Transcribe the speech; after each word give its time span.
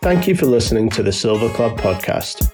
Thank 0.00 0.28
you 0.28 0.34
for 0.36 0.46
listening 0.46 0.88
to 0.90 1.02
the 1.02 1.12
Silver 1.12 1.48
Club 1.50 1.78
podcast. 1.78 2.52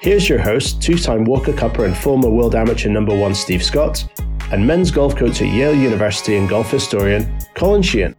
Here's 0.00 0.28
your 0.28 0.38
host, 0.38 0.82
two 0.82 0.96
time 0.98 1.24
Walker 1.24 1.52
Cupper 1.52 1.84
and 1.84 1.96
former 1.96 2.28
world 2.30 2.54
amateur 2.54 2.88
number 2.88 3.16
one 3.16 3.34
Steve 3.34 3.62
Scott, 3.62 4.06
and 4.52 4.66
men's 4.66 4.90
golf 4.90 5.16
coach 5.16 5.42
at 5.42 5.48
Yale 5.52 5.74
University 5.74 6.36
and 6.36 6.48
golf 6.48 6.70
historian, 6.70 7.38
Colin 7.54 7.82
Sheehan. 7.82 8.14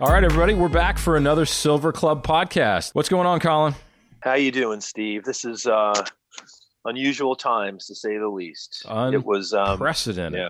All 0.00 0.12
right, 0.12 0.22
everybody, 0.22 0.54
we're 0.54 0.68
back 0.68 0.98
for 0.98 1.16
another 1.16 1.44
Silver 1.44 1.92
Club 1.92 2.24
podcast. 2.24 2.94
What's 2.94 3.08
going 3.08 3.26
on, 3.26 3.40
Colin? 3.40 3.74
How 4.20 4.34
you 4.34 4.52
doing, 4.52 4.80
Steve? 4.80 5.24
This 5.24 5.44
is 5.44 5.66
uh, 5.66 6.04
unusual 6.84 7.34
times, 7.34 7.86
to 7.86 7.94
say 7.96 8.16
the 8.18 8.28
least. 8.28 8.86
it 8.88 9.24
was 9.24 9.52
um, 9.52 9.72
unprecedented. 9.72 10.38
Yeah, 10.40 10.48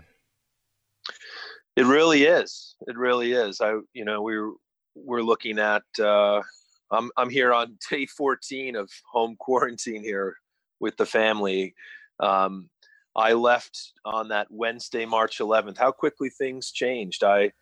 it 1.79 1.87
really 1.87 2.25
is. 2.25 2.75
It 2.89 2.97
really 2.97 3.33
is. 3.33 3.61
I, 3.61 3.75
you 3.95 4.05
know, 4.05 4.21
we're 4.21 4.53
we're 4.97 5.23
looking 5.23 5.61
at. 5.61 5.85
Uh, 5.99 6.43
I'm 6.91 7.11
I'm 7.17 7.31
here 7.31 7.55
on 7.55 7.79
day 7.91 8.07
14 8.07 8.75
of 8.75 8.91
home 9.11 9.37
quarantine 9.39 10.03
here 10.03 10.35
with 10.81 10.97
the 10.97 11.07
family. 11.07 11.77
Um, 12.19 12.69
I 13.15 13.35
left 13.35 13.93
on 14.05 14.29
that 14.29 14.49
Wednesday, 14.51 15.07
March 15.07 15.39
11th. 15.39 15.79
How 15.79 15.93
quickly 15.93 16.31
things 16.31 16.73
changed. 16.73 17.23
I 17.23 17.53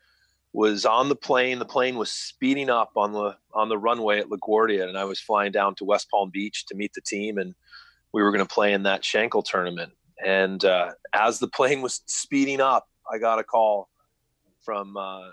was 0.51 0.83
on 0.83 1.09
the 1.09 1.15
plane. 1.15 1.59
The 1.59 1.65
plane 1.65 1.95
was 1.95 2.11
speeding 2.11 2.71
up 2.71 2.93
on 2.95 3.13
the 3.13 3.37
on 3.53 3.69
the 3.69 3.77
runway 3.77 4.19
at 4.19 4.29
LaGuardia, 4.29 4.89
and 4.89 4.97
I 4.97 5.03
was 5.03 5.19
flying 5.19 5.51
down 5.51 5.75
to 5.75 5.85
West 5.85 6.09
Palm 6.09 6.31
Beach 6.31 6.65
to 6.65 6.75
meet 6.75 6.93
the 6.95 7.01
team, 7.01 7.37
and 7.37 7.53
we 8.13 8.23
were 8.23 8.31
going 8.31 8.45
to 8.45 8.51
play 8.51 8.73
in 8.73 8.81
that 8.83 9.05
Schenkel 9.05 9.43
tournament. 9.43 9.91
And 10.25 10.65
uh, 10.65 10.93
as 11.13 11.37
the 11.37 11.47
plane 11.47 11.83
was 11.83 12.01
speeding 12.07 12.61
up, 12.61 12.87
I 13.13 13.19
got 13.19 13.37
a 13.37 13.43
call 13.43 13.89
from 14.67 14.97
uh, 14.97 15.29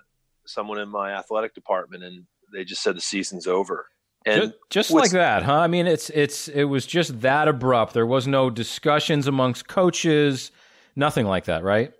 someone 0.47 0.79
in 0.79 0.89
my 0.89 1.11
athletic 1.11 1.55
department, 1.55 2.05
and 2.05 2.25
they 2.53 2.65
just 2.65 2.85
said 2.85 2.95
the 2.95 3.01
season's 3.01 3.49
over. 3.49 3.89
And 4.25 4.53
just, 4.71 4.71
just 4.71 4.91
like 4.93 5.11
that, 5.11 5.43
huh? 5.43 5.59
I 5.59 5.67
mean, 5.67 5.89
it's 5.89 6.09
it's 6.11 6.47
it 6.47 6.65
was 6.65 6.87
just 6.87 7.21
that 7.23 7.49
abrupt. 7.49 7.95
There 7.95 8.07
was 8.07 8.29
no 8.29 8.49
discussions 8.49 9.27
amongst 9.27 9.67
coaches, 9.67 10.53
nothing 10.95 11.27
like 11.27 11.47
that, 11.47 11.65
right? 11.65 11.93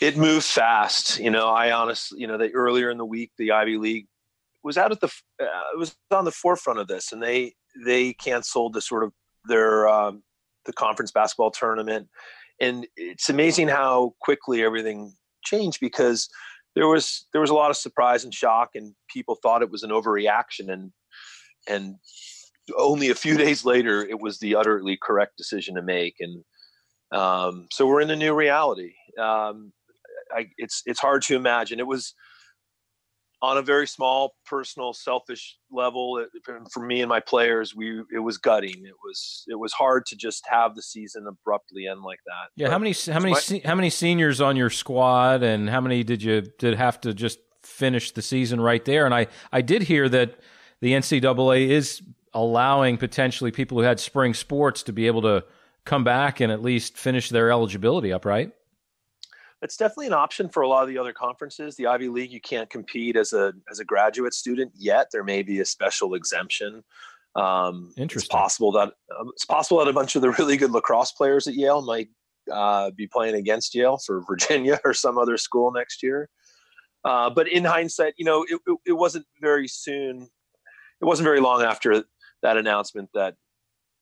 It 0.00 0.16
moved 0.16 0.46
fast. 0.46 1.18
You 1.18 1.30
know, 1.30 1.48
I 1.48 1.72
honestly, 1.72 2.20
you 2.20 2.28
know, 2.28 2.38
they 2.38 2.52
earlier 2.52 2.88
in 2.88 2.98
the 2.98 3.04
week, 3.04 3.32
the 3.36 3.50
Ivy 3.50 3.78
League 3.78 4.06
was 4.62 4.78
out 4.78 4.92
at 4.92 5.00
the 5.00 5.08
uh, 5.40 5.72
it 5.74 5.78
was 5.78 5.96
on 6.12 6.24
the 6.24 6.30
forefront 6.30 6.78
of 6.78 6.86
this, 6.86 7.10
and 7.10 7.20
they 7.20 7.54
they 7.84 8.12
canceled 8.12 8.74
the 8.74 8.80
sort 8.80 9.02
of 9.02 9.12
their 9.48 9.88
um, 9.88 10.22
the 10.66 10.72
conference 10.72 11.10
basketball 11.10 11.50
tournament, 11.50 12.08
and 12.60 12.86
it's 12.96 13.28
amazing 13.28 13.66
how 13.66 14.14
quickly 14.20 14.62
everything 14.62 15.12
changed 15.42 15.78
because 15.80 16.28
there 16.74 16.88
was 16.88 17.26
there 17.32 17.40
was 17.40 17.50
a 17.50 17.54
lot 17.54 17.70
of 17.70 17.76
surprise 17.76 18.24
and 18.24 18.32
shock, 18.32 18.70
and 18.74 18.94
people 19.08 19.36
thought 19.36 19.62
it 19.62 19.70
was 19.70 19.82
an 19.82 19.90
overreaction, 19.90 20.72
and 20.72 20.92
and 21.68 21.96
only 22.76 23.10
a 23.10 23.14
few 23.14 23.36
days 23.44 23.64
later 23.64 24.02
it 24.02 24.20
was 24.20 24.38
the 24.38 24.54
utterly 24.54 24.98
correct 25.00 25.36
decision 25.36 25.74
to 25.74 25.82
make. 25.82 26.16
And 26.20 26.44
um, 27.12 27.66
so 27.70 27.86
we're 27.86 28.00
in 28.00 28.10
a 28.10 28.16
new 28.16 28.34
reality. 28.34 28.92
Um, 29.18 29.72
I, 30.34 30.46
it's 30.56 30.82
it's 30.86 31.00
hard 31.00 31.22
to 31.22 31.36
imagine. 31.36 31.78
It 31.78 31.86
was 31.86 32.14
on 33.42 33.58
a 33.58 33.62
very 33.62 33.88
small 33.88 34.36
personal 34.46 34.92
selfish 34.92 35.58
level 35.70 36.18
it, 36.18 36.28
for 36.70 36.80
me 36.80 37.00
and 37.00 37.08
my 37.08 37.18
players 37.18 37.74
we 37.74 38.00
it 38.14 38.20
was 38.20 38.38
gutting. 38.38 38.86
It 38.86 38.94
was 39.04 39.44
it 39.48 39.58
was 39.58 39.72
hard 39.72 40.06
to 40.06 40.16
just 40.16 40.46
have 40.48 40.74
the 40.74 40.82
season 40.82 41.26
abruptly 41.26 41.86
end 41.88 42.02
like 42.02 42.20
that. 42.26 42.50
Yeah 42.56 42.68
but 42.68 42.72
how 42.72 42.78
many 42.78 42.94
how 43.12 43.20
many 43.20 43.32
my, 43.32 43.62
how 43.64 43.74
many 43.74 43.90
seniors 43.90 44.40
on 44.40 44.56
your 44.56 44.70
squad 44.70 45.42
and 45.42 45.68
how 45.68 45.80
many 45.80 46.04
did 46.04 46.22
you 46.22 46.42
did 46.58 46.76
have 46.76 47.00
to 47.02 47.12
just 47.12 47.40
finish 47.62 48.12
the 48.12 48.22
season 48.22 48.60
right 48.60 48.84
there? 48.84 49.04
And 49.04 49.14
i 49.14 49.26
i 49.52 49.60
did 49.60 49.82
hear 49.82 50.08
that 50.08 50.38
the 50.80 50.92
NCAA 50.92 51.68
is 51.68 52.02
allowing 52.34 52.96
potentially 52.96 53.50
people 53.50 53.78
who 53.78 53.84
had 53.84 54.00
spring 54.00 54.34
sports 54.34 54.82
to 54.84 54.92
be 54.92 55.06
able 55.06 55.22
to 55.22 55.44
come 55.84 56.04
back 56.04 56.40
and 56.40 56.52
at 56.52 56.62
least 56.62 56.96
finish 56.96 57.28
their 57.28 57.50
eligibility 57.50 58.12
up, 58.12 58.24
right? 58.24 58.52
It's 59.62 59.76
definitely 59.76 60.08
an 60.08 60.12
option 60.12 60.48
for 60.48 60.62
a 60.62 60.68
lot 60.68 60.82
of 60.82 60.88
the 60.88 60.98
other 60.98 61.12
conferences. 61.12 61.76
The 61.76 61.86
Ivy 61.86 62.08
League, 62.08 62.32
you 62.32 62.40
can't 62.40 62.68
compete 62.68 63.16
as 63.16 63.32
a 63.32 63.52
as 63.70 63.78
a 63.78 63.84
graduate 63.84 64.34
student 64.34 64.72
yet. 64.74 65.08
There 65.12 65.24
may 65.24 65.42
be 65.42 65.60
a 65.60 65.64
special 65.64 66.14
exemption. 66.14 66.82
Um, 67.36 67.92
Interesting. 67.96 68.26
It's 68.26 68.34
possible 68.34 68.72
that 68.72 68.92
um, 69.18 69.30
it's 69.32 69.44
possible 69.44 69.78
that 69.78 69.88
a 69.88 69.92
bunch 69.92 70.16
of 70.16 70.22
the 70.22 70.30
really 70.38 70.56
good 70.56 70.72
lacrosse 70.72 71.12
players 71.12 71.46
at 71.46 71.54
Yale 71.54 71.82
might 71.82 72.08
uh, 72.50 72.90
be 72.90 73.06
playing 73.06 73.36
against 73.36 73.74
Yale 73.74 73.98
for 74.04 74.20
Virginia 74.28 74.80
or 74.84 74.92
some 74.92 75.16
other 75.16 75.36
school 75.36 75.72
next 75.72 76.02
year. 76.02 76.28
Uh, 77.04 77.30
but 77.30 77.48
in 77.48 77.64
hindsight, 77.64 78.14
you 78.16 78.24
know, 78.24 78.44
it, 78.48 78.60
it, 78.66 78.78
it 78.86 78.92
wasn't 78.92 79.26
very 79.40 79.66
soon 79.66 80.28
it 81.02 81.04
wasn't 81.04 81.24
very 81.24 81.40
long 81.40 81.62
after 81.62 82.04
that 82.42 82.56
announcement 82.56 83.10
that 83.12 83.34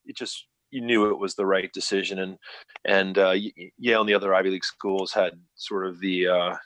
it 0.05 0.17
just 0.17 0.47
you 0.71 0.81
knew 0.81 1.11
it 1.11 1.19
was 1.19 1.35
the 1.35 1.47
right 1.47 1.73
decision 1.73 2.19
and 2.19 2.37
and 2.85 3.19
uh, 3.19 3.35
Yale 3.79 4.01
and 4.01 4.09
the 4.09 4.15
other 4.15 4.35
Ivy 4.35 4.51
League 4.51 4.65
schools 4.65 5.13
had 5.13 5.33
sort 5.57 5.87
of 5.87 6.01
the 6.01 6.29
uh, 6.29 6.57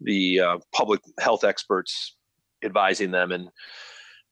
the 0.00 0.40
uh, 0.40 0.58
public 0.74 1.00
health 1.18 1.44
experts 1.44 2.16
advising 2.62 3.10
them 3.10 3.32
and 3.32 3.50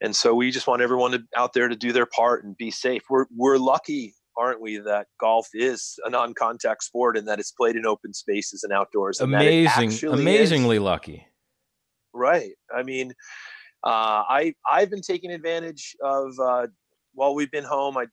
and 0.00 0.14
so 0.14 0.34
we 0.34 0.50
just 0.50 0.66
want 0.66 0.82
everyone 0.82 1.12
to, 1.12 1.22
out 1.36 1.52
there 1.52 1.68
to 1.68 1.76
do 1.76 1.92
their 1.92 2.06
part 2.06 2.44
and 2.44 2.56
be 2.56 2.70
safe. 2.70 3.02
We're 3.10 3.26
we're 3.34 3.58
lucky, 3.58 4.14
aren't 4.36 4.60
we, 4.60 4.78
that 4.78 5.06
golf 5.20 5.48
is 5.54 5.98
a 6.04 6.10
non-contact 6.10 6.84
sport 6.84 7.16
and 7.16 7.26
that 7.26 7.40
it's 7.40 7.52
played 7.52 7.76
in 7.76 7.84
open 7.84 8.14
spaces 8.14 8.62
and 8.62 8.72
outdoors. 8.72 9.20
And 9.20 9.34
Amazing, 9.34 10.10
amazingly 10.10 10.76
is. 10.76 10.82
lucky. 10.82 11.26
Right. 12.14 12.52
I 12.74 12.82
mean, 12.82 13.12
uh, 13.84 14.22
I 14.28 14.54
I've 14.70 14.90
been 14.90 15.02
taking 15.02 15.32
advantage 15.32 15.96
of 16.02 16.32
uh, 16.40 16.68
while 17.14 17.34
we've 17.34 17.50
been 17.50 17.64
home. 17.64 17.96
I 17.96 18.06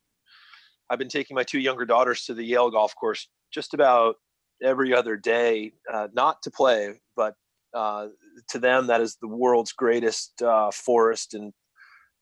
I've 0.88 0.98
been 0.98 1.08
taking 1.08 1.34
my 1.34 1.42
two 1.42 1.58
younger 1.58 1.84
daughters 1.84 2.24
to 2.26 2.34
the 2.34 2.44
Yale 2.44 2.70
golf 2.70 2.94
course 2.94 3.28
just 3.52 3.74
about 3.74 4.16
every 4.62 4.94
other 4.94 5.16
day, 5.16 5.72
uh, 5.92 6.08
not 6.14 6.42
to 6.42 6.50
play, 6.50 7.00
but 7.16 7.34
uh, 7.74 8.08
to 8.48 8.58
them 8.58 8.86
that 8.86 9.00
is 9.00 9.16
the 9.20 9.28
world's 9.28 9.72
greatest 9.72 10.40
uh, 10.42 10.70
forest 10.70 11.34
and 11.34 11.52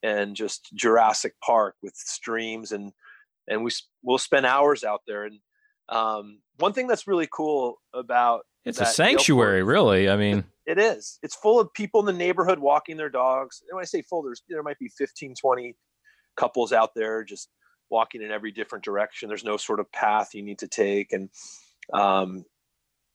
and 0.03 0.37
just 0.37 0.69
Jurassic 0.75 1.35
Park 1.43 1.77
with 1.83 1.95
streams 1.95 2.73
and 2.73 2.93
and 3.49 3.65
we 3.65 3.71
we'll 4.03 4.19
spend 4.19 4.47
hours 4.47 4.85
out 4.85 5.03
there. 5.07 5.25
And 5.25 5.39
um, 5.89 6.41
one 6.59 6.73
thing 6.73 6.87
that's 6.87 7.07
really 7.07 7.29
cool 7.33 7.77
about 7.93 8.43
it's 8.65 8.81
a 8.81 8.87
sanctuary, 8.87 9.63
really. 9.63 10.09
I 10.09 10.17
mean, 10.17 10.45
it 10.67 10.79
is. 10.79 11.19
It's 11.23 11.37
full 11.37 11.61
of 11.61 11.73
people 11.75 12.01
in 12.01 12.07
the 12.07 12.13
neighborhood 12.13 12.59
walking 12.59 12.97
their 12.97 13.11
dogs. 13.11 13.63
And 13.69 13.77
when 13.77 13.83
I 13.83 13.87
say 13.87 14.03
full, 14.03 14.23
there's 14.23 14.43
there 14.49 14.63
might 14.63 14.79
be 14.79 14.89
15, 14.89 15.35
20 15.39 15.77
couples 16.37 16.73
out 16.73 16.95
there 16.95 17.23
just 17.25 17.51
walking 17.91 18.23
in 18.23 18.31
every 18.31 18.51
different 18.51 18.85
direction. 18.85 19.29
There's 19.29 19.45
no 19.45 19.57
sort 19.57 19.81
of 19.81 19.91
path 19.93 20.35
you 20.35 20.43
need 20.43 20.59
to 20.61 20.69
take, 20.69 21.13
and 21.13 21.29
um, 21.93 22.45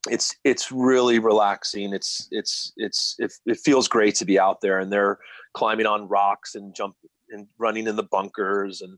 it's 0.09 0.35
it's 0.44 0.72
really 0.72 1.19
relaxing. 1.19 1.94
It's 1.94 2.28
it's 2.31 2.74
it's 2.78 3.16
it, 3.19 3.34
it 3.46 3.59
feels 3.59 3.88
great 3.88 4.16
to 4.16 4.25
be 4.25 4.40
out 4.40 4.62
there, 4.62 4.79
and 4.79 4.91
they're 4.91 5.19
climbing 5.53 5.85
on 5.85 6.08
rocks 6.08 6.56
and 6.56 6.75
jumping 6.75 7.09
and 7.31 7.47
running 7.58 7.88
in 7.88 7.96
the 7.96 8.03
bunkers, 8.03 8.81
and 8.81 8.97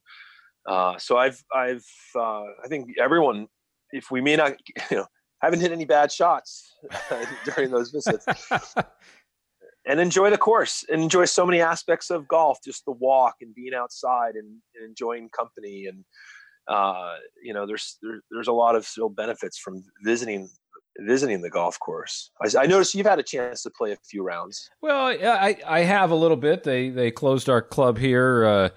uh, 0.67 0.97
so 0.97 1.17
I've 1.17 1.43
I've 1.53 1.85
uh, 2.15 2.43
I 2.63 2.67
think 2.67 2.89
everyone, 3.01 3.47
if 3.91 4.11
we 4.11 4.21
may 4.21 4.35
not, 4.35 4.53
you 4.91 4.97
know 4.97 5.07
haven't 5.41 5.59
hit 5.59 5.71
any 5.71 5.85
bad 5.85 6.11
shots 6.11 6.75
during 7.45 7.71
those 7.71 7.91
visits. 7.91 8.25
and 9.85 9.99
enjoy 9.99 10.29
the 10.29 10.37
course 10.37 10.85
and 10.91 11.01
enjoy 11.01 11.25
so 11.25 11.45
many 11.45 11.61
aspects 11.61 12.09
of 12.09 12.27
golf, 12.27 12.59
just 12.63 12.85
the 12.85 12.91
walk 12.91 13.35
and 13.41 13.53
being 13.55 13.73
outside 13.73 14.35
and, 14.35 14.47
and 14.75 14.85
enjoying 14.87 15.29
company. 15.29 15.85
And, 15.87 16.03
uh, 16.67 17.15
you 17.43 17.53
know, 17.53 17.65
there's, 17.65 17.97
there, 18.01 18.21
there's 18.31 18.47
a 18.47 18.53
lot 18.53 18.75
of 18.75 18.85
still 18.85 19.09
benefits 19.09 19.57
from 19.57 19.83
visiting 20.03 20.49
visiting 20.99 21.41
the 21.41 21.49
golf 21.49 21.79
course. 21.79 22.31
I, 22.41 22.63
I, 22.63 22.65
noticed 22.65 22.93
you've 22.93 23.05
had 23.05 23.17
a 23.17 23.23
chance 23.23 23.63
to 23.63 23.69
play 23.69 23.93
a 23.93 23.97
few 24.03 24.23
rounds. 24.23 24.69
Well, 24.81 25.07
I, 25.07 25.57
I 25.65 25.79
have 25.79 26.11
a 26.11 26.15
little 26.15 26.37
bit. 26.37 26.63
They 26.63 26.89
they 26.89 27.11
closed 27.11 27.49
our 27.49 27.61
club 27.61 27.97
here 27.97 28.45
uh, 28.45 28.69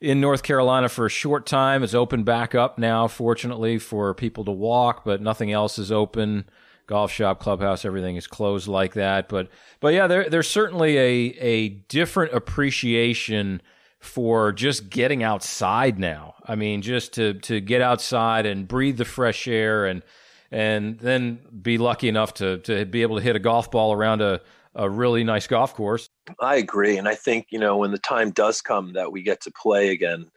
in 0.00 0.20
North 0.20 0.42
Carolina 0.42 0.88
for 0.88 1.06
a 1.06 1.10
short 1.10 1.46
time. 1.46 1.82
It's 1.82 1.94
open 1.94 2.22
back 2.22 2.54
up 2.54 2.78
now, 2.78 3.08
fortunately, 3.08 3.78
for 3.78 4.14
people 4.14 4.44
to 4.44 4.52
walk, 4.52 5.04
but 5.04 5.20
nothing 5.20 5.52
else 5.52 5.78
is 5.78 5.90
open. 5.90 6.48
Golf 6.86 7.10
shop, 7.10 7.40
clubhouse, 7.40 7.84
everything 7.84 8.16
is 8.16 8.26
closed 8.26 8.68
like 8.68 8.94
that. 8.94 9.28
But 9.28 9.48
but 9.80 9.92
yeah, 9.94 10.06
there, 10.06 10.28
there's 10.28 10.48
certainly 10.48 10.96
a 10.98 11.36
a 11.40 11.68
different 11.68 12.32
appreciation 12.32 13.60
for 13.98 14.52
just 14.52 14.88
getting 14.88 15.22
outside 15.22 15.98
now. 15.98 16.34
I 16.44 16.54
mean, 16.54 16.82
just 16.82 17.14
to 17.14 17.34
to 17.34 17.60
get 17.60 17.82
outside 17.82 18.46
and 18.46 18.68
breathe 18.68 18.98
the 18.98 19.04
fresh 19.04 19.48
air 19.48 19.86
and 19.86 20.02
and 20.50 20.98
then 21.00 21.40
be 21.62 21.76
lucky 21.78 22.08
enough 22.08 22.34
to 22.34 22.58
to 22.58 22.84
be 22.86 23.02
able 23.02 23.16
to 23.16 23.22
hit 23.22 23.36
a 23.36 23.40
golf 23.40 23.70
ball 23.70 23.92
around 23.92 24.22
a 24.22 24.40
a 24.76 24.88
really 24.88 25.24
nice 25.24 25.46
golf 25.46 25.74
course. 25.74 26.08
I 26.38 26.56
agree, 26.56 26.98
and 26.98 27.08
I 27.08 27.14
think 27.14 27.46
you 27.50 27.58
know 27.58 27.78
when 27.78 27.90
the 27.90 27.98
time 27.98 28.30
does 28.30 28.60
come 28.60 28.92
that 28.92 29.10
we 29.10 29.22
get 29.22 29.40
to 29.42 29.50
play 29.50 29.88
again, 29.88 30.30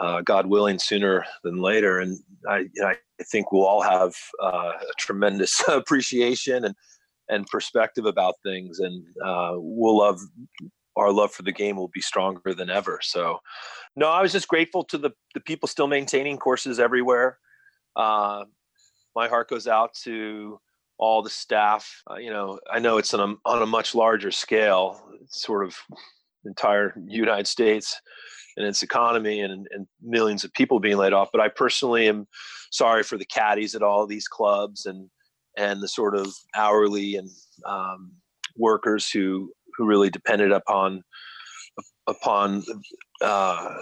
uh, 0.00 0.22
God 0.22 0.46
willing, 0.46 0.78
sooner 0.78 1.24
than 1.44 1.60
later. 1.60 1.98
And 1.98 2.18
I, 2.48 2.66
I 2.84 2.96
think 3.30 3.52
we'll 3.52 3.66
all 3.66 3.82
have 3.82 4.14
uh, 4.42 4.72
a 4.80 4.94
tremendous 4.98 5.62
appreciation 5.68 6.64
and 6.64 6.74
and 7.28 7.46
perspective 7.46 8.06
about 8.06 8.34
things, 8.42 8.80
and 8.80 9.04
uh, 9.24 9.52
we'll 9.54 9.98
love 9.98 10.18
our 10.96 11.12
love 11.12 11.30
for 11.30 11.42
the 11.44 11.52
game 11.52 11.76
will 11.76 11.88
be 11.94 12.00
stronger 12.00 12.52
than 12.52 12.68
ever. 12.68 12.98
So, 13.02 13.38
no, 13.94 14.08
I 14.08 14.20
was 14.20 14.32
just 14.32 14.48
grateful 14.48 14.82
to 14.84 14.98
the 14.98 15.10
the 15.34 15.40
people 15.40 15.68
still 15.68 15.86
maintaining 15.86 16.38
courses 16.38 16.80
everywhere. 16.80 17.38
Uh, 17.94 18.44
my 19.14 19.28
heart 19.28 19.48
goes 19.48 19.68
out 19.68 19.94
to 20.02 20.58
all 20.98 21.22
the 21.22 21.30
staff. 21.30 22.02
Uh, 22.10 22.16
you 22.16 22.30
know, 22.30 22.58
I 22.70 22.80
know 22.80 22.98
it's 22.98 23.14
on 23.14 23.20
a, 23.20 23.48
on 23.48 23.62
a 23.62 23.66
much 23.66 23.94
larger 23.94 24.30
scale, 24.30 25.00
sort 25.28 25.64
of 25.64 25.76
entire 26.44 26.94
United 27.06 27.46
States 27.46 28.00
and 28.56 28.66
its 28.66 28.82
economy 28.82 29.40
and, 29.40 29.66
and 29.70 29.86
millions 30.02 30.44
of 30.44 30.52
people 30.52 30.80
being 30.80 30.96
laid 30.96 31.12
off. 31.12 31.30
But 31.32 31.40
I 31.40 31.48
personally 31.48 32.08
am 32.08 32.26
sorry 32.70 33.02
for 33.02 33.16
the 33.16 33.24
caddies 33.24 33.74
at 33.74 33.82
all 33.82 34.06
these 34.06 34.28
clubs 34.28 34.86
and 34.86 35.08
and 35.56 35.80
the 35.80 35.88
sort 35.88 36.16
of 36.16 36.32
hourly 36.54 37.16
and 37.16 37.28
um, 37.66 38.12
workers 38.56 39.10
who 39.10 39.52
who 39.76 39.86
really 39.86 40.10
depended 40.10 40.52
upon 40.52 41.02
upon 42.06 42.62
uh, 43.22 43.74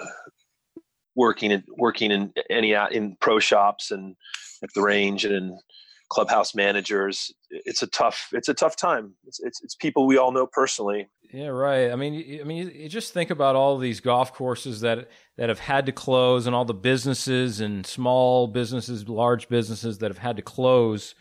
working 1.17 1.50
in 1.50 1.65
working 1.76 2.11
in 2.11 2.32
any 2.50 2.73
in 2.73 3.17
pro 3.20 3.38
shops 3.38 3.91
and 3.91 4.17
at 4.62 4.70
the 4.75 4.82
range 4.82 5.25
and 5.25 5.35
in 5.35 5.59
clubhouse 6.08 6.55
managers. 6.55 7.32
It's 7.50 7.82
a 7.82 7.87
tough 7.87 8.28
it's 8.32 8.49
a 8.49 8.55
tough 8.55 8.76
time. 8.76 9.14
It's 9.26 9.40
it's, 9.40 9.62
it's 9.62 9.75
people 9.75 10.06
we 10.06 10.19
all 10.19 10.32
know 10.32 10.46
personally. 10.46 11.08
Yeah, 11.32 11.49
right. 11.49 11.90
I 11.90 11.96
mean, 11.96 12.40
I 12.40 12.44
mean, 12.44 12.72
you 12.75 12.88
just 12.88 13.12
think 13.12 13.28
about 13.28 13.55
all 13.55 13.76
these 13.76 14.00
golf 14.00 14.32
courses 14.32 14.81
that 14.81 15.08
that 15.37 15.49
have 15.50 15.58
had 15.58 15.87
to 15.87 15.93
close, 15.93 16.46
and 16.46 16.56
all 16.56 16.64
the 16.64 16.75
businesses 16.75 17.60
and 17.60 17.87
small 17.87 18.46
businesses, 18.46 19.08
large 19.08 19.49
businesses 19.49 19.99
that 19.99 20.10
have 20.10 20.19
had 20.19 20.37
to 20.37 20.43
close 20.43 21.14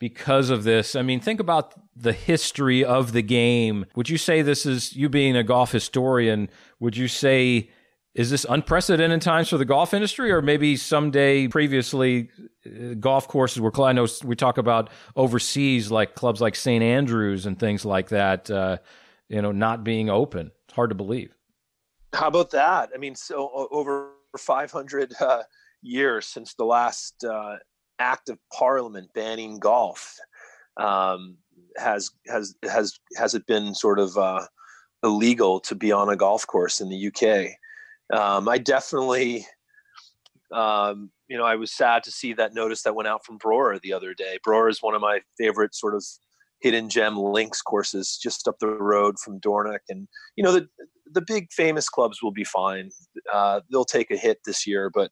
because 0.00 0.50
of 0.50 0.64
this. 0.64 0.96
I 0.96 1.02
mean, 1.02 1.20
think 1.20 1.38
about 1.38 1.74
the 1.94 2.12
history 2.12 2.84
of 2.84 3.12
the 3.12 3.22
game. 3.22 3.86
Would 3.94 4.08
you 4.08 4.18
say 4.18 4.42
this 4.42 4.66
is 4.66 4.96
you 4.96 5.08
being 5.08 5.36
a 5.36 5.44
golf 5.44 5.70
historian? 5.70 6.50
Would 6.80 6.96
you 6.96 7.06
say 7.06 7.70
is 8.14 8.30
this 8.30 8.44
unprecedented 8.48 9.22
times 9.22 9.48
for 9.48 9.56
the 9.56 9.64
golf 9.64 9.94
industry, 9.94 10.30
or 10.30 10.42
maybe 10.42 10.76
someday 10.76 11.48
previously 11.48 12.28
uh, 12.66 12.94
golf 13.00 13.26
courses 13.26 13.60
were? 13.60 13.72
I 13.82 13.92
know 13.92 14.06
we 14.22 14.36
talk 14.36 14.58
about 14.58 14.90
overseas, 15.16 15.90
like 15.90 16.14
clubs 16.14 16.40
like 16.40 16.54
St 16.54 16.82
Andrews 16.82 17.46
and 17.46 17.58
things 17.58 17.84
like 17.84 18.10
that. 18.10 18.50
Uh, 18.50 18.78
you 19.28 19.40
know, 19.40 19.52
not 19.52 19.82
being 19.82 20.10
open. 20.10 20.50
It's 20.66 20.74
hard 20.74 20.90
to 20.90 20.94
believe. 20.94 21.34
How 22.12 22.28
about 22.28 22.50
that? 22.50 22.90
I 22.94 22.98
mean, 22.98 23.14
so 23.14 23.68
over 23.70 24.10
500 24.36 25.14
uh, 25.18 25.42
years 25.80 26.26
since 26.26 26.52
the 26.54 26.64
last 26.64 27.24
uh, 27.24 27.56
act 27.98 28.28
of 28.28 28.38
Parliament 28.52 29.08
banning 29.14 29.58
golf, 29.58 30.18
um, 30.76 31.38
has 31.78 32.10
has 32.26 32.54
has 32.62 32.98
has 33.16 33.34
it 33.34 33.46
been 33.46 33.74
sort 33.74 33.98
of 33.98 34.18
uh, 34.18 34.46
illegal 35.02 35.60
to 35.60 35.74
be 35.74 35.90
on 35.92 36.10
a 36.10 36.16
golf 36.16 36.46
course 36.46 36.82
in 36.82 36.90
the 36.90 37.06
UK? 37.06 37.56
Um, 38.12 38.48
I 38.48 38.58
definitely, 38.58 39.46
um, 40.52 41.10
you 41.28 41.38
know, 41.38 41.44
I 41.44 41.56
was 41.56 41.72
sad 41.72 42.02
to 42.04 42.10
see 42.10 42.34
that 42.34 42.54
notice 42.54 42.82
that 42.82 42.94
went 42.94 43.08
out 43.08 43.24
from 43.24 43.38
Brora 43.38 43.80
the 43.80 43.92
other 43.92 44.14
day. 44.14 44.38
Brora 44.46 44.70
is 44.70 44.82
one 44.82 44.94
of 44.94 45.00
my 45.00 45.20
favorite 45.38 45.74
sort 45.74 45.94
of 45.94 46.04
hidden 46.60 46.88
gem 46.88 47.16
links 47.16 47.60
courses 47.60 48.18
just 48.22 48.46
up 48.46 48.58
the 48.60 48.68
road 48.68 49.18
from 49.18 49.40
Dornoch, 49.40 49.82
and 49.88 50.06
you 50.36 50.44
know 50.44 50.52
the 50.52 50.68
the 51.12 51.22
big 51.26 51.52
famous 51.52 51.88
clubs 51.88 52.22
will 52.22 52.32
be 52.32 52.44
fine. 52.44 52.90
Uh, 53.32 53.60
they'll 53.70 53.84
take 53.84 54.10
a 54.10 54.16
hit 54.16 54.40
this 54.44 54.66
year, 54.66 54.90
but 54.90 55.10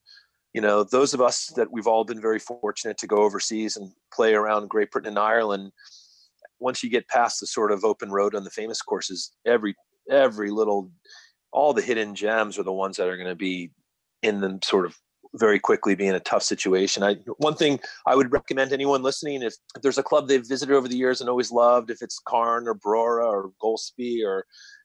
you 0.53 0.61
know 0.61 0.85
those 0.85 1.15
of 1.15 1.21
us 1.21 1.47
that 1.57 1.73
we've 1.73 1.87
all 1.87 2.05
been 2.05 2.21
very 2.21 2.39
fortunate 2.39 2.99
to 2.99 3.07
go 3.07 3.19
overseas 3.19 3.77
and 3.77 3.93
play 4.13 4.35
around 4.35 4.69
Great 4.69 4.91
Britain 4.91 5.09
and 5.09 5.19
Ireland. 5.19 5.73
Once 6.59 6.83
you 6.83 6.91
get 6.91 7.09
past 7.09 7.41
the 7.41 7.47
sort 7.47 7.73
of 7.73 7.85
open 7.85 8.11
road 8.11 8.35
on 8.35 8.45
the 8.45 8.51
famous 8.51 8.83
courses, 8.83 9.33
every 9.47 9.75
every 10.11 10.51
little 10.51 10.91
all 11.53 11.73
the 11.73 11.83
hidden 11.83 12.15
gems 12.15 12.59
are 12.59 12.63
the 12.63 12.73
ones 12.73 12.97
that 12.97 13.09
are 13.09 13.17
going 13.17 13.29
to 13.29 13.35
be 13.35 13.71
in 14.23 14.41
them 14.41 14.61
sort 14.63 14.87
of 14.87 14.97
very 15.35 15.59
quickly 15.59 15.95
be 15.95 16.07
in 16.07 16.15
a 16.15 16.21
tough 16.21 16.43
situation. 16.43 17.03
I 17.03 17.15
one 17.39 17.55
thing 17.55 17.81
I 18.07 18.17
would 18.17 18.33
recommend 18.33 18.73
anyone 18.73 19.03
listening 19.03 19.43
if, 19.43 19.55
if 19.77 19.83
there's 19.83 19.99
a 19.99 20.03
club 20.03 20.27
they've 20.27 20.47
visited 20.47 20.75
over 20.75 20.89
the 20.89 20.97
years 20.97 21.21
and 21.21 21.31
always 21.31 21.53
loved, 21.53 21.91
if 21.91 22.03
it's 22.03 22.21
Carn 22.27 22.67
or 22.67 22.75
Brora 22.75 23.27
or 23.27 23.53
Golspie 23.63 24.25
or 24.25 24.45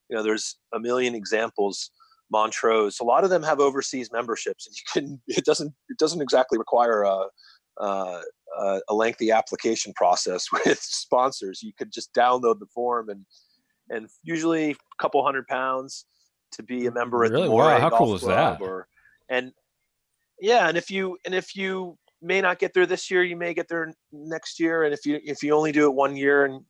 you 0.10 0.16
know, 0.16 0.24
there's 0.24 0.58
a 0.74 0.80
million 0.80 1.16
examples. 1.16 1.92
Montrose, 2.32 3.00
a 3.00 3.04
lot 3.04 3.24
of 3.24 3.30
them 3.30 3.44
have 3.44 3.60
overseas 3.60 4.10
memberships, 4.12 4.66
and 4.66 4.76
you 4.76 4.82
can. 4.92 5.22
It 5.28 5.46
doesn't. 5.46 5.72
It 5.90 6.00
doesn't 6.00 6.24
exactly 6.24 6.58
require 6.58 7.04
a 7.04 7.28
uh, 7.80 8.22
a 8.90 8.94
lengthy 8.94 9.32
application 9.32 9.94
process 9.94 10.48
with 10.66 10.80
sponsors. 10.80 11.62
You 11.62 11.72
could 11.78 11.92
just 11.92 12.14
download 12.14 12.60
the 12.60 12.68
form 12.74 13.10
and 13.10 13.26
and 13.90 14.10
usually 14.24 14.72
a 14.72 14.76
couple 15.00 15.24
hundred 15.24 15.46
pounds 15.48 16.06
to 16.56 16.64
be 16.64 16.88
a 16.88 16.92
member 16.92 17.24
at 17.26 17.32
really? 17.32 17.44
the 17.44 17.50
Moray 17.50 17.76
wow, 17.76 17.80
how 17.80 17.90
Golf 17.90 18.00
cool 18.00 18.16
is 18.16 18.22
Club 18.22 18.60
that? 18.60 18.64
or 18.64 18.88
and 19.30 19.52
yeah 20.40 20.68
and 20.68 20.78
if 20.78 20.90
you 20.90 21.18
and 21.26 21.34
if 21.34 21.56
you 21.56 21.98
may 22.22 22.42
not 22.42 22.60
get 22.60 22.74
there 22.74 22.86
this 22.86 23.10
year 23.12 23.24
you 23.24 23.36
may 23.36 23.54
get 23.54 23.68
there 23.68 23.94
next 24.12 24.60
year 24.60 24.84
and 24.84 24.94
if 24.94 25.06
you 25.06 25.20
if 25.24 25.44
you 25.44 25.54
only 25.54 25.72
do 25.72 25.86
it 25.86 25.94
one 25.94 26.16
year 26.16 26.46
and 26.46 26.64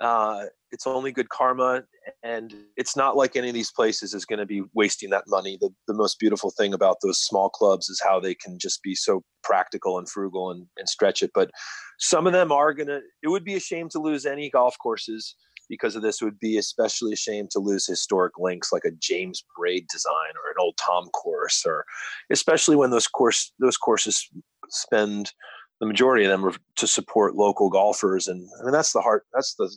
uh, 0.00 0.44
it's 0.70 0.86
only 0.86 1.10
good 1.10 1.28
karma 1.28 1.82
and 2.22 2.54
it's 2.76 2.96
not 2.96 3.16
like 3.16 3.34
any 3.34 3.48
of 3.48 3.54
these 3.54 3.72
places 3.72 4.14
is 4.14 4.24
going 4.24 4.38
to 4.38 4.46
be 4.46 4.62
wasting 4.74 5.10
that 5.10 5.24
money 5.26 5.58
the, 5.60 5.70
the 5.88 5.94
most 5.94 6.18
beautiful 6.18 6.50
thing 6.50 6.72
about 6.72 6.98
those 7.02 7.18
small 7.18 7.48
clubs 7.48 7.88
is 7.88 8.00
how 8.00 8.20
they 8.20 8.34
can 8.34 8.58
just 8.58 8.82
be 8.82 8.94
so 8.94 9.22
practical 9.42 9.98
and 9.98 10.08
frugal 10.08 10.50
and, 10.50 10.66
and 10.76 10.88
stretch 10.88 11.22
it 11.22 11.30
but 11.34 11.50
some 11.98 12.26
of 12.26 12.32
them 12.32 12.52
are 12.52 12.72
going 12.72 12.86
to 12.86 13.00
it 13.22 13.28
would 13.28 13.44
be 13.44 13.56
a 13.56 13.60
shame 13.60 13.88
to 13.88 13.98
lose 13.98 14.24
any 14.24 14.50
golf 14.50 14.76
courses 14.78 15.34
because 15.68 15.96
of 15.96 16.02
this. 16.02 16.22
Would 16.22 16.38
be 16.38 16.58
especially 16.58 17.12
a 17.12 17.16
shame 17.16 17.48
to 17.50 17.58
lose 17.58 17.86
historic 17.86 18.38
links 18.38 18.72
like 18.72 18.84
a 18.84 18.90
James 18.90 19.44
Braid 19.56 19.86
design 19.92 20.34
or 20.36 20.50
an 20.50 20.56
old 20.60 20.76
Tom 20.76 21.08
course, 21.10 21.64
or 21.66 21.84
especially 22.30 22.76
when 22.76 22.90
those 22.90 23.06
course 23.06 23.52
those 23.58 23.76
courses 23.76 24.28
spend 24.68 25.32
the 25.80 25.86
majority 25.86 26.24
of 26.24 26.30
them 26.30 26.52
to 26.76 26.86
support 26.86 27.36
local 27.36 27.70
golfers, 27.70 28.28
and 28.28 28.48
I 28.60 28.64
mean 28.64 28.72
that's 28.72 28.92
the 28.92 29.00
heart, 29.00 29.26
that's 29.32 29.54
the 29.54 29.74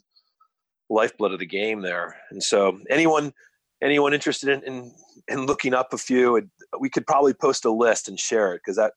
lifeblood 0.90 1.32
of 1.32 1.40
the 1.40 1.46
game 1.46 1.82
there. 1.82 2.16
And 2.32 2.44
so 2.44 2.80
anyone 2.90 3.34
anyone 3.82 4.14
interested 4.14 4.50
in 4.50 4.64
in, 4.64 4.94
in 5.28 5.46
looking 5.46 5.74
up 5.74 5.94
a 5.94 5.98
few, 5.98 6.50
we 6.80 6.90
could 6.90 7.08
probably 7.08 7.34
post 7.34 7.66
a 7.66 7.72
list 7.72 8.08
and 8.08 8.20
share 8.20 8.54
it 8.54 8.62
because 8.66 8.78
that 8.78 8.94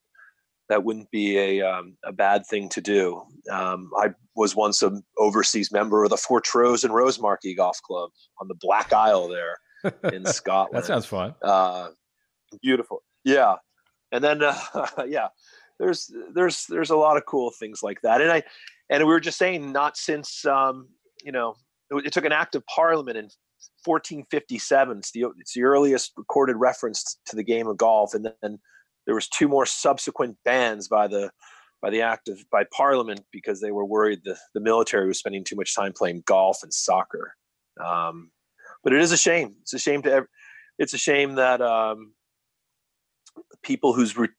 that 0.69 0.83
wouldn't 0.83 1.11
be 1.11 1.37
a 1.37 1.61
um, 1.61 1.97
a 2.03 2.11
bad 2.11 2.45
thing 2.45 2.69
to 2.69 2.81
do. 2.81 3.21
Um, 3.51 3.91
I 3.97 4.09
was 4.35 4.55
once 4.55 4.81
an 4.81 5.03
overseas 5.17 5.71
member 5.71 6.03
of 6.03 6.09
the 6.09 6.17
Fortrose 6.17 6.83
and 6.83 6.93
Rosemarkie 6.93 7.55
Golf 7.55 7.81
Club 7.81 8.09
on 8.41 8.47
the 8.47 8.55
Black 8.59 8.91
Isle 8.91 9.27
there 9.27 9.57
in 10.11 10.25
Scotland. 10.33 10.81
that 10.81 10.87
sounds 10.87 11.05
fun. 11.05 11.35
Uh, 11.41 11.89
beautiful, 12.61 13.03
yeah. 13.23 13.55
And 14.11 14.23
then, 14.23 14.41
uh, 14.43 14.57
yeah, 15.07 15.27
there's 15.79 16.11
there's 16.33 16.65
there's 16.67 16.89
a 16.89 16.97
lot 16.97 17.17
of 17.17 17.25
cool 17.25 17.51
things 17.51 17.83
like 17.83 18.01
that. 18.01 18.21
And 18.21 18.31
I 18.31 18.43
and 18.89 19.03
we 19.03 19.11
were 19.11 19.19
just 19.19 19.37
saying, 19.37 19.71
not 19.71 19.97
since 19.97 20.45
um, 20.45 20.87
you 21.23 21.31
know, 21.31 21.55
it, 21.91 22.07
it 22.07 22.13
took 22.13 22.25
an 22.25 22.31
act 22.31 22.55
of 22.55 22.65
Parliament 22.65 23.17
in 23.17 23.29
1457. 23.83 24.97
It's 24.97 25.11
the 25.11 25.25
it's 25.39 25.53
the 25.53 25.63
earliest 25.63 26.13
recorded 26.17 26.55
reference 26.55 27.17
to 27.27 27.35
the 27.35 27.43
game 27.43 27.67
of 27.67 27.77
golf, 27.77 28.13
and 28.13 28.25
then 28.41 28.59
there 29.05 29.15
was 29.15 29.27
two 29.27 29.47
more 29.47 29.65
subsequent 29.65 30.37
bans 30.43 30.87
by 30.87 31.07
the 31.07 31.31
by 31.81 31.89
the 31.89 32.01
act 32.01 32.27
of 32.27 32.39
by 32.51 32.63
parliament 32.75 33.21
because 33.31 33.61
they 33.61 33.71
were 33.71 33.85
worried 33.85 34.21
the, 34.23 34.37
the 34.53 34.61
military 34.61 35.07
was 35.07 35.19
spending 35.19 35.43
too 35.43 35.55
much 35.55 35.75
time 35.75 35.93
playing 35.93 36.23
golf 36.25 36.59
and 36.63 36.73
soccer. 36.73 37.35
Um, 37.83 38.31
but 38.83 38.93
it 38.93 39.01
is 39.01 39.11
a 39.11 39.17
shame. 39.17 39.55
It's 39.61 39.73
a 39.73 39.79
shame 39.79 40.01
to 40.03 40.11
ev- 40.11 40.27
it's 40.77 40.93
a 40.93 40.97
shame 40.97 41.35
that 41.35 41.61
um, 41.61 42.13
people 43.63 43.93
who's 43.93 44.17
re- 44.17 44.29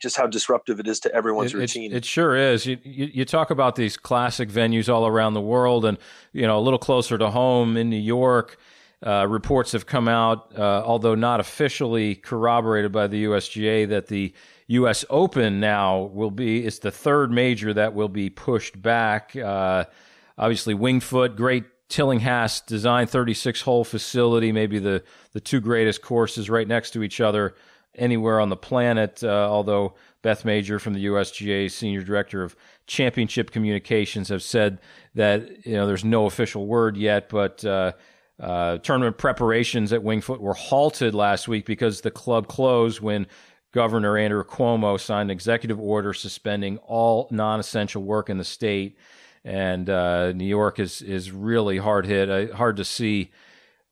just 0.00 0.16
how 0.16 0.26
disruptive 0.26 0.78
it 0.78 0.86
is 0.86 1.00
to 1.00 1.14
everyone's 1.14 1.54
it, 1.54 1.58
routine. 1.58 1.92
it, 1.92 1.98
it, 1.98 2.04
sure 2.04 2.36
is. 2.36 2.66
You, 2.66 2.78
you, 2.82 3.10
you 3.12 3.24
talk 3.24 3.50
about 3.50 3.76
these 3.76 3.96
classic 3.96 4.50
venues 4.50 4.92
all 4.92 5.06
around 5.06 5.34
the 5.34 5.40
world 5.40 5.84
and 5.84 5.98
you 6.32 6.46
know 6.46 6.58
a 6.58 6.60
little 6.60 6.78
closer 6.78 7.16
to 7.16 7.30
home 7.30 7.76
in 7.76 7.88
new 7.88 7.96
york 7.96 8.58
uh, 9.04 9.26
reports 9.28 9.72
have 9.72 9.86
come 9.86 10.08
out, 10.08 10.52
uh, 10.56 10.82
although 10.84 11.14
not 11.14 11.38
officially 11.38 12.14
corroborated 12.14 12.90
by 12.90 13.06
the 13.06 13.24
USGA, 13.24 13.88
that 13.88 14.06
the 14.06 14.32
U.S. 14.68 15.04
Open 15.10 15.60
now 15.60 16.04
will 16.04 16.30
be 16.30 16.64
it's 16.64 16.78
the 16.78 16.90
third 16.90 17.30
major 17.30 17.74
that 17.74 17.94
will 17.94 18.08
be 18.08 18.30
pushed 18.30 18.80
back. 18.80 19.36
Uh, 19.36 19.84
obviously, 20.38 20.72
Winged 20.72 21.04
Foot, 21.04 21.36
great 21.36 21.64
Tillinghast 21.90 22.66
design 22.66 23.06
36 23.06 23.60
hole 23.60 23.84
facility, 23.84 24.52
maybe 24.52 24.78
the 24.78 25.04
the 25.32 25.40
two 25.40 25.60
greatest 25.60 26.00
courses 26.00 26.48
right 26.48 26.66
next 26.66 26.92
to 26.92 27.02
each 27.02 27.20
other 27.20 27.54
anywhere 27.94 28.40
on 28.40 28.48
the 28.48 28.56
planet. 28.56 29.22
Uh, 29.22 29.48
although 29.50 29.94
Beth 30.22 30.46
Major 30.46 30.78
from 30.78 30.94
the 30.94 31.04
USGA, 31.04 31.70
senior 31.70 32.02
director 32.02 32.42
of 32.42 32.56
championship 32.86 33.50
communications, 33.50 34.30
have 34.30 34.42
said 34.42 34.80
that 35.14 35.66
you 35.66 35.74
know 35.74 35.86
there's 35.86 36.06
no 36.06 36.24
official 36.24 36.66
word 36.66 36.96
yet, 36.96 37.28
but 37.28 37.62
uh, 38.40 38.78
tournament 38.78 39.16
preparations 39.16 39.92
at 39.92 40.02
Winged 40.02 40.24
Foot 40.24 40.40
were 40.40 40.54
halted 40.54 41.14
last 41.14 41.46
week 41.46 41.66
because 41.66 42.00
the 42.00 42.10
club 42.10 42.48
closed 42.48 43.00
when 43.00 43.26
Governor 43.72 44.16
Andrew 44.18 44.44
Cuomo 44.44 44.98
signed 44.98 45.30
an 45.30 45.34
executive 45.34 45.80
order 45.80 46.12
suspending 46.12 46.78
all 46.78 47.28
non-essential 47.30 48.02
work 48.02 48.30
in 48.30 48.38
the 48.38 48.44
state. 48.44 48.96
And 49.44 49.90
uh, 49.90 50.32
New 50.32 50.46
York 50.46 50.78
is 50.78 51.02
is 51.02 51.30
really 51.30 51.78
hard 51.78 52.06
hit. 52.06 52.30
Uh, 52.30 52.54
hard 52.56 52.76
to 52.76 52.84
see 52.84 53.30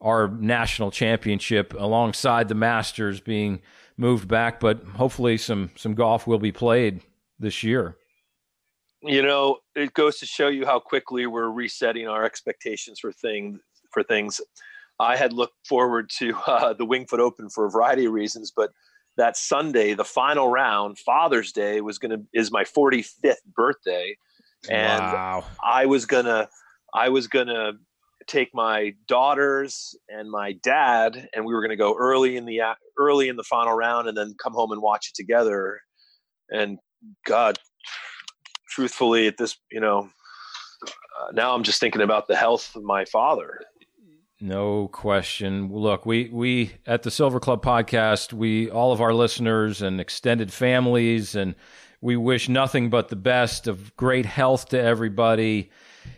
our 0.00 0.28
national 0.28 0.90
championship 0.90 1.74
alongside 1.78 2.48
the 2.48 2.54
Masters 2.54 3.20
being 3.20 3.60
moved 3.96 4.26
back, 4.28 4.60
but 4.60 4.82
hopefully 4.82 5.36
some 5.36 5.70
some 5.76 5.94
golf 5.94 6.26
will 6.26 6.38
be 6.38 6.52
played 6.52 7.02
this 7.38 7.62
year. 7.62 7.96
You 9.02 9.22
know, 9.22 9.58
it 9.74 9.92
goes 9.94 10.18
to 10.20 10.26
show 10.26 10.48
you 10.48 10.64
how 10.64 10.78
quickly 10.78 11.26
we're 11.26 11.50
resetting 11.50 12.08
our 12.08 12.24
expectations 12.24 13.00
for 13.00 13.12
things 13.12 13.60
for 13.92 14.02
things. 14.02 14.40
I 14.98 15.16
had 15.16 15.32
looked 15.32 15.66
forward 15.66 16.10
to 16.18 16.34
uh, 16.46 16.72
the 16.74 16.84
Winged 16.84 17.10
Foot 17.10 17.20
Open 17.20 17.48
for 17.48 17.66
a 17.66 17.70
variety 17.70 18.06
of 18.06 18.12
reasons, 18.12 18.52
but 18.54 18.70
that 19.16 19.36
Sunday, 19.36 19.94
the 19.94 20.04
final 20.04 20.48
round, 20.48 20.98
Father's 20.98 21.52
Day, 21.52 21.80
was 21.80 21.98
gonna 21.98 22.18
is 22.32 22.50
my 22.50 22.64
45th 22.64 23.34
birthday, 23.54 24.16
and 24.70 25.02
wow. 25.02 25.44
I 25.62 25.86
was 25.86 26.06
gonna 26.06 26.48
I 26.94 27.08
was 27.10 27.26
gonna 27.26 27.72
take 28.26 28.54
my 28.54 28.94
daughters 29.06 29.94
and 30.08 30.30
my 30.30 30.52
dad, 30.62 31.28
and 31.34 31.44
we 31.44 31.52
were 31.52 31.60
gonna 31.60 31.76
go 31.76 31.94
early 31.98 32.36
in 32.36 32.46
the 32.46 32.60
early 32.98 33.28
in 33.28 33.36
the 33.36 33.44
final 33.44 33.74
round, 33.74 34.08
and 34.08 34.16
then 34.16 34.34
come 34.42 34.54
home 34.54 34.72
and 34.72 34.80
watch 34.80 35.08
it 35.08 35.14
together. 35.14 35.80
And 36.50 36.78
God, 37.26 37.58
truthfully, 38.68 39.26
at 39.26 39.36
this, 39.36 39.56
you 39.70 39.80
know, 39.80 40.08
uh, 41.20 41.32
now 41.32 41.54
I'm 41.54 41.62
just 41.62 41.80
thinking 41.80 42.02
about 42.02 42.28
the 42.28 42.36
health 42.36 42.74
of 42.74 42.82
my 42.82 43.04
father. 43.04 43.60
No 44.42 44.88
question. 44.88 45.72
Look, 45.72 46.04
we 46.04 46.28
we 46.32 46.72
at 46.84 47.04
the 47.04 47.12
Silver 47.12 47.38
Club 47.38 47.64
podcast, 47.64 48.32
we 48.32 48.68
all 48.68 48.90
of 48.90 49.00
our 49.00 49.14
listeners 49.14 49.82
and 49.82 50.00
extended 50.00 50.52
families 50.52 51.36
and 51.36 51.54
we 52.00 52.16
wish 52.16 52.48
nothing 52.48 52.90
but 52.90 53.08
the 53.08 53.14
best 53.14 53.68
of 53.68 53.96
great 53.96 54.26
health 54.26 54.70
to 54.70 54.82
everybody 54.82 55.70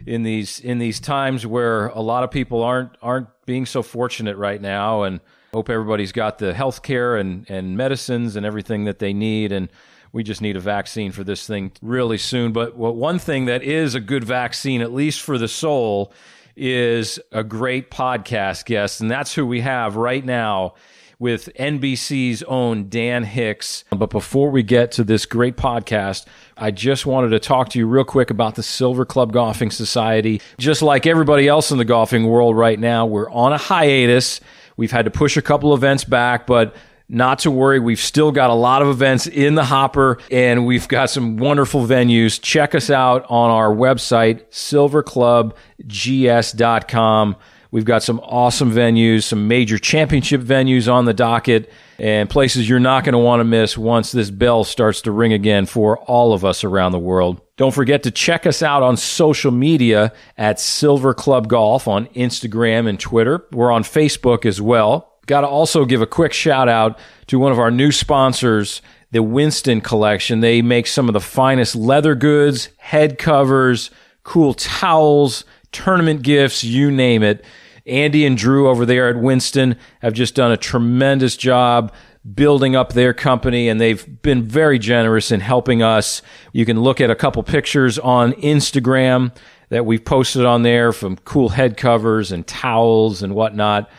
in 0.06 0.22
these 0.22 0.58
in 0.58 0.78
these 0.78 1.00
times 1.00 1.46
where 1.46 1.88
a 1.88 2.00
lot 2.00 2.24
of 2.24 2.30
people 2.30 2.62
aren't 2.62 2.96
aren't 3.02 3.28
being 3.44 3.66
so 3.66 3.82
fortunate 3.82 4.38
right 4.38 4.62
now 4.62 5.02
and 5.02 5.20
hope 5.52 5.68
everybody's 5.68 6.12
got 6.12 6.38
the 6.38 6.54
health 6.54 6.82
care 6.82 7.16
and, 7.16 7.44
and 7.50 7.76
medicines 7.76 8.36
and 8.36 8.46
everything 8.46 8.84
that 8.84 9.00
they 9.00 9.12
need 9.12 9.52
and 9.52 9.68
we 10.12 10.22
just 10.22 10.40
need 10.40 10.56
a 10.56 10.60
vaccine 10.60 11.12
for 11.12 11.24
this 11.24 11.46
thing 11.46 11.72
really 11.82 12.18
soon. 12.18 12.52
But 12.52 12.76
one 12.76 13.18
thing 13.18 13.46
that 13.46 13.64
is 13.64 13.96
a 13.96 14.00
good 14.00 14.24
vaccine, 14.24 14.80
at 14.80 14.94
least 14.94 15.20
for 15.20 15.36
the 15.38 15.48
soul, 15.48 16.12
is 16.56 17.18
a 17.32 17.44
great 17.44 17.90
podcast 17.90 18.64
guest, 18.64 19.00
and 19.00 19.10
that's 19.10 19.34
who 19.34 19.46
we 19.46 19.60
have 19.60 19.96
right 19.96 20.24
now 20.24 20.74
with 21.18 21.48
NBC's 21.58 22.42
own 22.44 22.88
Dan 22.88 23.24
Hicks. 23.24 23.84
But 23.90 24.10
before 24.10 24.50
we 24.50 24.62
get 24.62 24.92
to 24.92 25.04
this 25.04 25.26
great 25.26 25.56
podcast, 25.56 26.26
I 26.56 26.70
just 26.70 27.06
wanted 27.06 27.30
to 27.30 27.38
talk 27.38 27.70
to 27.70 27.78
you 27.78 27.86
real 27.86 28.04
quick 28.04 28.30
about 28.30 28.56
the 28.56 28.62
Silver 28.62 29.04
Club 29.04 29.32
Golfing 29.32 29.70
Society. 29.70 30.40
Just 30.58 30.82
like 30.82 31.06
everybody 31.06 31.48
else 31.48 31.70
in 31.70 31.78
the 31.78 31.84
golfing 31.84 32.26
world 32.26 32.56
right 32.56 32.78
now, 32.78 33.06
we're 33.06 33.30
on 33.30 33.52
a 33.52 33.58
hiatus. 33.58 34.40
We've 34.76 34.92
had 34.92 35.04
to 35.04 35.10
push 35.10 35.36
a 35.36 35.42
couple 35.42 35.72
events 35.72 36.04
back, 36.04 36.46
but 36.46 36.74
not 37.08 37.38
to 37.40 37.50
worry. 37.50 37.80
We've 37.80 38.00
still 38.00 38.32
got 38.32 38.48
a 38.50 38.54
lot 38.54 38.82
of 38.82 38.88
events 38.88 39.26
in 39.26 39.54
the 39.54 39.64
hopper 39.64 40.18
and 40.30 40.66
we've 40.66 40.88
got 40.88 41.10
some 41.10 41.36
wonderful 41.36 41.86
venues. 41.86 42.40
Check 42.40 42.74
us 42.74 42.88
out 42.90 43.26
on 43.28 43.50
our 43.50 43.74
website, 43.74 44.44
silverclubgs.com. 44.50 47.36
We've 47.74 47.84
got 47.84 48.04
some 48.04 48.20
awesome 48.20 48.70
venues, 48.70 49.24
some 49.24 49.48
major 49.48 49.78
championship 49.78 50.42
venues 50.42 50.90
on 50.90 51.06
the 51.06 51.12
docket, 51.12 51.72
and 51.98 52.30
places 52.30 52.68
you're 52.68 52.78
not 52.78 53.02
going 53.02 53.14
to 53.14 53.18
want 53.18 53.40
to 53.40 53.44
miss 53.44 53.76
once 53.76 54.12
this 54.12 54.30
bell 54.30 54.62
starts 54.62 55.02
to 55.02 55.10
ring 55.10 55.32
again 55.32 55.66
for 55.66 55.98
all 55.98 56.32
of 56.32 56.44
us 56.44 56.62
around 56.62 56.92
the 56.92 57.00
world. 57.00 57.40
Don't 57.56 57.74
forget 57.74 58.04
to 58.04 58.12
check 58.12 58.46
us 58.46 58.62
out 58.62 58.84
on 58.84 58.96
social 58.96 59.50
media 59.50 60.12
at 60.38 60.60
Silver 60.60 61.14
Club 61.14 61.48
Golf 61.48 61.88
on 61.88 62.06
Instagram 62.08 62.88
and 62.88 63.00
Twitter. 63.00 63.44
We're 63.50 63.72
on 63.72 63.82
Facebook 63.82 64.46
as 64.46 64.60
well. 64.60 65.13
Got 65.26 65.42
to 65.42 65.46
also 65.48 65.84
give 65.84 66.02
a 66.02 66.06
quick 66.06 66.32
shout 66.32 66.68
out 66.68 66.98
to 67.28 67.38
one 67.38 67.52
of 67.52 67.58
our 67.58 67.70
new 67.70 67.92
sponsors, 67.92 68.82
the 69.10 69.22
Winston 69.22 69.80
Collection. 69.80 70.40
They 70.40 70.60
make 70.62 70.86
some 70.86 71.08
of 71.08 71.12
the 71.12 71.20
finest 71.20 71.74
leather 71.74 72.14
goods, 72.14 72.68
head 72.76 73.18
covers, 73.18 73.90
cool 74.22 74.54
towels, 74.54 75.44
tournament 75.72 76.22
gifts, 76.22 76.64
you 76.64 76.90
name 76.90 77.22
it. 77.22 77.44
Andy 77.86 78.24
and 78.24 78.36
Drew 78.36 78.68
over 78.68 78.86
there 78.86 79.08
at 79.08 79.20
Winston 79.20 79.76
have 80.00 80.14
just 80.14 80.34
done 80.34 80.50
a 80.50 80.56
tremendous 80.56 81.36
job 81.36 81.92
building 82.34 82.74
up 82.74 82.94
their 82.94 83.12
company 83.12 83.68
and 83.68 83.78
they've 83.78 84.22
been 84.22 84.42
very 84.42 84.78
generous 84.78 85.30
in 85.30 85.40
helping 85.40 85.82
us. 85.82 86.22
You 86.52 86.64
can 86.64 86.80
look 86.80 87.00
at 87.00 87.10
a 87.10 87.14
couple 87.14 87.42
pictures 87.42 87.98
on 87.98 88.32
Instagram 88.34 89.34
that 89.68 89.84
we've 89.84 90.04
posted 90.04 90.46
on 90.46 90.62
there 90.62 90.92
from 90.92 91.16
cool 91.18 91.50
head 91.50 91.76
covers 91.76 92.32
and 92.32 92.46
towels 92.46 93.22
and 93.22 93.34
whatnot. 93.34 93.90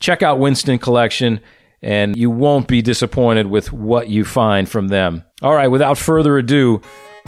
Check 0.00 0.22
out 0.22 0.38
Winston 0.38 0.78
Collection 0.78 1.40
and 1.82 2.16
you 2.16 2.30
won't 2.30 2.66
be 2.66 2.82
disappointed 2.82 3.46
with 3.46 3.70
what 3.72 4.08
you 4.08 4.24
find 4.24 4.68
from 4.68 4.88
them. 4.88 5.24
All 5.42 5.54
right, 5.54 5.68
without 5.68 5.98
further 5.98 6.38
ado, 6.38 6.80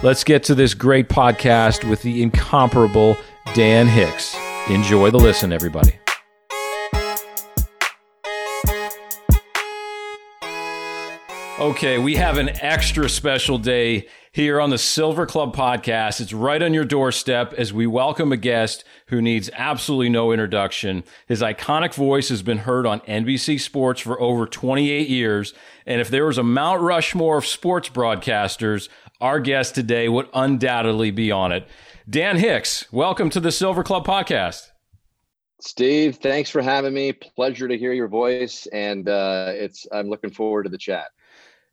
let's 0.02 0.25
get 0.25 0.43
to 0.45 0.55
this 0.55 0.75
great 0.75 1.09
podcast 1.09 1.88
with 1.88 2.02
the 2.02 2.23
incomparable 2.23 3.17
Dan 3.55 3.87
Hicks. 3.87 4.35
Enjoy 4.69 5.11
the 5.11 5.19
listen, 5.19 5.52
everybody. 5.52 5.99
Okay, 11.59 11.99
we 11.99 12.17
have 12.17 12.38
an 12.38 12.49
extra 12.61 13.09
special 13.09 13.59
day 13.59 14.09
here 14.34 14.58
on 14.58 14.70
the 14.70 14.78
Silver 14.78 15.26
Club 15.26 15.54
podcast. 15.54 16.18
It's 16.18 16.32
right 16.32 16.62
on 16.62 16.72
your 16.72 16.86
doorstep 16.86 17.52
as 17.52 17.70
we 17.70 17.86
welcome 17.86 18.32
a 18.32 18.38
guest 18.38 18.82
who 19.08 19.20
needs 19.20 19.50
absolutely 19.52 20.08
no 20.08 20.32
introduction. 20.32 21.04
His 21.26 21.42
iconic 21.42 21.92
voice 21.92 22.30
has 22.30 22.42
been 22.42 22.58
heard 22.58 22.86
on 22.86 23.00
NBC 23.00 23.60
Sports 23.60 24.00
for 24.00 24.18
over 24.18 24.46
28 24.46 25.06
years. 25.06 25.52
And 25.84 26.00
if 26.00 26.08
there 26.08 26.24
was 26.24 26.38
a 26.38 26.42
Mount 26.42 26.80
Rushmore 26.80 27.36
of 27.36 27.46
sports 27.46 27.90
broadcasters, 27.90 28.88
our 29.20 29.38
guest 29.38 29.74
today 29.74 30.08
would 30.08 30.30
undoubtedly 30.32 31.10
be 31.10 31.30
on 31.30 31.52
it. 31.52 31.68
Dan 32.08 32.38
Hicks, 32.38 32.90
welcome 32.90 33.28
to 33.28 33.40
the 33.40 33.52
Silver 33.52 33.84
Club 33.84 34.06
podcast. 34.06 34.70
Steve, 35.60 36.16
thanks 36.16 36.48
for 36.48 36.62
having 36.62 36.94
me. 36.94 37.12
Pleasure 37.12 37.68
to 37.68 37.76
hear 37.76 37.92
your 37.92 38.08
voice, 38.08 38.66
and 38.72 39.10
uh, 39.10 39.52
it's 39.52 39.86
I'm 39.92 40.08
looking 40.08 40.30
forward 40.30 40.62
to 40.62 40.70
the 40.70 40.78
chat. 40.78 41.08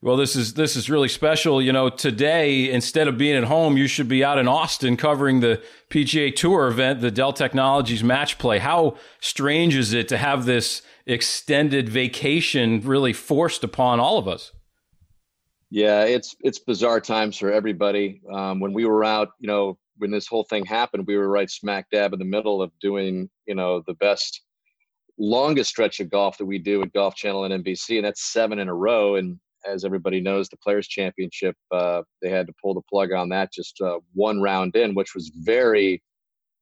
Well, 0.02 0.16
this 0.16 0.34
is 0.36 0.54
this 0.54 0.78
is 0.78 0.90
really 0.90 1.10
special. 1.10 1.62
You 1.62 1.74
know, 1.74 1.90
today 1.90 2.72
instead 2.72 3.10
of 3.10 3.18
being 3.18 3.36
at 3.36 3.44
home, 3.44 3.76
you 3.76 3.88
should 3.88 4.08
be 4.08 4.24
out 4.24 4.38
in 4.38 4.48
Austin 4.48 4.96
covering 4.96 5.42
the 5.42 5.62
PGA 5.90 6.34
Tour 6.34 6.70
event, 6.70 7.02
the 7.02 7.12
Dell 7.12 7.34
Technologies 7.34 8.02
Match 8.02 8.38
Play. 8.38 8.60
How 8.60 8.96
strange 9.20 9.76
is 9.76 9.92
it 9.92 10.08
to 10.08 10.18
have 10.18 10.46
this 10.46 10.82
extended 11.06 11.90
vacation 11.90 12.80
really 12.80 13.12
forced 13.12 13.64
upon 13.64 14.00
all 14.00 14.18
of 14.18 14.28
us? 14.28 14.54
Yeah, 15.70 16.04
it's 16.04 16.34
it's 16.40 16.60
bizarre 16.60 17.02
times 17.02 17.38
for 17.38 17.52
everybody. 17.52 18.22
Um, 18.32 18.62
when 18.62 18.72
we 18.72 18.86
were 18.86 19.04
out, 19.04 19.32
you 19.40 19.48
know, 19.48 19.78
when 19.98 20.12
this 20.12 20.28
whole 20.28 20.46
thing 20.46 20.66
happened, 20.66 21.08
we 21.08 21.18
were 21.18 21.28
right 21.28 21.50
smack 21.50 21.90
dab 21.92 22.14
in 22.14 22.20
the 22.20 22.26
middle 22.26 22.62
of 22.62 22.72
doing, 22.80 23.30
you 23.46 23.54
know, 23.54 23.84
the 23.86 23.96
best 23.96 24.44
longest 25.18 25.70
stretch 25.70 26.00
of 26.00 26.10
golf 26.10 26.38
that 26.38 26.46
we 26.46 26.58
do 26.58 26.82
at 26.82 26.94
Golf 26.94 27.16
Channel 27.16 27.44
and 27.44 27.66
NBC, 27.66 27.98
and 27.98 28.06
that's 28.06 28.32
seven 28.32 28.60
in 28.60 28.70
a 28.70 28.74
row. 28.74 29.16
And 29.16 29.38
as 29.66 29.86
everybody 29.86 30.22
knows, 30.22 30.50
the 30.50 30.58
Players 30.58 30.88
Championship, 30.88 31.56
uh, 31.72 32.02
they 32.22 32.30
had 32.30 32.48
to 32.48 32.54
pull 32.62 32.74
the 32.74 32.82
plug 32.90 33.12
on 33.12 33.30
that 33.30 33.52
just 33.54 33.80
uh, 33.82 34.00
one 34.14 34.42
round 34.42 34.76
in, 34.76 34.96
which 34.96 35.14
was 35.16 35.32
very, 35.36 36.02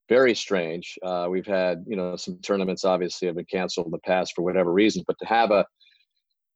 very 0.09 0.33
strange. 0.33 0.97
Uh, 1.03 1.27
we've 1.29 1.47
had, 1.47 1.83
you 1.87 1.95
know, 1.95 2.15
some 2.15 2.39
tournaments 2.39 2.85
obviously 2.85 3.27
have 3.27 3.35
been 3.35 3.45
canceled 3.45 3.87
in 3.87 3.91
the 3.91 3.99
past 3.99 4.33
for 4.35 4.41
whatever 4.43 4.71
reasons, 4.71 5.05
but 5.07 5.17
to 5.19 5.25
have 5.25 5.51
a 5.51 5.65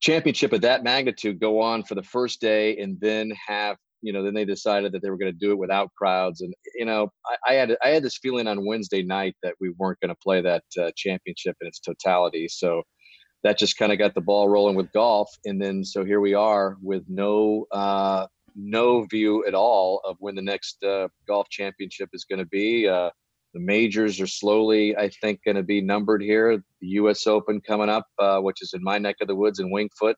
championship 0.02 0.52
of 0.52 0.62
that 0.62 0.84
magnitude 0.84 1.40
go 1.40 1.60
on 1.62 1.84
for 1.84 1.96
the 1.96 2.04
first 2.04 2.42
day 2.42 2.78
and 2.78 3.00
then 3.00 3.32
have, 3.48 3.78
you 4.02 4.12
know, 4.12 4.24
then 4.24 4.34
they 4.34 4.46
decided 4.46 4.92
that 4.92 5.02
they 5.04 5.10
were 5.12 5.18
going 5.18 5.32
to 5.32 5.38
do 5.38 5.52
it 5.52 5.60
without 5.60 5.94
crowds, 5.96 6.42
and 6.42 6.52
you 6.74 6.86
know, 6.86 7.10
I, 7.28 7.52
I, 7.52 7.54
had 7.54 7.78
I 7.86 7.90
had 7.90 8.02
this 8.02 8.18
feeling 8.18 8.48
on 8.48 8.66
Wednesday 8.66 9.04
night 9.04 9.36
that 9.44 9.54
we 9.62 9.76
weren't 9.78 10.00
going 10.00 10.10
to 10.10 10.20
play 10.24 10.42
that 10.42 10.64
uh, 10.82 10.90
championship 10.96 11.56
in 11.62 11.68
its 11.68 11.80
totality, 11.80 12.48
so 12.48 12.82
that 13.44 13.58
just 13.58 13.78
kind 13.78 13.92
of 13.92 13.98
got 13.98 14.14
the 14.14 14.22
ball 14.22 14.50
rolling 14.50 14.76
with 14.76 14.92
golf. 14.92 15.30
And 15.46 15.62
then 15.62 15.84
so 15.84 16.06
here 16.06 16.20
we 16.20 16.34
are 16.34 16.78
with 16.82 17.04
no 17.08 17.66
uh, 17.72 18.28
no 18.56 19.04
view 19.06 19.46
at 19.48 19.54
all 19.54 20.02
of 20.06 20.18
when 20.20 20.36
the 20.36 20.42
next 20.42 20.84
uh, 20.84 21.08
golf 21.28 21.50
championship 21.50 22.10
is 22.14 22.26
going 22.26 22.40
to 22.40 22.46
be. 22.46 22.88
Uh, 22.88 23.10
the 23.54 23.60
majors 23.60 24.22
are 24.22 24.28
slowly, 24.28 24.96
I 24.96 25.10
think, 25.10 25.44
going 25.44 25.58
to 25.58 25.64
be 25.64 25.82
numbered 25.82 26.22
here. 26.22 26.64
The 26.80 26.88
U.S. 26.88 27.28
Open 27.28 27.60
coming 27.60 27.90
up, 27.90 28.08
uh, 28.18 28.40
which 28.40 28.62
is 28.62 28.74
in 28.74 28.82
my 28.82 28.98
neck 28.98 29.18
of 29.22 29.28
the 29.28 29.36
woods, 29.36 29.60
and 29.60 29.72
Winged 29.72 29.92
Foot, 30.00 30.16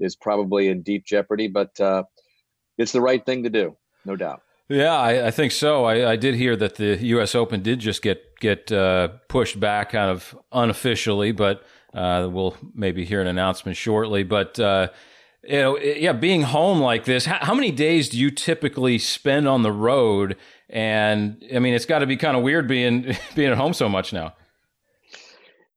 is 0.00 0.16
probably 0.16 0.68
in 0.68 0.82
deep 0.82 1.04
jeopardy. 1.06 1.46
But 1.46 1.78
uh, 1.80 2.02
it's 2.76 2.92
the 2.92 3.00
right 3.00 3.24
thing 3.24 3.44
to 3.44 3.50
do, 3.50 3.76
no 4.04 4.16
doubt. 4.16 4.42
Yeah, 4.68 4.96
I, 4.96 5.28
I 5.28 5.30
think 5.30 5.52
so. 5.52 5.84
I, 5.84 6.12
I, 6.12 6.16
did 6.16 6.34
hear 6.34 6.56
that 6.56 6.74
the 6.74 6.96
U.S. 6.96 7.36
Open 7.36 7.62
did 7.62 7.78
just 7.78 8.02
get 8.02 8.36
get 8.40 8.72
uh, 8.72 9.08
pushed 9.28 9.60
back 9.60 9.90
kind 9.90 10.10
of 10.10 10.36
unofficially, 10.50 11.30
but 11.30 11.62
uh, 11.96 12.28
we'll 12.30 12.54
maybe 12.74 13.04
hear 13.04 13.20
an 13.20 13.26
announcement 13.26 13.76
shortly. 13.76 14.22
But 14.22 14.60
uh, 14.60 14.88
you 15.42 15.58
know, 15.58 15.78
yeah, 15.78 16.12
being 16.12 16.42
home 16.42 16.78
like 16.78 17.04
this, 17.04 17.24
how, 17.24 17.38
how, 17.40 17.54
many 17.54 17.70
days 17.70 18.08
do 18.10 18.18
you 18.18 18.30
typically 18.30 18.98
spend 18.98 19.48
on 19.48 19.62
the 19.62 19.72
road? 19.72 20.36
And 20.68 21.42
I 21.54 21.58
mean, 21.58 21.74
it's 21.74 21.86
got 21.86 22.00
to 22.00 22.06
be 22.06 22.16
kind 22.16 22.36
of 22.36 22.42
weird 22.42 22.68
being 22.68 23.16
being 23.34 23.50
at 23.50 23.56
home 23.56 23.72
so 23.72 23.88
much 23.88 24.12
now. 24.12 24.34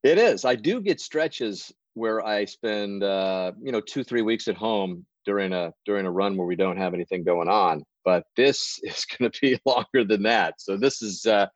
It 0.02 0.18
is. 0.18 0.44
I 0.44 0.54
do 0.54 0.80
get 0.80 1.00
stretches 1.00 1.72
where 1.94 2.24
I 2.24 2.44
spend, 2.44 3.02
uh, 3.02 3.52
you 3.60 3.72
know, 3.72 3.80
two 3.80 4.04
three 4.04 4.22
weeks 4.22 4.46
at 4.48 4.56
home 4.56 5.06
during 5.24 5.52
a 5.52 5.72
during 5.86 6.04
a 6.04 6.10
run 6.10 6.36
where 6.36 6.46
we 6.46 6.56
don't 6.56 6.76
have 6.76 6.92
anything 6.92 7.24
going 7.24 7.48
on. 7.48 7.84
But 8.04 8.24
this 8.36 8.78
is 8.82 9.06
going 9.06 9.30
to 9.30 9.40
be 9.40 9.58
longer 9.66 10.04
than 10.04 10.24
that. 10.24 10.54
So 10.58 10.76
this 10.76 11.00
is 11.00 11.24
uh, 11.24 11.46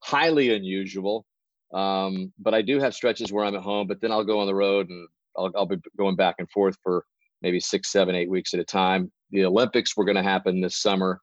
highly 0.00 0.54
unusual. 0.54 1.26
Um, 1.72 2.32
but 2.38 2.54
I 2.54 2.62
do 2.62 2.78
have 2.78 2.94
stretches 2.94 3.32
where 3.32 3.44
I'm 3.44 3.56
at 3.56 3.62
home, 3.62 3.86
but 3.86 4.00
then 4.00 4.12
I'll 4.12 4.24
go 4.24 4.40
on 4.40 4.46
the 4.46 4.54
road 4.54 4.88
and 4.88 5.08
I'll, 5.36 5.50
I'll 5.56 5.66
be 5.66 5.78
going 5.98 6.16
back 6.16 6.36
and 6.38 6.50
forth 6.50 6.76
for 6.82 7.04
maybe 7.42 7.60
six, 7.60 7.90
seven, 7.90 8.14
eight 8.14 8.30
weeks 8.30 8.54
at 8.54 8.60
a 8.60 8.64
time. 8.64 9.10
The 9.30 9.44
Olympics 9.44 9.96
were 9.96 10.04
going 10.04 10.16
to 10.16 10.22
happen 10.22 10.60
this 10.60 10.80
summer. 10.80 11.20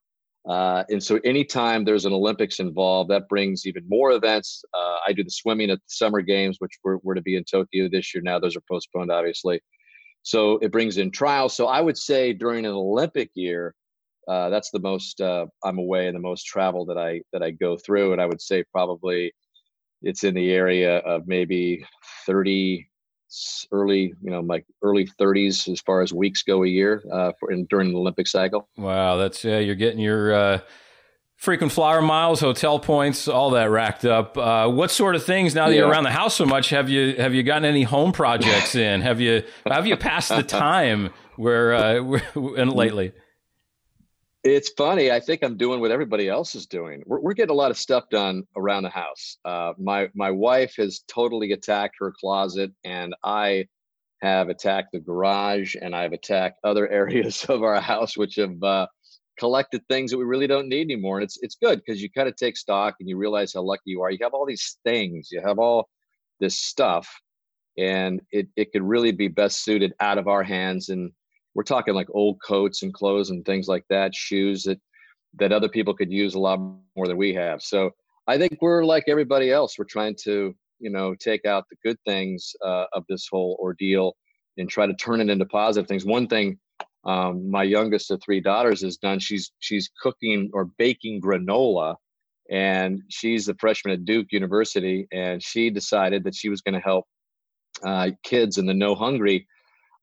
Uh, 0.47 0.83
and 0.89 1.01
so 1.01 1.19
anytime 1.23 1.85
there's 1.85 2.05
an 2.05 2.13
Olympics 2.13 2.59
involved, 2.59 3.11
that 3.11 3.29
brings 3.29 3.65
even 3.65 3.83
more 3.87 4.11
events. 4.11 4.63
Uh, 4.73 4.97
I 5.07 5.13
do 5.13 5.23
the 5.23 5.29
swimming 5.29 5.69
at 5.69 5.77
the 5.77 5.83
summer 5.87 6.21
games, 6.21 6.57
which 6.59 6.79
were, 6.83 6.97
were 7.03 7.15
to 7.15 7.21
be 7.21 7.35
in 7.35 7.43
Tokyo 7.43 7.87
this 7.89 8.13
year. 8.13 8.21
Now 8.23 8.39
those 8.39 8.55
are 8.55 8.63
postponed, 8.69 9.11
obviously. 9.11 9.61
So 10.23 10.57
it 10.59 10.71
brings 10.71 10.97
in 10.97 11.11
trials. 11.11 11.55
So 11.55 11.67
I 11.67 11.81
would 11.81 11.97
say 11.97 12.33
during 12.33 12.65
an 12.65 12.71
Olympic 12.71 13.29
year, 13.35 13.75
uh, 14.27 14.49
that's 14.49 14.69
the 14.71 14.79
most 14.79 15.19
uh, 15.21 15.45
I'm 15.63 15.79
away 15.79 16.07
and 16.07 16.15
the 16.15 16.21
most 16.21 16.43
travel 16.43 16.85
that 16.85 16.97
I 16.97 17.21
that 17.33 17.41
I 17.41 17.51
go 17.51 17.77
through. 17.77 18.13
And 18.13 18.21
I 18.21 18.25
would 18.25 18.41
say 18.41 18.63
probably 18.71 19.33
it's 20.01 20.23
in 20.23 20.33
the 20.33 20.51
area 20.51 20.97
of 20.99 21.27
maybe 21.27 21.85
30 22.25 22.87
early, 23.71 24.13
you 24.21 24.29
know, 24.29 24.41
like 24.41 24.65
early 24.81 25.07
30s 25.19 25.71
as 25.71 25.79
far 25.81 26.01
as 26.01 26.13
weeks 26.13 26.43
go 26.43 26.63
a 26.63 26.67
year 26.67 27.03
uh, 27.11 27.31
for 27.39 27.51
in, 27.51 27.65
during 27.65 27.91
the 27.91 27.97
Olympic 27.97 28.27
cycle. 28.27 28.67
Wow, 28.77 29.17
that's 29.17 29.43
yeah, 29.43 29.59
you're 29.59 29.75
getting 29.75 29.99
your 29.99 30.33
uh, 30.33 30.59
frequent 31.37 31.71
flyer 31.71 32.01
miles, 32.01 32.39
hotel 32.39 32.79
points, 32.79 33.27
all 33.27 33.51
that 33.51 33.69
racked 33.69 34.05
up. 34.05 34.37
Uh, 34.37 34.67
what 34.67 34.91
sort 34.91 35.15
of 35.15 35.23
things 35.23 35.55
now 35.55 35.67
that 35.67 35.73
yeah. 35.73 35.81
you're 35.81 35.89
around 35.89 36.03
the 36.03 36.11
house 36.11 36.35
so 36.35 36.45
much 36.45 36.69
have 36.69 36.89
you 36.89 37.15
have 37.15 37.33
you 37.33 37.43
gotten 37.43 37.65
any 37.65 37.83
home 37.83 38.11
projects 38.11 38.75
in? 38.75 39.01
Have 39.01 39.19
you 39.19 39.43
have 39.65 39.87
you 39.87 39.97
passed 39.97 40.29
the 40.29 40.43
time 40.43 41.11
where 41.37 41.73
uh, 41.73 42.19
and 42.35 42.73
lately? 42.73 43.13
It's 44.43 44.69
funny. 44.69 45.11
I 45.11 45.19
think 45.19 45.43
I'm 45.43 45.55
doing 45.55 45.81
what 45.81 45.91
everybody 45.91 46.27
else 46.27 46.55
is 46.55 46.65
doing. 46.65 47.03
We're, 47.05 47.19
we're 47.19 47.33
getting 47.33 47.51
a 47.51 47.57
lot 47.57 47.69
of 47.69 47.77
stuff 47.77 48.09
done 48.09 48.43
around 48.55 48.83
the 48.83 48.89
house. 48.89 49.37
Uh, 49.45 49.73
my 49.77 50.09
my 50.15 50.31
wife 50.31 50.75
has 50.77 51.03
totally 51.07 51.51
attacked 51.51 51.97
her 51.99 52.11
closet, 52.11 52.71
and 52.83 53.13
I 53.23 53.67
have 54.23 54.49
attacked 54.49 54.93
the 54.93 54.99
garage, 54.99 55.75
and 55.79 55.95
I've 55.95 56.13
attacked 56.13 56.59
other 56.63 56.87
areas 57.01 57.45
of 57.45 57.61
our 57.61 57.79
house, 57.79 58.17
which 58.17 58.35
have 58.37 58.61
uh, 58.63 58.87
collected 59.37 59.87
things 59.87 60.09
that 60.09 60.17
we 60.17 60.23
really 60.25 60.47
don't 60.47 60.69
need 60.69 60.81
anymore. 60.81 61.19
And 61.19 61.25
it's 61.25 61.37
it's 61.43 61.55
good 61.61 61.79
because 61.85 62.01
you 62.01 62.09
kind 62.09 62.27
of 62.27 62.35
take 62.35 62.57
stock 62.57 62.95
and 62.99 63.07
you 63.07 63.17
realize 63.17 63.53
how 63.53 63.61
lucky 63.61 63.91
you 63.91 64.01
are. 64.01 64.09
You 64.09 64.19
have 64.23 64.33
all 64.33 64.47
these 64.47 64.79
things. 64.83 65.29
You 65.31 65.41
have 65.41 65.59
all 65.59 65.87
this 66.39 66.57
stuff, 66.57 67.07
and 67.77 68.21
it 68.31 68.47
it 68.55 68.71
could 68.71 68.83
really 68.83 69.11
be 69.11 69.27
best 69.27 69.63
suited 69.63 69.93
out 69.99 70.17
of 70.17 70.27
our 70.27 70.41
hands 70.41 70.89
and 70.89 71.11
we're 71.53 71.63
talking 71.63 71.93
like 71.93 72.07
old 72.11 72.37
coats 72.41 72.83
and 72.83 72.93
clothes 72.93 73.29
and 73.29 73.45
things 73.45 73.67
like 73.67 73.85
that, 73.89 74.15
shoes 74.15 74.63
that 74.63 74.79
that 75.39 75.51
other 75.51 75.69
people 75.69 75.93
could 75.93 76.11
use 76.11 76.35
a 76.35 76.39
lot 76.39 76.59
more 76.95 77.07
than 77.07 77.17
we 77.17 77.33
have. 77.33 77.61
So 77.61 77.91
I 78.27 78.37
think 78.37 78.57
we're 78.61 78.83
like 78.83 79.05
everybody 79.07 79.49
else. 79.49 79.77
We're 79.77 79.85
trying 79.85 80.15
to 80.23 80.55
you 80.79 80.89
know 80.89 81.15
take 81.15 81.45
out 81.45 81.65
the 81.69 81.77
good 81.83 81.97
things 82.05 82.53
uh, 82.65 82.85
of 82.93 83.03
this 83.09 83.27
whole 83.31 83.57
ordeal 83.61 84.15
and 84.57 84.69
try 84.69 84.85
to 84.85 84.93
turn 84.93 85.21
it 85.21 85.29
into 85.29 85.45
positive 85.45 85.87
things. 85.87 86.05
One 86.05 86.27
thing 86.27 86.59
um, 87.03 87.49
my 87.49 87.63
youngest 87.63 88.11
of 88.11 88.21
three 88.21 88.41
daughters 88.41 88.81
has 88.81 88.97
done 88.97 89.19
she's 89.19 89.51
she's 89.59 89.89
cooking 90.01 90.49
or 90.53 90.65
baking 90.77 91.21
granola 91.21 91.95
and 92.49 93.01
she's 93.09 93.47
a 93.47 93.55
freshman 93.55 93.93
at 93.93 94.05
duke 94.05 94.27
university 94.31 95.07
and 95.11 95.41
she 95.41 95.69
decided 95.69 96.23
that 96.23 96.35
she 96.35 96.49
was 96.49 96.61
going 96.61 96.73
to 96.73 96.79
help 96.79 97.05
uh, 97.83 98.11
kids 98.23 98.57
in 98.57 98.65
the 98.65 98.73
no 98.73 98.93
hungry 98.93 99.47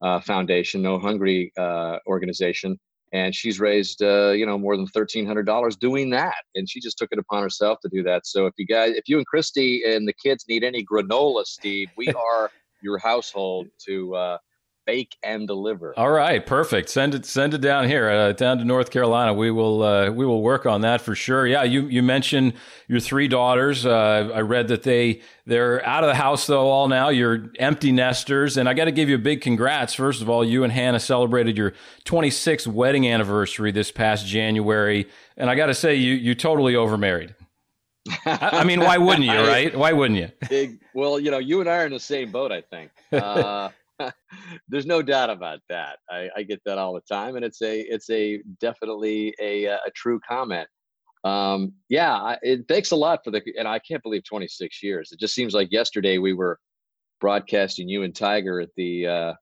uh, 0.03 0.21
Foundation, 0.21 0.83
No 0.83 0.99
Hungry 0.99 1.53
uh, 1.59 1.99
organization, 2.07 2.79
and 3.13 3.35
she's 3.35 3.59
raised 3.59 4.03
uh, 4.03 4.31
you 4.31 4.47
know 4.47 4.59
more 4.59 4.77
than 4.77 4.87
thirteen 4.87 5.27
hundred 5.27 5.47
dollars 5.47 5.77
doing 5.77 6.11
that, 6.11 6.37
and 6.55 6.69
she 6.69 6.81
just 6.81 6.99
took 6.99 7.11
it 7.13 7.19
upon 7.19 7.43
herself 7.43 7.79
to 7.83 7.89
do 7.89 8.03
that. 8.05 8.27
So 8.27 8.47
if 8.47 8.55
you 8.59 8.67
guys, 8.67 8.95
if 8.95 9.09
you 9.09 9.19
and 9.19 9.27
Kristi 9.33 9.81
and 9.89 10.07
the 10.07 10.15
kids 10.23 10.45
need 10.49 10.65
any 10.65 10.85
granola, 10.85 11.45
Steve, 11.45 11.89
we 11.97 12.09
are 12.15 12.51
your 12.81 12.99
household 12.99 13.69
to 13.87 14.15
uh, 14.15 14.39
bake 14.89 15.19
and 15.23 15.47
deliver. 15.47 15.93
All 15.99 16.11
right, 16.11 16.45
perfect. 16.45 16.89
Send 16.89 17.15
it 17.15 17.27
send 17.27 17.53
it 17.53 17.61
down 17.61 17.87
here, 17.87 18.09
uh, 18.09 18.33
down 18.33 18.57
to 18.57 18.65
North 18.65 18.91
Carolina. 18.91 19.35
We 19.35 19.51
will 19.51 19.83
uh, 19.83 20.11
we 20.11 20.25
will 20.25 20.41
work 20.41 20.65
on 20.65 20.81
that 20.81 21.03
for 21.03 21.15
sure. 21.15 21.47
Yeah, 21.47 21.63
you 21.63 21.83
you 21.89 22.03
mentioned 22.03 22.55
your 22.89 22.99
three 22.99 23.29
daughters. 23.29 23.85
Uh, 23.85 24.31
I 24.35 24.41
read 24.41 24.69
that 24.69 24.85
they 24.85 25.21
they're 25.45 25.85
out 25.85 26.05
of 26.05 26.09
the 26.09 26.15
house 26.15 26.47
though 26.47 26.69
all 26.69 26.89
now. 26.89 27.11
You're 27.11 27.51
empty 27.59 27.93
nesters, 27.93 28.57
and 28.57 28.67
I 28.67 28.73
got 28.73 28.87
to 28.87 28.91
give 28.91 29.11
you 29.11 29.17
a 29.17 29.19
big 29.19 29.43
congrats. 29.43 29.93
First 29.93 30.23
of 30.23 30.31
all, 30.31 30.43
you 30.43 30.65
and 30.65 30.73
Hannah 30.73 31.01
celebrated 31.01 31.59
your 31.59 31.75
26th 32.07 32.67
wedding 32.67 33.07
anniversary 33.07 33.71
this 33.73 33.91
past 33.93 34.27
January, 34.27 35.07
and 35.37 35.51
I 35.51 35.55
got 35.55 35.67
to 35.67 35.75
say 35.75 35.97
you 35.97 36.15
you 36.15 36.35
totally 36.35 36.73
overmarried. 36.73 37.35
I 38.25 38.65
mean, 38.65 38.81
why 38.81 38.97
wouldn't 38.97 39.27
you, 39.27 39.33
right? 39.49 39.77
Why 39.77 39.93
wouldn't 39.93 40.19
you? 40.51 40.79
Well, 40.95 41.21
you 41.21 41.31
know, 41.31 41.39
you 41.39 41.61
and 41.61 41.69
I 41.69 41.83
are 41.83 41.87
in 41.87 41.93
the 41.93 42.01
same 42.01 42.33
boat, 42.33 42.53
I 42.53 42.63
think. 42.63 42.91
Uh, 43.13 43.69
There's 44.69 44.87
no 44.87 45.03
doubt 45.03 45.31
about 45.31 45.61
that. 45.69 45.99
I, 46.11 46.29
I, 46.37 46.43
get 46.43 46.63
that 46.65 46.79
all 46.79 46.95
the 46.95 47.01
time, 47.01 47.37
and 47.37 47.45
it's 47.45 47.63
a 47.63 47.81
it's 47.81 48.11
a 48.11 48.43
definitely 48.61 49.35
a 49.41 49.69
uh, 49.69 49.79
a 49.87 49.91
true 49.91 50.21
comment. 50.27 50.69
Um, 51.25 51.73
yeah, 51.89 52.15
I, 52.15 52.39
it 52.43 52.67
thanks 52.69 52.91
a 52.93 52.97
lot 52.97 53.25
for 53.25 53.31
the 53.31 53.43
and 53.59 53.67
I 53.67 53.79
can't 53.81 54.03
believe 54.03 54.25
26 54.25 54.83
years. 54.83 55.11
It 55.13 55.19
just 55.19 55.35
seems 55.35 55.55
like 55.55 55.73
yesterday 55.73 56.19
we 56.19 56.33
were 56.33 56.59
broadcasting 57.21 57.89
you 57.89 58.03
and 58.05 58.15
Tiger 58.15 58.61
at 58.61 58.71
the 58.77 59.07
uh, 59.07 59.35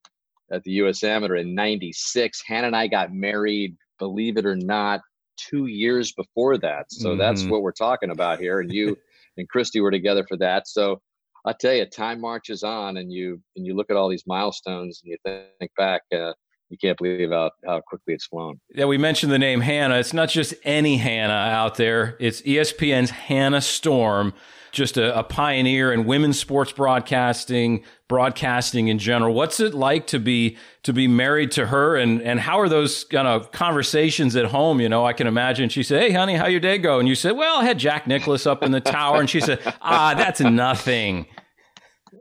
at 0.50 0.62
the 0.64 0.72
U.S. 0.72 1.04
Amateur 1.04 1.36
in 1.36 1.54
'96. 1.54 2.42
Hannah 2.46 2.68
and 2.68 2.76
I 2.76 2.86
got 2.86 3.12
married, 3.12 3.76
believe 3.98 4.36
it 4.36 4.46
or 4.46 4.56
not, 4.56 5.00
two 5.36 5.66
years 5.66 6.12
before 6.12 6.58
that. 6.58 6.90
So 6.90 7.10
mm-hmm. 7.10 7.18
that's 7.18 7.44
what 7.44 7.62
we're 7.62 7.72
talking 7.72 8.10
about 8.10 8.40
here. 8.40 8.60
And 8.60 8.72
you 8.72 8.96
and 9.36 9.48
Kristi 9.48 9.82
were 9.82 9.90
together 9.90 10.24
for 10.26 10.36
that. 10.38 10.66
So 10.66 11.00
I 11.46 11.52
tell 11.52 11.72
you, 11.72 11.86
time 11.86 12.20
marches 12.20 12.62
on, 12.62 12.96
and 12.96 13.12
you 13.12 13.40
and 13.54 13.64
you 13.64 13.74
look 13.74 13.90
at 13.90 13.96
all 13.96 14.08
these 14.08 14.26
milestones, 14.26 15.00
and 15.02 15.12
you 15.12 15.48
think 15.58 15.70
back. 15.76 16.02
Uh, 16.12 16.32
you 16.68 16.76
can't 16.76 16.98
believe 16.98 17.30
how, 17.30 17.52
how 17.64 17.80
quickly 17.86 18.14
it's 18.14 18.26
flown. 18.26 18.60
Yeah, 18.74 18.86
we 18.86 18.98
mentioned 18.98 19.30
the 19.30 19.38
name 19.38 19.60
Hannah. 19.60 19.98
It's 19.98 20.12
not 20.12 20.28
just 20.28 20.52
any 20.64 20.96
Hannah 20.96 21.32
out 21.32 21.76
there. 21.76 22.16
It's 22.18 22.42
ESPN's 22.42 23.10
Hannah 23.10 23.60
Storm 23.60 24.34
just 24.72 24.96
a, 24.96 25.18
a, 25.18 25.22
pioneer 25.22 25.92
in 25.92 26.06
women's 26.06 26.38
sports 26.38 26.72
broadcasting, 26.72 27.84
broadcasting 28.08 28.88
in 28.88 28.98
general. 28.98 29.34
What's 29.34 29.60
it 29.60 29.74
like 29.74 30.06
to 30.08 30.18
be 30.18 30.56
to 30.82 30.92
be 30.92 31.08
married 31.08 31.50
to 31.52 31.66
her, 31.66 31.96
and 31.96 32.20
and 32.22 32.40
how 32.40 32.60
are 32.60 32.68
those 32.68 33.04
kind 33.04 33.28
of 33.28 33.52
conversations 33.52 34.36
at 34.36 34.46
home? 34.46 34.80
You 34.80 34.88
know, 34.88 35.04
I 35.04 35.12
can 35.12 35.26
imagine 35.26 35.68
she 35.68 35.82
said, 35.82 36.02
"Hey, 36.02 36.12
honey, 36.12 36.34
how 36.34 36.46
your 36.46 36.60
day 36.60 36.78
go?" 36.78 36.98
And 36.98 37.08
you 37.08 37.14
said, 37.14 37.32
"Well, 37.32 37.58
I 37.58 37.64
had 37.64 37.78
Jack 37.78 38.06
Nicklaus 38.06 38.46
up 38.46 38.62
in 38.62 38.72
the 38.72 38.80
tower," 38.80 39.20
and 39.20 39.28
she 39.28 39.40
said, 39.40 39.60
"Ah, 39.80 40.14
that's 40.16 40.40
nothing." 40.40 41.26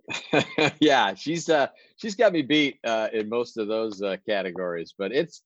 yeah, 0.80 1.14
she's 1.14 1.50
uh, 1.50 1.68
she's 1.98 2.16
got 2.16 2.34
me 2.34 2.42
beat 2.42 2.80
uh, 2.84 3.10
in 3.14 3.30
most 3.30 3.58
of 3.58 3.68
those 3.68 4.02
uh, 4.02 4.18
categories, 4.28 4.94
but 4.98 5.12
it's 5.12 5.42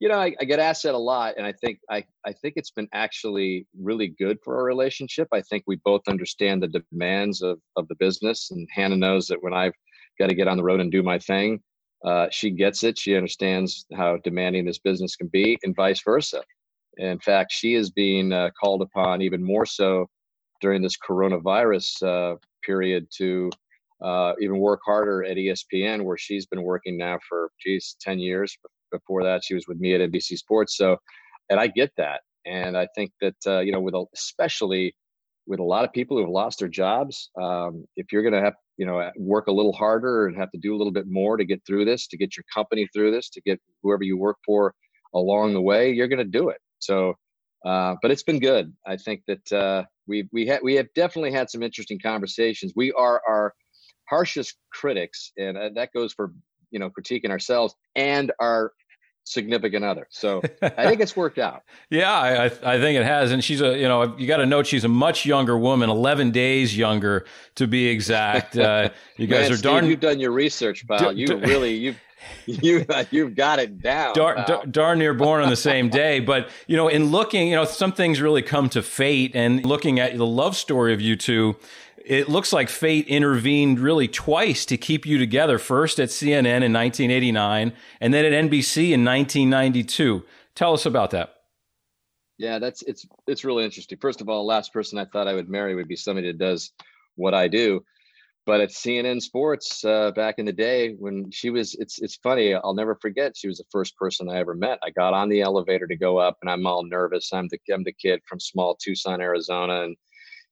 you 0.00 0.08
know, 0.08 0.18
I, 0.18 0.34
I, 0.40 0.44
get 0.44 0.58
asked 0.58 0.82
that 0.82 0.94
a 0.94 0.98
lot, 0.98 1.34
and 1.36 1.46
I 1.46 1.52
think 1.52 1.78
I, 1.88 2.04
I 2.26 2.32
think 2.32 2.54
it's 2.56 2.70
been 2.70 2.88
actually 2.92 3.66
really 3.80 4.08
good 4.08 4.38
for 4.42 4.56
our 4.56 4.64
relationship. 4.64 5.28
I 5.32 5.40
think 5.40 5.64
we 5.66 5.76
both 5.84 6.02
understand 6.08 6.62
the 6.62 6.82
demands 6.90 7.42
of 7.42 7.60
of 7.76 7.86
the 7.88 7.94
business, 7.94 8.50
and 8.50 8.68
Hannah 8.72 8.96
knows 8.96 9.26
that 9.28 9.42
when 9.42 9.54
I've 9.54 9.74
got 10.18 10.28
to 10.28 10.34
get 10.34 10.48
on 10.48 10.56
the 10.56 10.64
road 10.64 10.80
and 10.80 10.90
do 10.90 11.02
my 11.02 11.18
thing, 11.18 11.60
uh, 12.04 12.26
she 12.30 12.50
gets 12.50 12.82
it. 12.82 12.98
She 12.98 13.16
understands 13.16 13.86
how 13.96 14.18
demanding 14.18 14.64
this 14.64 14.78
business 14.78 15.16
can 15.16 15.28
be, 15.28 15.58
and 15.62 15.76
vice 15.76 16.02
versa. 16.02 16.42
In 16.96 17.18
fact, 17.20 17.52
she 17.52 17.74
is 17.74 17.90
being 17.90 18.32
uh, 18.32 18.50
called 18.60 18.82
upon 18.82 19.22
even 19.22 19.42
more 19.42 19.66
so 19.66 20.08
during 20.60 20.82
this 20.82 20.96
coronavirus 20.96 22.02
uh, 22.02 22.36
period 22.64 23.06
to 23.18 23.50
uh, 24.02 24.32
even 24.40 24.58
work 24.58 24.80
harder 24.84 25.24
at 25.24 25.36
ESPN, 25.36 26.04
where 26.04 26.18
she's 26.18 26.46
been 26.46 26.62
working 26.62 26.98
now 26.98 27.18
for 27.28 27.50
geez, 27.60 27.96
ten 28.00 28.18
years 28.18 28.56
before 28.94 29.22
that 29.24 29.44
she 29.44 29.54
was 29.54 29.66
with 29.66 29.78
me 29.78 29.94
at 29.94 30.00
NBC 30.00 30.36
Sports. 30.36 30.76
So, 30.76 30.96
and 31.50 31.60
I 31.60 31.66
get 31.66 31.92
that, 31.96 32.20
and 32.46 32.76
I 32.76 32.88
think 32.94 33.12
that 33.20 33.34
uh, 33.46 33.60
you 33.60 33.72
know, 33.72 33.80
with 33.80 33.94
a, 33.94 34.04
especially 34.14 34.94
with 35.46 35.60
a 35.60 35.64
lot 35.64 35.84
of 35.84 35.92
people 35.92 36.16
who 36.16 36.22
have 36.22 36.30
lost 36.30 36.58
their 36.58 36.68
jobs, 36.68 37.30
um, 37.40 37.84
if 37.96 38.12
you're 38.12 38.22
going 38.22 38.34
to 38.34 38.40
have 38.40 38.54
you 38.76 38.86
know 38.86 39.10
work 39.16 39.46
a 39.46 39.52
little 39.52 39.72
harder 39.72 40.26
and 40.26 40.36
have 40.36 40.50
to 40.52 40.58
do 40.58 40.74
a 40.74 40.78
little 40.78 40.92
bit 40.92 41.06
more 41.08 41.36
to 41.36 41.44
get 41.44 41.60
through 41.66 41.84
this, 41.84 42.06
to 42.08 42.16
get 42.16 42.36
your 42.36 42.44
company 42.52 42.88
through 42.92 43.10
this, 43.10 43.28
to 43.30 43.40
get 43.42 43.60
whoever 43.82 44.04
you 44.04 44.16
work 44.16 44.36
for 44.46 44.74
along 45.14 45.54
the 45.54 45.60
way, 45.60 45.92
you're 45.92 46.08
going 46.08 46.18
to 46.18 46.24
do 46.24 46.48
it. 46.48 46.58
So. 46.78 47.14
Uh, 47.64 47.96
but 48.02 48.10
it's 48.10 48.22
been 48.22 48.40
good. 48.40 48.70
I 48.86 48.98
think 48.98 49.22
that 49.26 49.50
uh, 49.50 49.84
we 50.06 50.28
we 50.34 50.46
ha- 50.46 50.58
we 50.62 50.74
have 50.74 50.86
definitely 50.94 51.32
had 51.32 51.48
some 51.48 51.62
interesting 51.62 51.98
conversations. 51.98 52.74
We 52.76 52.92
are 52.92 53.22
our 53.26 53.54
harshest 54.08 54.56
critics, 54.70 55.32
and 55.38 55.56
uh, 55.56 55.70
that 55.74 55.90
goes 55.94 56.12
for 56.12 56.32
you 56.70 56.78
know 56.78 56.90
critiquing 56.90 57.30
ourselves 57.30 57.74
and 57.94 58.32
our 58.40 58.72
significant 59.24 59.84
other. 59.84 60.06
So 60.10 60.42
I 60.62 60.86
think 60.86 61.00
it's 61.00 61.16
worked 61.16 61.38
out. 61.38 61.62
yeah, 61.90 62.12
I, 62.12 62.44
I 62.44 62.78
think 62.78 62.98
it 62.98 63.04
has. 63.04 63.32
And 63.32 63.42
she's 63.42 63.60
a, 63.60 63.76
you 63.76 63.88
know, 63.88 64.16
you 64.16 64.26
got 64.26 64.36
to 64.36 64.46
note 64.46 64.66
she's 64.66 64.84
a 64.84 64.88
much 64.88 65.26
younger 65.26 65.58
woman, 65.58 65.90
11 65.90 66.30
days 66.30 66.76
younger 66.76 67.24
to 67.56 67.66
be 67.66 67.86
exact. 67.86 68.56
Uh, 68.56 68.90
you 69.16 69.26
guys 69.26 69.44
Man, 69.44 69.52
are 69.52 69.56
Steve, 69.56 69.62
darn. 69.70 69.86
You've 69.86 70.00
done 70.00 70.20
your 70.20 70.32
research, 70.32 70.86
pal. 70.86 71.12
D- 71.12 71.20
you 71.20 71.26
d- 71.26 71.34
really, 71.34 71.74
you've, 71.74 72.00
you, 72.46 72.86
you've 73.10 73.34
got 73.34 73.58
it 73.58 73.80
down. 73.80 74.14
Dar, 74.14 74.34
pal. 74.44 74.64
darn 74.70 74.98
near 74.98 75.14
born 75.14 75.42
on 75.42 75.50
the 75.50 75.56
same 75.56 75.88
day. 75.88 76.20
But, 76.20 76.48
you 76.66 76.76
know, 76.76 76.88
in 76.88 77.06
looking, 77.10 77.48
you 77.48 77.56
know, 77.56 77.64
some 77.64 77.92
things 77.92 78.20
really 78.20 78.42
come 78.42 78.68
to 78.70 78.82
fate 78.82 79.32
and 79.34 79.64
looking 79.64 79.98
at 79.98 80.16
the 80.16 80.26
love 80.26 80.56
story 80.56 80.92
of 80.92 81.00
you 81.00 81.16
two, 81.16 81.56
it 82.04 82.28
looks 82.28 82.52
like 82.52 82.68
fate 82.68 83.06
intervened 83.06 83.80
really 83.80 84.08
twice 84.08 84.66
to 84.66 84.76
keep 84.76 85.06
you 85.06 85.18
together. 85.18 85.58
First 85.58 85.98
at 85.98 86.10
CNN 86.10 86.62
in 86.62 86.72
1989 86.72 87.72
and 88.00 88.14
then 88.14 88.24
at 88.24 88.32
NBC 88.32 88.90
in 88.92 89.04
1992. 89.04 90.24
Tell 90.54 90.74
us 90.74 90.86
about 90.86 91.10
that. 91.10 91.34
Yeah, 92.36 92.58
that's 92.58 92.82
it's 92.82 93.06
it's 93.26 93.44
really 93.44 93.64
interesting. 93.64 93.98
First 94.00 94.20
of 94.20 94.28
all, 94.28 94.44
last 94.44 94.72
person 94.72 94.98
I 94.98 95.04
thought 95.06 95.28
I 95.28 95.34
would 95.34 95.48
marry 95.48 95.74
would 95.74 95.88
be 95.88 95.96
somebody 95.96 96.28
that 96.28 96.38
does 96.38 96.72
what 97.14 97.32
I 97.32 97.48
do. 97.48 97.84
But 98.46 98.60
at 98.60 98.70
CNN 98.70 99.22
Sports 99.22 99.84
uh, 99.84 100.10
back 100.10 100.34
in 100.38 100.44
the 100.44 100.52
day 100.52 100.94
when 100.98 101.30
she 101.30 101.48
was, 101.48 101.74
it's 101.76 102.02
it's 102.02 102.16
funny. 102.16 102.54
I'll 102.54 102.74
never 102.74 102.96
forget. 102.96 103.36
She 103.36 103.48
was 103.48 103.58
the 103.58 103.64
first 103.70 103.96
person 103.96 104.28
I 104.28 104.38
ever 104.38 104.54
met. 104.54 104.78
I 104.82 104.90
got 104.90 105.14
on 105.14 105.30
the 105.30 105.40
elevator 105.40 105.86
to 105.86 105.96
go 105.96 106.18
up, 106.18 106.36
and 106.42 106.50
I'm 106.50 106.66
all 106.66 106.84
nervous. 106.84 107.32
I'm 107.32 107.48
the 107.48 107.58
I'm 107.72 107.84
the 107.84 107.92
kid 107.92 108.20
from 108.26 108.40
small 108.40 108.76
Tucson, 108.76 109.22
Arizona, 109.22 109.84
and 109.84 109.96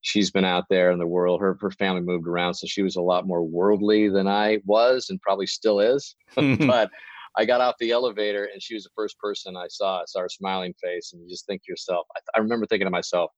she's 0.03 0.31
been 0.31 0.45
out 0.45 0.65
there 0.69 0.91
in 0.91 0.99
the 0.99 1.07
world. 1.07 1.41
Her 1.41 1.57
her 1.61 1.71
family 1.71 2.03
moved 2.03 2.29
around, 2.29 2.55
so 2.55 2.67
she 2.67 2.83
was 2.83 2.97
a 2.97 3.01
lot 3.01 3.27
more 3.27 3.43
worldly 3.43 4.09
than 4.09 4.29
I 4.29 4.59
was, 4.67 5.07
and 5.09 5.21
probably 5.21 5.47
still 5.47 5.81
is. 5.81 6.15
Mm-hmm. 6.37 6.67
but 6.67 6.91
I 7.37 7.45
got 7.45 7.61
off 7.61 7.75
the 7.79 7.91
elevator, 7.91 8.49
and 8.53 8.63
she 8.63 8.75
was 8.75 8.85
the 8.85 8.91
first 8.95 9.19
person 9.19 9.55
I 9.55 9.67
saw. 9.69 10.01
I 10.01 10.05
saw 10.07 10.21
her 10.21 10.29
smiling 10.29 10.75
face, 10.83 11.13
and 11.13 11.23
you 11.23 11.29
just 11.29 11.47
think 11.47 11.63
to 11.63 11.73
yourself. 11.73 12.07
I, 12.17 12.39
I 12.39 12.41
remember 12.41 12.67
thinking 12.67 12.87
to 12.87 12.91
myself, 12.91 13.31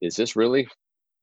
"Is 0.00 0.16
this 0.16 0.36
really 0.36 0.68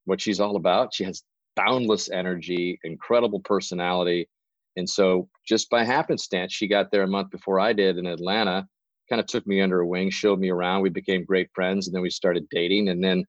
what 0.05 0.21
she's 0.21 0.39
all 0.39 0.55
about?" 0.55 0.93
She 0.93 1.03
has 1.05 1.23
boundless 1.55 2.09
energy, 2.09 2.79
incredible 2.83 3.39
personality, 3.39 4.29
and 4.77 4.89
so 4.89 5.29
just 5.47 5.69
by 5.69 5.83
happenstance, 5.83 6.53
she 6.53 6.67
got 6.67 6.91
there 6.91 7.03
a 7.03 7.07
month 7.07 7.31
before 7.31 7.59
I 7.59 7.73
did 7.73 7.97
in 7.97 8.05
Atlanta. 8.05 8.67
Kind 9.09 9.19
of 9.19 9.27
took 9.27 9.45
me 9.47 9.59
under 9.61 9.77
her 9.77 9.85
wing, 9.85 10.09
showed 10.09 10.39
me 10.39 10.49
around. 10.49 10.81
We 10.81 10.89
became 10.89 11.25
great 11.25 11.49
friends, 11.55 11.87
and 11.87 11.95
then 11.95 12.01
we 12.01 12.09
started 12.09 12.47
dating, 12.51 12.89
and 12.89 13.03
then 13.03 13.25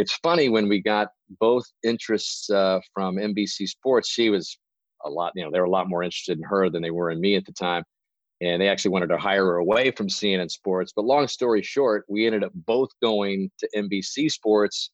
it's 0.00 0.16
funny 0.16 0.48
when 0.48 0.68
we 0.68 0.80
got 0.80 1.08
both 1.38 1.64
interests 1.84 2.50
uh, 2.50 2.80
from 2.94 3.16
NBC 3.16 3.68
Sports. 3.68 4.08
She 4.08 4.30
was 4.30 4.58
a 5.04 5.10
lot, 5.10 5.32
you 5.34 5.44
know, 5.44 5.50
they 5.50 5.58
were 5.58 5.66
a 5.66 5.70
lot 5.70 5.88
more 5.88 6.02
interested 6.02 6.38
in 6.38 6.44
her 6.44 6.68
than 6.68 6.82
they 6.82 6.90
were 6.90 7.10
in 7.10 7.20
me 7.20 7.36
at 7.36 7.44
the 7.44 7.52
time, 7.52 7.84
and 8.40 8.60
they 8.60 8.68
actually 8.68 8.92
wanted 8.92 9.08
to 9.08 9.18
hire 9.18 9.44
her 9.44 9.56
away 9.56 9.90
from 9.90 10.08
CNN 10.08 10.50
Sports. 10.50 10.92
But 10.94 11.04
long 11.04 11.28
story 11.28 11.62
short, 11.62 12.04
we 12.08 12.26
ended 12.26 12.44
up 12.44 12.52
both 12.54 12.90
going 13.02 13.50
to 13.58 13.68
NBC 13.76 14.30
Sports 14.30 14.90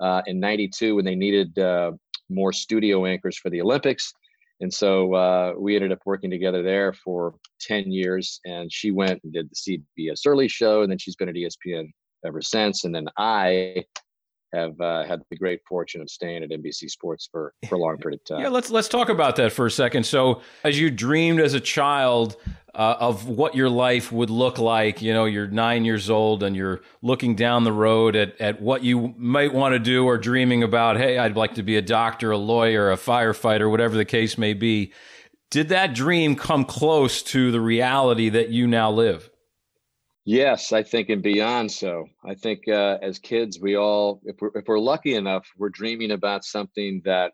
uh, 0.00 0.22
in 0.26 0.38
'92 0.38 0.96
when 0.96 1.04
they 1.04 1.14
needed 1.14 1.58
uh, 1.58 1.92
more 2.28 2.52
studio 2.52 3.06
anchors 3.06 3.38
for 3.38 3.50
the 3.50 3.60
Olympics. 3.60 4.12
And 4.60 4.72
so 4.72 5.12
uh, 5.14 5.54
we 5.58 5.74
ended 5.74 5.90
up 5.90 5.98
working 6.06 6.30
together 6.30 6.62
there 6.62 6.92
for 6.92 7.34
10 7.62 7.90
years. 7.90 8.40
And 8.44 8.72
she 8.72 8.92
went 8.92 9.20
and 9.24 9.32
did 9.32 9.50
the 9.50 9.80
CBS 9.98 10.20
Early 10.24 10.46
Show, 10.46 10.82
and 10.82 10.90
then 10.90 10.98
she's 10.98 11.16
been 11.16 11.28
at 11.28 11.34
ESPN 11.34 11.88
ever 12.24 12.40
since. 12.40 12.84
And 12.84 12.94
then 12.94 13.08
I 13.18 13.84
have 14.52 14.80
uh, 14.80 15.04
had 15.04 15.22
the 15.30 15.36
great 15.36 15.60
fortune 15.66 16.00
of 16.00 16.10
staying 16.10 16.42
at 16.42 16.50
NBC 16.50 16.90
Sports 16.90 17.28
for, 17.30 17.54
for 17.68 17.76
a 17.76 17.78
long 17.78 17.96
period 18.00 18.20
of 18.20 18.24
time. 18.24 18.40
Yeah, 18.40 18.48
let's 18.48 18.70
let's 18.70 18.88
talk 18.88 19.08
about 19.08 19.36
that 19.36 19.52
for 19.52 19.66
a 19.66 19.70
second. 19.70 20.04
So, 20.04 20.42
as 20.64 20.78
you 20.78 20.90
dreamed 20.90 21.40
as 21.40 21.54
a 21.54 21.60
child 21.60 22.36
uh, 22.74 22.96
of 23.00 23.28
what 23.28 23.54
your 23.54 23.68
life 23.68 24.12
would 24.12 24.30
look 24.30 24.58
like, 24.58 25.02
you 25.02 25.12
know, 25.12 25.24
you're 25.24 25.46
nine 25.46 25.84
years 25.84 26.08
old 26.10 26.42
and 26.42 26.56
you're 26.56 26.82
looking 27.02 27.34
down 27.34 27.64
the 27.64 27.72
road 27.72 28.16
at 28.16 28.40
at 28.40 28.60
what 28.60 28.82
you 28.82 29.14
might 29.16 29.52
want 29.52 29.72
to 29.72 29.78
do, 29.78 30.04
or 30.04 30.18
dreaming 30.18 30.62
about, 30.62 30.96
hey, 30.96 31.18
I'd 31.18 31.36
like 31.36 31.54
to 31.54 31.62
be 31.62 31.76
a 31.76 31.82
doctor, 31.82 32.30
a 32.30 32.38
lawyer, 32.38 32.90
a 32.90 32.96
firefighter, 32.96 33.70
whatever 33.70 33.96
the 33.96 34.04
case 34.04 34.36
may 34.36 34.54
be. 34.54 34.92
Did 35.50 35.68
that 35.68 35.94
dream 35.94 36.34
come 36.34 36.64
close 36.64 37.22
to 37.24 37.50
the 37.50 37.60
reality 37.60 38.30
that 38.30 38.48
you 38.48 38.66
now 38.66 38.90
live? 38.90 39.28
Yes, 40.24 40.72
I 40.72 40.82
think 40.84 41.08
and 41.08 41.22
beyond 41.22 41.72
so. 41.72 42.06
I 42.24 42.34
think 42.34 42.68
uh, 42.68 42.98
as 43.02 43.18
kids, 43.18 43.58
we 43.60 43.76
all, 43.76 44.20
if 44.24 44.36
we're 44.40 44.50
if 44.54 44.66
we're 44.68 44.78
lucky 44.78 45.14
enough, 45.14 45.48
we're 45.58 45.68
dreaming 45.70 46.12
about 46.12 46.44
something 46.44 47.02
that 47.04 47.32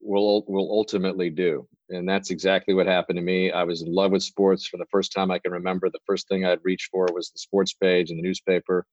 we'll 0.00 0.44
we'll 0.48 0.70
ultimately 0.70 1.28
do, 1.28 1.68
and 1.90 2.08
that's 2.08 2.30
exactly 2.30 2.72
what 2.72 2.86
happened 2.86 3.18
to 3.18 3.22
me. 3.22 3.50
I 3.52 3.64
was 3.64 3.82
in 3.82 3.92
love 3.92 4.12
with 4.12 4.22
sports 4.22 4.66
from 4.66 4.80
the 4.80 4.86
first 4.90 5.12
time 5.12 5.30
I 5.30 5.38
can 5.38 5.52
remember. 5.52 5.90
The 5.90 6.00
first 6.06 6.28
thing 6.28 6.46
I'd 6.46 6.64
reach 6.64 6.88
for 6.90 7.06
was 7.12 7.30
the 7.30 7.38
sports 7.38 7.74
page 7.74 8.10
in 8.10 8.16
the 8.16 8.22
newspaper. 8.22 8.86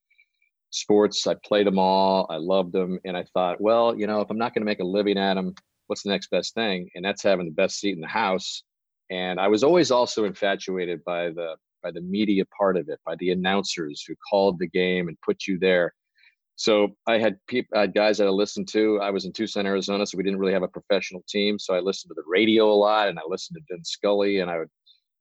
Sports, 0.71 1.25
I 1.27 1.35
played 1.35 1.67
them 1.67 1.79
all. 1.79 2.27
I 2.29 2.37
loved 2.37 2.73
them, 2.73 2.99
and 3.05 3.15
I 3.15 3.23
thought, 3.33 3.61
well, 3.61 3.97
you 3.97 4.07
know, 4.07 4.19
if 4.19 4.29
I'm 4.29 4.37
not 4.37 4.53
going 4.53 4.61
to 4.61 4.65
make 4.65 4.81
a 4.81 4.85
living 4.85 5.17
at 5.17 5.35
them, 5.35 5.55
what's 5.87 6.03
the 6.03 6.09
next 6.09 6.29
best 6.31 6.53
thing? 6.53 6.89
And 6.95 7.05
that's 7.05 7.23
having 7.23 7.45
the 7.45 7.53
best 7.53 7.79
seat 7.79 7.95
in 7.95 8.01
the 8.01 8.07
house. 8.07 8.63
And 9.09 9.39
I 9.39 9.47
was 9.47 9.63
always 9.63 9.89
also 9.91 10.25
infatuated 10.25 11.03
by 11.05 11.29
the 11.29 11.55
by 11.81 11.91
the 11.91 12.01
media 12.01 12.43
part 12.57 12.77
of 12.77 12.89
it, 12.89 12.99
by 13.05 13.15
the 13.19 13.31
announcers 13.31 14.03
who 14.07 14.15
called 14.29 14.59
the 14.59 14.67
game 14.67 15.07
and 15.07 15.17
put 15.21 15.47
you 15.47 15.57
there. 15.59 15.93
So 16.55 16.95
I 17.05 17.19
had 17.19 17.37
people, 17.47 17.77
I 17.77 17.77
uh, 17.77 17.81
had 17.81 17.93
guys 17.93 18.17
that 18.17 18.27
I 18.27 18.31
listened 18.31 18.67
to. 18.69 18.99
I 18.99 19.11
was 19.11 19.25
in 19.25 19.31
Tucson, 19.31 19.67
Arizona, 19.67 20.05
so 20.05 20.17
we 20.17 20.23
didn't 20.23 20.39
really 20.39 20.53
have 20.53 20.63
a 20.63 20.67
professional 20.67 21.23
team. 21.29 21.59
So 21.59 21.75
I 21.75 21.79
listened 21.79 22.09
to 22.09 22.15
the 22.15 22.27
radio 22.27 22.71
a 22.71 22.73
lot, 22.73 23.09
and 23.09 23.19
I 23.19 23.21
listened 23.27 23.57
to 23.57 23.73
Vin 23.73 23.83
Scully, 23.83 24.39
and 24.39 24.49
I 24.49 24.57
would 24.57 24.69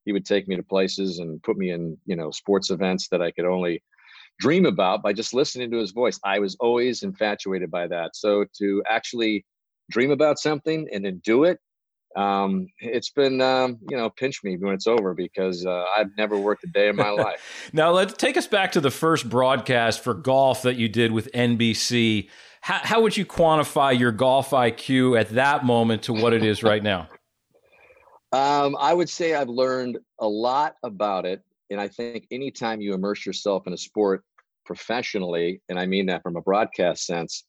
he 0.06 0.12
would 0.12 0.24
take 0.24 0.48
me 0.48 0.56
to 0.56 0.62
places 0.62 1.18
and 1.18 1.42
put 1.42 1.58
me 1.58 1.72
in 1.72 1.98
you 2.06 2.16
know 2.16 2.30
sports 2.30 2.70
events 2.70 3.08
that 3.08 3.20
I 3.20 3.32
could 3.32 3.44
only 3.44 3.82
dream 4.38 4.64
about 4.64 5.02
by 5.02 5.12
just 5.12 5.34
listening 5.34 5.70
to 5.72 5.78
his 5.78 5.92
voice. 5.92 6.18
I 6.24 6.38
was 6.38 6.56
always 6.60 7.02
infatuated 7.02 7.70
by 7.70 7.86
that. 7.88 8.16
So 8.16 8.46
to 8.58 8.82
actually 8.88 9.44
dream 9.90 10.10
about 10.10 10.38
something 10.38 10.88
and 10.92 11.04
then 11.04 11.20
do 11.24 11.44
it 11.44 11.58
um, 12.14 12.68
it's 12.78 13.10
been 13.10 13.40
um, 13.40 13.78
you 13.90 13.96
know 13.96 14.10
pinch 14.10 14.42
me 14.44 14.56
when 14.56 14.74
it's 14.74 14.86
over 14.86 15.14
because 15.14 15.66
uh, 15.66 15.84
I've 15.96 16.16
never 16.16 16.38
worked 16.38 16.64
a 16.64 16.68
day 16.68 16.88
in 16.88 16.96
my 16.96 17.10
life. 17.10 17.70
now 17.72 17.90
let's 17.90 18.14
take 18.14 18.36
us 18.36 18.46
back 18.46 18.72
to 18.72 18.80
the 18.80 18.90
first 18.90 19.28
broadcast 19.28 20.02
for 20.02 20.14
golf 20.14 20.62
that 20.62 20.76
you 20.76 20.88
did 20.88 21.12
with 21.12 21.30
NBC. 21.32 22.28
How, 22.60 22.80
how 22.82 23.02
would 23.02 23.16
you 23.16 23.26
quantify 23.26 23.98
your 23.98 24.12
golf 24.12 24.50
IQ 24.50 25.20
at 25.20 25.30
that 25.30 25.64
moment 25.64 26.02
to 26.04 26.12
what 26.12 26.32
it 26.32 26.44
is 26.44 26.62
right 26.62 26.82
now? 26.82 27.08
Um, 28.32 28.76
I 28.78 28.92
would 28.92 29.08
say 29.08 29.34
I've 29.34 29.48
learned 29.48 29.98
a 30.18 30.28
lot 30.28 30.74
about 30.82 31.24
it, 31.24 31.42
and 31.70 31.80
I 31.80 31.88
think 31.88 32.26
anytime 32.30 32.80
you 32.80 32.92
immerse 32.92 33.24
yourself 33.24 33.66
in 33.66 33.72
a 33.72 33.78
sport 33.78 34.24
professionally, 34.66 35.62
and 35.68 35.78
I 35.78 35.86
mean 35.86 36.06
that 36.06 36.22
from 36.22 36.36
a 36.36 36.42
broadcast 36.42 37.06
sense, 37.06 37.44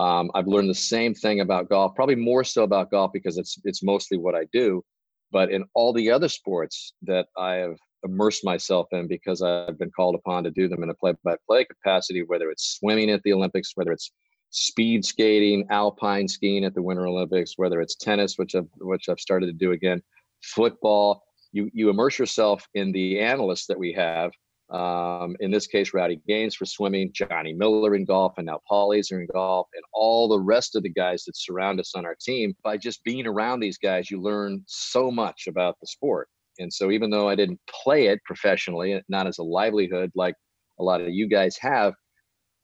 um, 0.00 0.30
I've 0.34 0.46
learned 0.46 0.70
the 0.70 0.74
same 0.74 1.14
thing 1.14 1.40
about 1.40 1.68
golf, 1.68 1.94
probably 1.94 2.16
more 2.16 2.44
so 2.44 2.64
about 2.64 2.90
golf 2.90 3.12
because 3.12 3.38
it's 3.38 3.58
it's 3.64 3.82
mostly 3.82 4.18
what 4.18 4.34
I 4.34 4.46
do. 4.52 4.84
But 5.30 5.50
in 5.50 5.64
all 5.74 5.92
the 5.92 6.10
other 6.10 6.28
sports 6.28 6.94
that 7.02 7.26
I 7.36 7.54
have 7.54 7.76
immersed 8.04 8.44
myself 8.44 8.88
in 8.92 9.08
because 9.08 9.42
I've 9.42 9.78
been 9.78 9.90
called 9.90 10.14
upon 10.14 10.44
to 10.44 10.50
do 10.50 10.68
them 10.68 10.82
in 10.82 10.90
a 10.90 10.94
play-by-play 10.94 11.64
capacity, 11.64 12.22
whether 12.22 12.50
it's 12.50 12.76
swimming 12.78 13.10
at 13.10 13.22
the 13.22 13.32
Olympics, 13.32 13.72
whether 13.74 13.92
it's 13.92 14.12
speed 14.50 15.04
skating, 15.04 15.66
alpine 15.70 16.28
skiing 16.28 16.64
at 16.64 16.74
the 16.74 16.82
Winter 16.82 17.06
Olympics, 17.06 17.54
whether 17.56 17.80
it's 17.80 17.96
tennis, 17.96 18.36
which 18.36 18.54
I've 18.54 18.68
which 18.78 19.08
I've 19.08 19.20
started 19.20 19.46
to 19.46 19.52
do 19.52 19.72
again, 19.72 20.02
football. 20.42 21.24
You 21.52 21.70
you 21.72 21.88
immerse 21.88 22.18
yourself 22.18 22.66
in 22.74 22.92
the 22.92 23.20
analysts 23.20 23.66
that 23.66 23.78
we 23.78 23.92
have 23.92 24.32
um, 24.70 25.36
in 25.40 25.50
this 25.50 25.66
case, 25.66 25.92
Rowdy 25.92 26.20
Gaines 26.26 26.54
for 26.54 26.64
swimming, 26.64 27.12
Johnny 27.12 27.52
Miller 27.52 27.94
in 27.94 28.04
golf, 28.04 28.34
and 28.38 28.46
now 28.46 28.60
Paul 28.66 28.90
Azinger 28.90 29.20
in 29.20 29.26
golf, 29.32 29.68
and 29.74 29.84
all 29.92 30.28
the 30.28 30.40
rest 30.40 30.74
of 30.74 30.82
the 30.82 30.90
guys 30.90 31.24
that 31.24 31.36
surround 31.36 31.80
us 31.80 31.94
on 31.94 32.06
our 32.06 32.16
team. 32.20 32.54
By 32.64 32.78
just 32.78 33.04
being 33.04 33.26
around 33.26 33.60
these 33.60 33.78
guys, 33.78 34.10
you 34.10 34.20
learn 34.20 34.62
so 34.66 35.10
much 35.10 35.46
about 35.48 35.76
the 35.80 35.86
sport. 35.86 36.28
And 36.58 36.72
so, 36.72 36.90
even 36.90 37.10
though 37.10 37.28
I 37.28 37.34
didn't 37.34 37.60
play 37.68 38.06
it 38.06 38.20
professionally, 38.24 39.00
not 39.08 39.26
as 39.26 39.38
a 39.38 39.42
livelihood 39.42 40.10
like 40.14 40.34
a 40.80 40.82
lot 40.82 41.00
of 41.00 41.10
you 41.10 41.28
guys 41.28 41.56
have, 41.58 41.94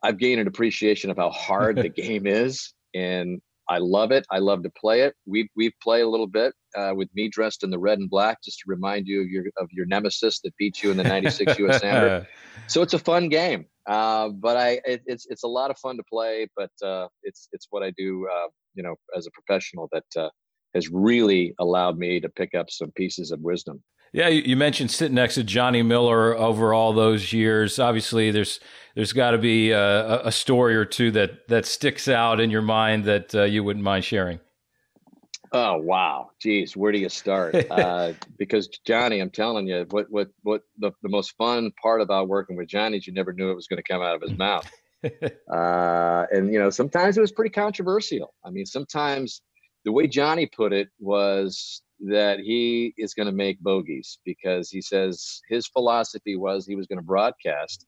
I've 0.03 0.19
gained 0.19 0.41
an 0.41 0.47
appreciation 0.47 1.11
of 1.11 1.19
how 1.19 1.31
hard 1.31 1.77
the 1.77 1.89
game 2.03 2.27
is. 2.27 2.73
And 2.95 3.41
I 3.71 3.79
love 3.79 4.11
it. 4.11 4.27
I 4.31 4.39
love 4.39 4.65
to 4.65 4.71
play 4.71 5.03
it. 5.03 5.15
We 5.27 5.49
we 5.55 5.73
play 5.81 6.01
a 6.01 6.09
little 6.09 6.27
bit 6.27 6.53
uh, 6.77 6.93
with 6.97 7.09
me 7.15 7.29
dressed 7.29 7.63
in 7.63 7.71
the 7.71 7.79
red 7.79 8.01
and 8.01 8.11
black, 8.11 8.43
just 8.43 8.59
to 8.59 8.65
remind 8.67 9.07
you 9.07 9.23
of 9.23 9.29
your 9.29 9.45
of 9.59 9.69
your 9.71 9.87
nemesis 9.87 10.41
that 10.41 10.57
beat 10.57 10.83
you 10.83 10.91
in 10.91 10.97
the 10.97 11.05
'96 11.05 11.57
U.S. 11.61 11.83
Amateur. 11.85 12.27
So 12.67 12.83
it's 12.83 12.95
a 12.95 12.99
fun 12.99 13.29
game, 13.29 13.67
uh, 13.87 14.31
but 14.31 14.57
I 14.57 14.81
it, 14.85 15.03
it's 15.07 15.27
it's 15.31 15.45
a 15.45 15.49
lot 15.49 15.71
of 15.71 15.79
fun 15.79 15.97
to 15.99 16.03
play. 16.03 16.49
But 16.57 16.73
uh, 16.85 17.07
it's 17.23 17.49
it's 17.53 17.69
what 17.71 17.85
I 17.85 17.93
do, 17.97 18.27
uh, 18.27 18.49
you 18.75 18.83
know, 18.83 18.97
as 19.17 19.29
a 19.29 19.31
professional 19.31 19.89
that 19.93 20.21
uh, 20.21 20.31
has 20.75 20.89
really 20.91 21.55
allowed 21.61 21.97
me 21.97 22.19
to 22.19 22.29
pick 22.29 22.57
up 22.57 22.71
some 22.71 22.91
pieces 22.91 23.31
of 23.31 23.41
wisdom. 23.41 23.83
Yeah, 24.13 24.29
you 24.29 24.57
mentioned 24.57 24.91
sitting 24.91 25.15
next 25.15 25.37
to 25.37 25.45
Johnny 25.45 25.83
Miller 25.83 26.37
over 26.37 26.75
all 26.75 26.93
those 26.93 27.33
years. 27.33 27.79
Obviously, 27.79 28.33
there's 28.33 28.59
there's 28.97 29.13
got 29.13 29.31
to 29.31 29.39
be 29.39 29.71
a, 29.71 30.27
a, 30.27 30.33
story 30.33 30.75
or 30.75 30.85
two 30.85 31.13
that 31.13 31.47
that 31.47 31.65
sticks 31.65 32.09
out 32.09 32.41
in 32.41 32.51
your 32.51 32.63
mind 32.63 33.05
that 33.05 33.33
uh, 33.35 33.45
you 33.45 33.63
wouldn't 33.63 33.85
mind 33.85 34.05
sharing. 34.05 34.41
Oh 35.53 35.77
wow, 35.79 36.31
geez, 36.41 36.77
where 36.77 36.91
do 36.91 36.99
you 36.99 37.09
start? 37.09 37.55
uh, 37.71 38.13
because 38.37 38.69
Johnny, 38.85 39.21
I'm 39.21 39.31
telling 39.31 39.69
you, 39.69 39.87
what 39.91 40.11
what 40.11 40.29
what 40.43 40.63
the, 40.79 40.91
the 41.03 41.09
most 41.09 41.37
fun 41.37 41.71
part 41.81 42.01
about 42.01 42.29
working 42.29 42.57
with 42.57 42.67
Johnny 42.67 42.99
is 42.99 43.07
you 43.07 43.13
never 43.13 43.33
knew 43.33 43.53
it 43.53 43.55
was 43.55 43.69
going 43.69 43.83
to 43.83 43.93
come 43.93 44.03
out 44.03 44.17
of 44.17 44.23
his 44.23 44.37
mouth. 44.37 44.69
uh, 45.53 46.27
and 46.33 46.53
you 46.53 46.59
know, 46.59 46.71
sometimes 46.71 47.17
it 47.17 47.21
was 47.21 47.31
pretty 47.31 47.51
controversial. 47.51 48.35
I 48.45 48.51
mean, 48.51 48.67
sometimes 48.67 49.41
the 49.85 49.93
way 49.93 50.09
Johnny 50.09 50.47
put 50.47 50.73
it 50.73 50.89
was 50.99 51.83
that 52.09 52.41
he 52.41 52.95
is 52.97 53.15
going 53.15 53.27
to 53.27 53.33
make 53.33 53.61
bogeys 53.61 54.19
because 54.25 54.71
he 54.71 54.81
says 54.81 55.41
his 55.49 55.67
philosophy 55.67 56.37
was 56.37 56.67
he 56.67 56.77
was 56.77 56.87
going 56.87 56.99
to 56.99 57.05
broadcast 57.05 57.87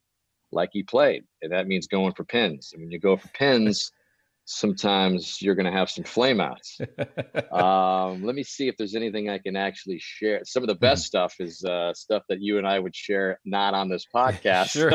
like 0.53 0.70
he 0.72 0.83
played, 0.83 1.25
and 1.40 1.53
that 1.53 1.66
means 1.66 1.87
going 1.87 2.12
for 2.12 2.25
pins. 2.25 2.70
And 2.72 2.83
when 2.83 2.90
you 2.90 3.01
go 3.01 3.16
for 3.16 3.29
pins, 3.29 3.90
sometimes 4.44 5.40
you're 5.40 5.55
going 5.55 5.70
to 5.70 5.72
have 5.72 5.88
some 5.88 6.05
flameouts. 6.05 6.81
um, 7.53 8.22
let 8.22 8.35
me 8.35 8.42
see 8.42 8.68
if 8.68 8.77
there's 8.77 8.94
anything 8.94 9.31
I 9.31 9.38
can 9.38 9.57
actually 9.57 9.98
share. 9.98 10.40
Some 10.44 10.62
of 10.62 10.66
the 10.66 10.75
best 10.75 11.05
stuff 11.07 11.37
is 11.40 11.64
uh, 11.64 11.94
stuff 11.94 12.25
that 12.29 12.40
you 12.40 12.59
and 12.59 12.66
I 12.66 12.79
would 12.79 12.94
share, 12.94 13.40
not 13.46 13.72
on 13.72 13.88
this 13.88 14.07
podcast. 14.14 14.70
sure. 14.70 14.92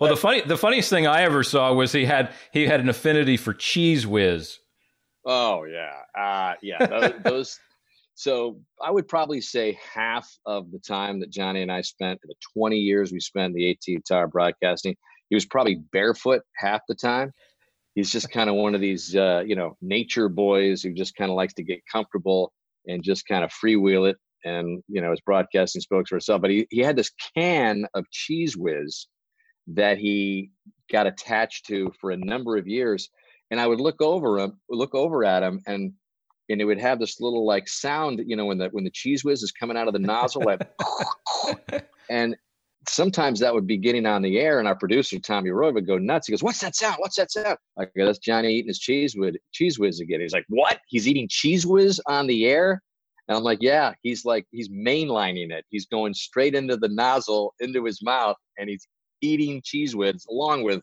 well, 0.00 0.10
the 0.10 0.16
funny, 0.16 0.40
the 0.40 0.56
funniest 0.56 0.88
thing 0.88 1.06
I 1.06 1.22
ever 1.22 1.42
saw 1.42 1.74
was 1.74 1.92
he 1.92 2.06
had 2.06 2.32
he 2.52 2.66
had 2.66 2.80
an 2.80 2.88
affinity 2.88 3.36
for 3.36 3.52
Cheez 3.52 4.06
Whiz. 4.06 4.58
Oh 5.26 5.64
yeah, 5.64 6.00
uh, 6.18 6.54
yeah. 6.62 6.86
Those, 6.86 7.12
those 7.22 7.60
so 8.20 8.60
I 8.78 8.90
would 8.90 9.08
probably 9.08 9.40
say 9.40 9.78
half 9.94 10.30
of 10.44 10.70
the 10.70 10.78
time 10.78 11.20
that 11.20 11.30
Johnny 11.30 11.62
and 11.62 11.72
I 11.72 11.80
spent, 11.80 12.20
the 12.22 12.34
20 12.52 12.76
years 12.76 13.12
we 13.12 13.18
spent 13.18 13.54
the 13.54 13.70
AT 13.70 14.04
Tower 14.06 14.26
broadcasting, 14.26 14.94
he 15.30 15.34
was 15.34 15.46
probably 15.46 15.76
barefoot 15.90 16.42
half 16.54 16.82
the 16.86 16.94
time. 16.94 17.32
He's 17.94 18.12
just 18.12 18.30
kind 18.32 18.50
of 18.50 18.56
one 18.56 18.74
of 18.74 18.82
these, 18.82 19.16
uh, 19.16 19.42
you 19.46 19.56
know, 19.56 19.74
nature 19.80 20.28
boys 20.28 20.82
who 20.82 20.92
just 20.92 21.16
kind 21.16 21.30
of 21.30 21.34
likes 21.34 21.54
to 21.54 21.62
get 21.62 21.80
comfortable 21.90 22.52
and 22.86 23.02
just 23.02 23.26
kind 23.26 23.42
of 23.42 23.50
freewheel 23.52 24.10
it. 24.10 24.18
And, 24.44 24.82
you 24.86 25.00
know, 25.00 25.12
his 25.12 25.22
broadcasting 25.22 25.80
spoke 25.80 26.06
for 26.06 26.16
itself. 26.16 26.42
But 26.42 26.50
he, 26.50 26.66
he 26.68 26.80
had 26.80 26.96
this 26.96 27.12
can 27.34 27.86
of 27.94 28.04
Cheez 28.12 28.54
Whiz 28.54 29.06
that 29.68 29.96
he 29.96 30.50
got 30.92 31.06
attached 31.06 31.68
to 31.68 31.90
for 31.98 32.10
a 32.10 32.18
number 32.18 32.58
of 32.58 32.68
years. 32.68 33.08
And 33.50 33.58
I 33.58 33.66
would 33.66 33.80
look 33.80 34.02
over 34.02 34.38
him, 34.40 34.60
look 34.68 34.94
over 34.94 35.24
at 35.24 35.42
him, 35.42 35.62
and 35.66 35.94
and 36.50 36.60
it 36.60 36.64
would 36.64 36.80
have 36.80 36.98
this 36.98 37.20
little 37.20 37.46
like 37.46 37.68
sound, 37.68 38.22
you 38.26 38.36
know, 38.36 38.46
when 38.46 38.58
the 38.58 38.68
when 38.68 38.84
the 38.84 38.90
Cheez 38.90 39.24
Whiz 39.24 39.42
is 39.42 39.52
coming 39.52 39.76
out 39.76 39.86
of 39.86 39.92
the 39.92 39.98
nozzle, 39.98 40.42
like, 40.44 40.68
and 42.10 42.36
sometimes 42.88 43.40
that 43.40 43.54
would 43.54 43.66
be 43.66 43.76
getting 43.76 44.06
on 44.06 44.22
the 44.22 44.38
air, 44.38 44.58
and 44.58 44.68
our 44.68 44.74
producer 44.74 45.18
Tommy 45.18 45.50
Roy 45.50 45.72
would 45.72 45.86
go 45.86 45.98
nuts. 45.98 46.26
He 46.26 46.32
goes, 46.32 46.42
"What's 46.42 46.60
that 46.60 46.76
sound? 46.76 46.96
What's 46.98 47.16
that 47.16 47.30
sound?" 47.30 47.56
I 47.78 47.86
go, 47.96 48.06
"That's 48.06 48.18
Johnny 48.18 48.54
eating 48.54 48.68
his 48.68 48.80
Cheez 48.80 49.18
Whiz, 49.18 49.36
Cheez 49.54 49.78
Whiz 49.78 50.00
again." 50.00 50.20
He's 50.20 50.32
like, 50.32 50.46
"What? 50.48 50.80
He's 50.88 51.08
eating 51.08 51.28
Cheez 51.28 51.64
Whiz 51.64 52.00
on 52.06 52.26
the 52.26 52.46
air?" 52.46 52.82
And 53.28 53.36
I'm 53.36 53.44
like, 53.44 53.58
"Yeah." 53.60 53.94
He's 54.02 54.24
like, 54.24 54.46
he's 54.50 54.68
mainlining 54.68 55.52
it. 55.52 55.64
He's 55.70 55.86
going 55.86 56.14
straight 56.14 56.54
into 56.54 56.76
the 56.76 56.88
nozzle, 56.88 57.54
into 57.60 57.84
his 57.84 58.02
mouth, 58.02 58.36
and 58.58 58.68
he's 58.68 58.86
eating 59.20 59.62
Cheez 59.62 59.94
Whiz 59.94 60.26
along 60.28 60.64
with 60.64 60.82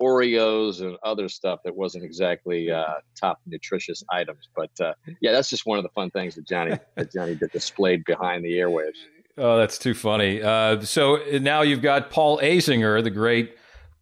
Oreos 0.00 0.80
and 0.80 0.96
other 1.02 1.28
stuff 1.28 1.60
that 1.64 1.74
wasn't 1.74 2.04
exactly 2.04 2.70
uh, 2.70 2.94
top 3.18 3.40
nutritious 3.46 4.02
items. 4.10 4.48
But 4.54 4.70
uh, 4.80 4.94
yeah, 5.20 5.32
that's 5.32 5.48
just 5.48 5.66
one 5.66 5.78
of 5.78 5.84
the 5.84 5.90
fun 5.90 6.10
things 6.10 6.34
that 6.34 6.46
Johnny 6.46 6.78
that 6.96 7.12
Johnny 7.12 7.34
did 7.34 7.50
displayed 7.52 8.04
behind 8.04 8.44
the 8.44 8.52
airwaves. 8.52 8.98
Oh, 9.38 9.58
that's 9.58 9.78
too 9.78 9.94
funny. 9.94 10.42
Uh, 10.42 10.80
so 10.80 11.18
now 11.40 11.62
you've 11.62 11.82
got 11.82 12.10
Paul 12.10 12.38
Azinger, 12.38 13.02
the 13.02 13.10
great 13.10 13.54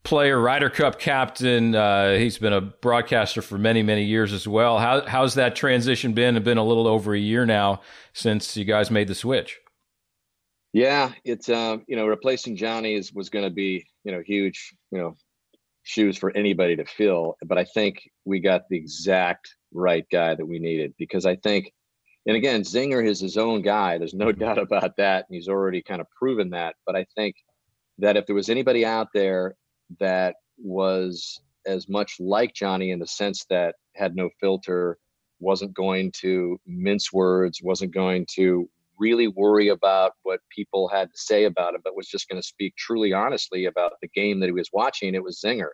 player, 0.04 0.40
Ryder 0.40 0.70
Cup 0.70 1.00
captain. 1.00 1.74
Uh, 1.74 2.16
he's 2.18 2.38
been 2.38 2.52
a 2.52 2.61
broadcaster 2.61 3.42
for 3.42 3.59
many, 3.59 3.83
many 3.83 4.04
years 4.04 4.33
as 4.33 4.46
well. 4.46 4.78
How, 4.78 5.04
how's 5.07 5.35
that 5.35 5.57
transition 5.57 6.12
been? 6.12 6.37
It's 6.37 6.44
been 6.44 6.59
a 6.59 6.64
little 6.64 6.87
over 6.87 7.14
a 7.14 7.18
year 7.18 7.44
now 7.46 7.80
since 8.12 8.57
you 8.57 8.64
guys 8.64 8.90
made 8.90 9.09
the 9.09 9.14
switch. 9.14 9.59
Yeah, 10.72 11.12
it's 11.24 11.48
uh, 11.48 11.78
you 11.87 11.94
know 11.94 12.07
replacing 12.07 12.57
Johnny 12.57 12.94
is 12.94 13.12
was 13.12 13.30
going 13.30 13.44
to 13.44 13.50
be 13.50 13.87
you 14.02 14.11
know 14.11 14.20
huge 14.26 14.74
you 14.90 14.98
know 14.98 15.14
shoes 15.84 16.18
for 16.18 16.36
anybody 16.36 16.76
to 16.76 16.84
fill. 16.84 17.36
But 17.44 17.58
I 17.58 17.64
think 17.64 18.02
we 18.24 18.40
got 18.40 18.62
the 18.68 18.76
exact 18.76 19.54
right 19.72 20.04
guy 20.10 20.34
that 20.34 20.46
we 20.46 20.58
needed 20.58 20.94
because 20.98 21.26
I 21.26 21.36
think, 21.36 21.72
and 22.26 22.36
again, 22.36 22.62
Zinger 22.62 23.06
is 23.06 23.20
his 23.20 23.36
own 23.36 23.62
guy. 23.62 23.98
There's 23.98 24.14
no 24.14 24.32
doubt 24.32 24.58
about 24.58 24.96
that. 24.96 25.26
And 25.28 25.34
he's 25.36 25.48
already 25.48 25.82
kind 25.82 26.00
of 26.00 26.08
proven 26.10 26.50
that. 26.50 26.74
But 26.86 26.96
I 26.96 27.06
think 27.14 27.36
that 27.98 28.16
if 28.16 28.26
there 28.26 28.34
was 28.34 28.48
anybody 28.48 28.84
out 28.84 29.08
there 29.14 29.54
that 30.00 30.36
was 30.58 31.40
as 31.66 31.88
much 31.88 32.16
like 32.18 32.54
Johnny 32.54 32.90
in 32.90 32.98
the 32.98 33.06
sense 33.06 33.44
that 33.50 33.76
had 33.94 34.16
no 34.16 34.30
filter, 34.40 34.98
wasn't 35.40 35.74
going 35.74 36.10
to 36.12 36.58
mince 36.66 37.12
words, 37.12 37.60
wasn't 37.62 37.92
going 37.92 38.26
to 38.34 38.68
really 39.04 39.28
worry 39.28 39.68
about 39.68 40.12
what 40.22 40.40
people 40.56 40.88
had 40.88 41.08
to 41.10 41.18
say 41.30 41.44
about 41.44 41.74
him, 41.74 41.82
but 41.84 41.96
was 41.96 42.08
just 42.08 42.28
going 42.28 42.40
to 42.40 42.46
speak 42.54 42.74
truly 42.76 43.12
honestly 43.12 43.66
about 43.66 43.92
the 44.00 44.08
game 44.08 44.40
that 44.40 44.46
he 44.46 44.52
was 44.52 44.70
watching, 44.72 45.14
it 45.14 45.22
was 45.22 45.42
Zinger. 45.44 45.72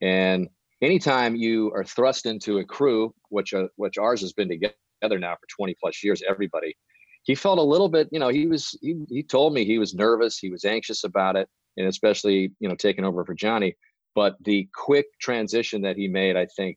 And 0.00 0.48
anytime 0.82 1.36
you 1.36 1.72
are 1.74 1.84
thrust 1.84 2.26
into 2.26 2.58
a 2.58 2.64
crew, 2.64 3.14
which 3.28 3.54
uh, 3.54 3.68
which 3.76 3.96
ours 3.98 4.20
has 4.22 4.32
been 4.32 4.48
together 4.48 5.18
now 5.18 5.34
for 5.34 5.46
20 5.56 5.76
plus 5.80 6.02
years, 6.02 6.22
everybody, 6.28 6.76
he 7.22 7.34
felt 7.34 7.58
a 7.58 7.70
little 7.74 7.88
bit, 7.88 8.08
you 8.10 8.18
know, 8.18 8.28
he 8.28 8.46
was 8.46 8.76
he 8.82 8.94
he 9.08 9.22
told 9.22 9.54
me 9.54 9.64
he 9.64 9.78
was 9.78 9.94
nervous, 9.94 10.38
he 10.38 10.50
was 10.50 10.64
anxious 10.64 11.04
about 11.04 11.36
it, 11.36 11.48
and 11.76 11.86
especially 11.86 12.52
you 12.60 12.68
know 12.68 12.76
taking 12.76 13.04
over 13.04 13.24
for 13.24 13.34
Johnny. 13.34 13.74
But 14.14 14.36
the 14.44 14.68
quick 14.74 15.06
transition 15.20 15.82
that 15.82 15.96
he 15.96 16.08
made, 16.08 16.36
I 16.36 16.46
think, 16.56 16.76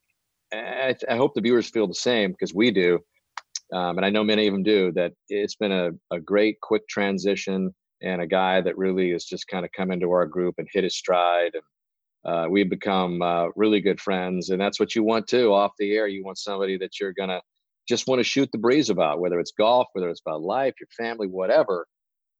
I, 0.53 0.95
I 1.09 1.15
hope 1.15 1.33
the 1.33 1.41
viewers 1.41 1.69
feel 1.69 1.87
the 1.87 2.05
same 2.09 2.31
because 2.31 2.53
we 2.53 2.69
do 2.69 2.99
um, 3.71 3.97
and 3.97 4.05
I 4.05 4.09
know 4.09 4.23
many 4.23 4.47
of 4.47 4.53
them 4.53 4.63
do, 4.63 4.91
that 4.93 5.13
it's 5.29 5.55
been 5.55 5.71
a, 5.71 5.91
a 6.11 6.19
great 6.19 6.59
quick 6.61 6.87
transition 6.87 7.73
and 8.01 8.21
a 8.21 8.27
guy 8.27 8.61
that 8.61 8.77
really 8.77 9.11
has 9.11 9.25
just 9.25 9.47
kind 9.47 9.63
of 9.65 9.71
come 9.71 9.91
into 9.91 10.11
our 10.11 10.25
group 10.25 10.55
and 10.57 10.67
hit 10.71 10.83
his 10.83 10.95
stride. 10.95 11.51
And 11.53 11.63
uh, 12.33 12.49
we've 12.49 12.69
become 12.69 13.21
uh, 13.21 13.47
really 13.55 13.79
good 13.79 14.01
friends. 14.01 14.49
And 14.49 14.59
that's 14.59 14.79
what 14.79 14.95
you 14.95 15.03
want 15.03 15.27
too 15.27 15.53
off 15.53 15.71
the 15.77 15.93
air. 15.93 16.07
You 16.07 16.23
want 16.23 16.37
somebody 16.37 16.77
that 16.77 16.99
you're 16.99 17.13
going 17.13 17.29
to 17.29 17.41
just 17.87 18.07
want 18.07 18.19
to 18.19 18.23
shoot 18.23 18.49
the 18.51 18.57
breeze 18.57 18.89
about, 18.89 19.19
whether 19.19 19.39
it's 19.39 19.51
golf, 19.51 19.87
whether 19.93 20.09
it's 20.09 20.21
about 20.25 20.41
life, 20.41 20.73
your 20.79 20.87
family, 20.97 21.27
whatever. 21.27 21.87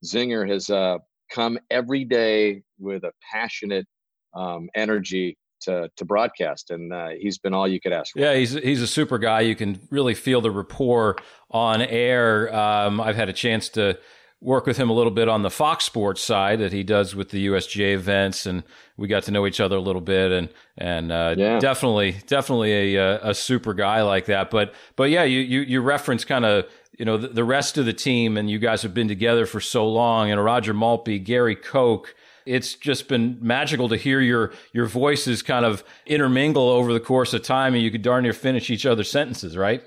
Zinger 0.04 0.48
has 0.48 0.68
uh, 0.70 0.98
come 1.32 1.58
every 1.70 2.04
day 2.04 2.62
with 2.78 3.04
a 3.04 3.12
passionate 3.32 3.86
um, 4.34 4.68
energy 4.74 5.36
to 5.62 5.90
to 5.96 6.04
broadcast, 6.04 6.70
and 6.70 6.92
uh, 6.92 7.08
he's 7.18 7.38
been 7.38 7.54
all 7.54 7.66
you 7.66 7.80
could 7.80 7.92
ask 7.92 8.12
for. 8.12 8.20
Yeah, 8.20 8.34
he's 8.34 8.52
he's 8.52 8.82
a 8.82 8.86
super 8.86 9.18
guy. 9.18 9.40
You 9.40 9.54
can 9.54 9.80
really 9.90 10.14
feel 10.14 10.40
the 10.40 10.50
rapport 10.50 11.16
on 11.50 11.82
air. 11.82 12.54
Um, 12.54 13.00
I've 13.00 13.16
had 13.16 13.28
a 13.28 13.32
chance 13.32 13.68
to 13.70 13.98
work 14.42 14.66
with 14.66 14.76
him 14.76 14.90
a 14.90 14.92
little 14.92 15.12
bit 15.12 15.28
on 15.28 15.42
the 15.42 15.50
Fox 15.50 15.84
Sports 15.84 16.22
side 16.22 16.58
that 16.58 16.72
he 16.72 16.82
does 16.82 17.14
with 17.14 17.30
the 17.30 17.46
USGA 17.46 17.94
events, 17.94 18.44
and 18.44 18.64
we 18.96 19.06
got 19.06 19.22
to 19.24 19.30
know 19.30 19.46
each 19.46 19.60
other 19.60 19.76
a 19.76 19.80
little 19.80 20.00
bit, 20.00 20.32
and 20.32 20.48
and 20.76 21.12
uh, 21.12 21.34
yeah. 21.38 21.58
definitely 21.58 22.16
definitely 22.26 22.96
a, 22.96 23.30
a 23.30 23.34
super 23.34 23.72
guy 23.72 24.02
like 24.02 24.26
that. 24.26 24.50
But 24.50 24.74
but 24.96 25.10
yeah, 25.10 25.22
you 25.22 25.40
you, 25.40 25.60
you 25.60 25.80
reference 25.80 26.24
kind 26.24 26.44
of 26.44 26.66
you 26.98 27.04
know 27.04 27.16
the, 27.16 27.28
the, 27.28 27.44
rest 27.44 27.78
of 27.78 27.86
the 27.86 27.92
team, 27.92 28.36
and 28.36 28.50
you 28.50 28.58
guys 28.58 28.82
have 28.82 28.92
been 28.92 29.08
together 29.08 29.46
for 29.46 29.60
so 29.60 29.88
long, 29.88 30.30
and 30.30 30.42
Roger 30.44 30.74
Maltbie, 30.74 31.22
Gary 31.22 31.56
Koch 31.56 32.14
it's 32.46 32.74
just 32.74 33.08
been 33.08 33.38
magical 33.40 33.88
to 33.88 33.96
hear 33.96 34.20
your 34.20 34.52
your 34.72 34.86
voices 34.86 35.42
kind 35.42 35.64
of 35.64 35.84
intermingle 36.06 36.68
over 36.68 36.92
the 36.92 37.00
course 37.00 37.34
of 37.34 37.42
time, 37.42 37.74
and 37.74 37.82
you 37.82 37.90
could 37.90 38.02
darn 38.02 38.22
near 38.24 38.32
finish 38.32 38.70
each 38.70 38.86
other's 38.86 39.10
sentences, 39.10 39.56
right? 39.56 39.82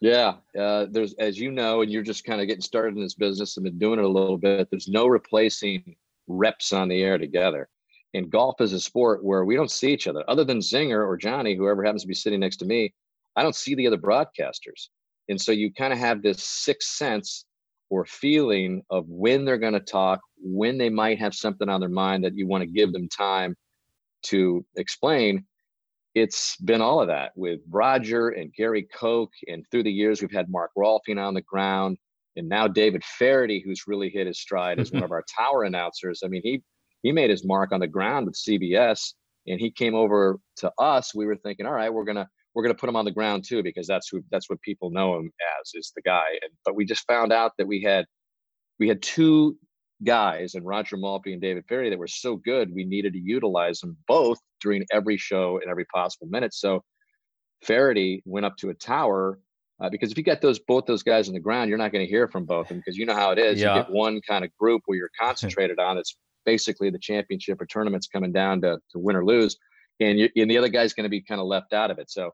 Yeah, 0.00 0.34
uh, 0.58 0.86
there's 0.90 1.14
as 1.14 1.38
you 1.38 1.50
know, 1.50 1.82
and 1.82 1.90
you're 1.90 2.02
just 2.02 2.24
kind 2.24 2.40
of 2.40 2.46
getting 2.46 2.62
started 2.62 2.96
in 2.96 3.02
this 3.02 3.14
business 3.14 3.56
and 3.56 3.64
been 3.64 3.78
doing 3.78 3.98
it 3.98 4.04
a 4.04 4.08
little 4.08 4.36
bit. 4.36 4.68
There's 4.70 4.88
no 4.88 5.06
replacing 5.06 5.96
reps 6.26 6.72
on 6.72 6.88
the 6.88 7.02
air 7.02 7.18
together. 7.18 7.68
And 8.12 8.30
golf 8.30 8.60
is 8.60 8.72
a 8.72 8.80
sport 8.80 9.24
where 9.24 9.44
we 9.44 9.56
don't 9.56 9.70
see 9.70 9.92
each 9.92 10.06
other, 10.06 10.22
other 10.28 10.44
than 10.44 10.58
Zinger 10.58 11.04
or 11.06 11.16
Johnny, 11.16 11.56
whoever 11.56 11.82
happens 11.82 12.02
to 12.02 12.08
be 12.08 12.14
sitting 12.14 12.40
next 12.40 12.58
to 12.58 12.64
me. 12.64 12.94
I 13.34 13.42
don't 13.42 13.56
see 13.56 13.74
the 13.74 13.86
other 13.86 13.98
broadcasters, 13.98 14.88
and 15.28 15.40
so 15.40 15.50
you 15.50 15.72
kind 15.72 15.92
of 15.92 15.98
have 15.98 16.22
this 16.22 16.44
sixth 16.44 16.90
sense 16.90 17.44
or 17.90 18.04
feeling 18.04 18.82
of 18.90 19.04
when 19.08 19.44
they're 19.44 19.58
going 19.58 19.74
to 19.74 19.80
talk, 19.80 20.20
when 20.38 20.78
they 20.78 20.88
might 20.88 21.18
have 21.18 21.34
something 21.34 21.68
on 21.68 21.80
their 21.80 21.88
mind 21.88 22.24
that 22.24 22.36
you 22.36 22.46
want 22.46 22.62
to 22.62 22.66
give 22.66 22.92
them 22.92 23.08
time 23.08 23.54
to 24.24 24.64
explain. 24.76 25.44
It's 26.14 26.56
been 26.58 26.80
all 26.80 27.00
of 27.00 27.08
that 27.08 27.32
with 27.34 27.60
Roger 27.68 28.28
and 28.30 28.52
Gary 28.54 28.86
Koch. 28.94 29.32
And 29.48 29.64
through 29.70 29.82
the 29.82 29.92
years, 29.92 30.20
we've 30.20 30.30
had 30.30 30.48
Mark 30.48 30.70
Rolfing 30.76 31.20
on 31.20 31.34
the 31.34 31.42
ground. 31.42 31.98
And 32.36 32.48
now 32.48 32.66
David 32.68 33.04
Feherty, 33.04 33.62
who's 33.64 33.86
really 33.86 34.10
hit 34.10 34.26
his 34.26 34.40
stride 34.40 34.80
as 34.80 34.92
one 34.92 35.02
of 35.02 35.12
our 35.12 35.24
tower 35.36 35.64
announcers. 35.64 36.22
I 36.24 36.28
mean, 36.28 36.42
he 36.42 36.62
he 37.02 37.12
made 37.12 37.30
his 37.30 37.44
mark 37.44 37.70
on 37.70 37.80
the 37.80 37.86
ground 37.86 38.26
with 38.26 38.34
CBS 38.34 39.12
and 39.46 39.60
he 39.60 39.70
came 39.70 39.94
over 39.94 40.38
to 40.56 40.72
us. 40.78 41.14
We 41.14 41.26
were 41.26 41.36
thinking, 41.36 41.66
all 41.66 41.72
right, 41.72 41.92
we're 41.92 42.04
gonna 42.04 42.28
we're 42.54 42.62
going 42.62 42.74
to 42.74 42.78
put 42.78 42.88
him 42.88 42.96
on 42.96 43.04
the 43.04 43.10
ground 43.10 43.44
too 43.44 43.62
because 43.62 43.86
that's 43.86 44.08
who 44.08 44.22
that's 44.30 44.48
what 44.48 44.60
people 44.62 44.90
know 44.90 45.18
him 45.18 45.30
as 45.60 45.72
is 45.74 45.92
the 45.94 46.02
guy. 46.02 46.26
And, 46.42 46.52
but 46.64 46.76
we 46.76 46.84
just 46.84 47.06
found 47.06 47.32
out 47.32 47.52
that 47.58 47.66
we 47.66 47.82
had 47.82 48.06
we 48.78 48.88
had 48.88 49.02
two 49.02 49.56
guys 50.02 50.54
and 50.54 50.66
Roger 50.66 50.96
Maltbie 50.96 51.32
and 51.32 51.40
David 51.40 51.64
Feherty 51.68 51.90
that 51.90 51.98
were 51.98 52.06
so 52.06 52.36
good 52.36 52.72
we 52.72 52.84
needed 52.84 53.12
to 53.14 53.18
utilize 53.18 53.80
them 53.80 53.96
both 54.06 54.38
during 54.60 54.84
every 54.92 55.16
show 55.16 55.58
and 55.60 55.70
every 55.70 55.84
possible 55.86 56.26
minute. 56.28 56.54
So 56.54 56.82
Feherty 57.62 58.22
went 58.24 58.46
up 58.46 58.56
to 58.58 58.70
a 58.70 58.74
tower 58.74 59.40
uh, 59.80 59.88
because 59.90 60.12
if 60.12 60.18
you 60.18 60.22
get 60.22 60.40
those 60.40 60.58
both 60.60 60.86
those 60.86 61.02
guys 61.02 61.28
on 61.28 61.34
the 61.34 61.40
ground, 61.40 61.68
you're 61.68 61.78
not 61.78 61.92
going 61.92 62.04
to 62.04 62.10
hear 62.10 62.28
from 62.28 62.44
both 62.44 62.66
of 62.66 62.68
them 62.68 62.78
because 62.78 62.96
you 62.96 63.06
know 63.06 63.14
how 63.14 63.32
it 63.32 63.38
is. 63.38 63.60
Yeah. 63.60 63.74
You 63.74 63.82
get 63.82 63.90
one 63.90 64.20
kind 64.26 64.44
of 64.44 64.56
group 64.56 64.82
where 64.86 64.96
you're 64.96 65.10
concentrated 65.20 65.80
on. 65.80 65.98
It's 65.98 66.16
basically 66.44 66.90
the 66.90 66.98
championship 66.98 67.60
or 67.60 67.66
tournaments 67.66 68.06
coming 68.06 68.32
down 68.32 68.60
to, 68.60 68.78
to 68.90 68.98
win 68.98 69.16
or 69.16 69.24
lose, 69.24 69.56
and, 70.00 70.18
you, 70.18 70.28
and 70.36 70.50
the 70.50 70.58
other 70.58 70.68
guy's 70.68 70.92
going 70.92 71.04
to 71.04 71.10
be 71.10 71.22
kind 71.22 71.40
of 71.40 71.46
left 71.46 71.72
out 71.72 71.90
of 71.90 71.98
it. 71.98 72.10
So 72.10 72.30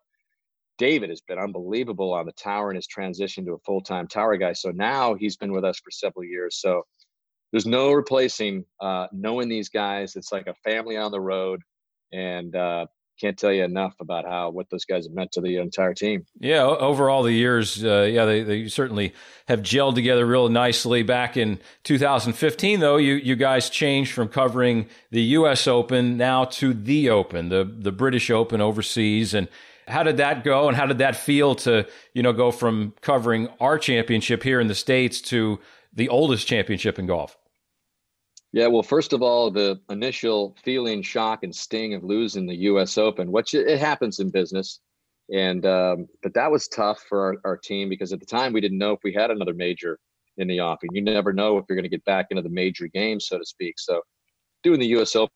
David 0.80 1.10
has 1.10 1.20
been 1.20 1.38
unbelievable 1.38 2.14
on 2.14 2.24
the 2.24 2.32
tower 2.32 2.70
and 2.70 2.76
his 2.76 2.86
transition 2.86 3.44
to 3.44 3.52
a 3.52 3.58
full 3.58 3.82
time 3.82 4.08
tower 4.08 4.38
guy. 4.38 4.54
So 4.54 4.70
now 4.70 5.14
he's 5.14 5.36
been 5.36 5.52
with 5.52 5.62
us 5.62 5.78
for 5.78 5.90
several 5.90 6.24
years. 6.24 6.58
So 6.58 6.84
there's 7.52 7.66
no 7.66 7.92
replacing 7.92 8.64
uh, 8.80 9.08
knowing 9.12 9.50
these 9.50 9.68
guys. 9.68 10.16
It's 10.16 10.32
like 10.32 10.46
a 10.46 10.54
family 10.64 10.96
on 10.96 11.12
the 11.12 11.20
road, 11.20 11.60
and 12.12 12.56
uh, 12.56 12.86
can't 13.20 13.36
tell 13.36 13.52
you 13.52 13.62
enough 13.62 13.94
about 14.00 14.24
how 14.24 14.48
what 14.48 14.70
those 14.70 14.86
guys 14.86 15.04
have 15.04 15.12
meant 15.12 15.32
to 15.32 15.42
the 15.42 15.58
entire 15.58 15.92
team. 15.92 16.24
Yeah, 16.38 16.62
over 16.62 17.10
all 17.10 17.24
the 17.24 17.32
years, 17.32 17.84
uh, 17.84 18.08
yeah, 18.10 18.24
they, 18.24 18.42
they 18.42 18.68
certainly 18.68 19.12
have 19.48 19.60
gelled 19.60 19.96
together 19.96 20.24
real 20.24 20.48
nicely. 20.48 21.02
Back 21.02 21.36
in 21.36 21.58
2015, 21.84 22.80
though, 22.80 22.96
you 22.96 23.14
you 23.16 23.36
guys 23.36 23.68
changed 23.68 24.12
from 24.12 24.28
covering 24.28 24.86
the 25.10 25.22
U.S. 25.22 25.66
Open 25.66 26.16
now 26.16 26.46
to 26.46 26.72
the 26.72 27.10
Open, 27.10 27.50
the 27.50 27.64
the 27.64 27.92
British 27.92 28.30
Open 28.30 28.62
overseas, 28.62 29.34
and 29.34 29.46
how 29.90 30.02
did 30.02 30.18
that 30.18 30.44
go, 30.44 30.68
and 30.68 30.76
how 30.76 30.86
did 30.86 30.98
that 30.98 31.16
feel 31.16 31.54
to 31.56 31.86
you 32.14 32.22
know 32.22 32.32
go 32.32 32.50
from 32.50 32.94
covering 33.00 33.48
our 33.60 33.78
championship 33.78 34.42
here 34.42 34.60
in 34.60 34.68
the 34.68 34.74
states 34.74 35.20
to 35.22 35.58
the 35.92 36.08
oldest 36.08 36.46
championship 36.46 36.98
in 36.98 37.06
golf? 37.06 37.36
Yeah, 38.52 38.66
well, 38.66 38.82
first 38.82 39.12
of 39.12 39.22
all, 39.22 39.50
the 39.50 39.80
initial 39.90 40.56
feeling, 40.64 41.02
shock, 41.02 41.44
and 41.44 41.54
sting 41.54 41.94
of 41.94 42.02
losing 42.02 42.46
the 42.46 42.56
U.S. 42.56 42.98
Open, 42.98 43.30
which 43.30 43.54
it 43.54 43.78
happens 43.78 44.18
in 44.18 44.30
business, 44.30 44.80
and 45.32 45.64
um, 45.66 46.06
but 46.22 46.34
that 46.34 46.50
was 46.50 46.66
tough 46.68 47.04
for 47.08 47.26
our, 47.26 47.36
our 47.44 47.56
team 47.56 47.88
because 47.88 48.12
at 48.12 48.20
the 48.20 48.26
time 48.26 48.52
we 48.52 48.60
didn't 48.60 48.78
know 48.78 48.92
if 48.92 49.00
we 49.04 49.12
had 49.12 49.30
another 49.30 49.54
major 49.54 49.98
in 50.36 50.48
the 50.48 50.60
offing. 50.60 50.90
You 50.92 51.02
never 51.02 51.32
know 51.32 51.58
if 51.58 51.66
you're 51.68 51.76
going 51.76 51.84
to 51.84 51.88
get 51.88 52.04
back 52.04 52.26
into 52.30 52.42
the 52.42 52.48
major 52.48 52.88
game, 52.88 53.20
so 53.20 53.38
to 53.38 53.44
speak. 53.44 53.78
So 53.78 54.02
doing 54.62 54.80
the 54.80 54.88
U.S. 54.88 55.14
Open 55.14 55.32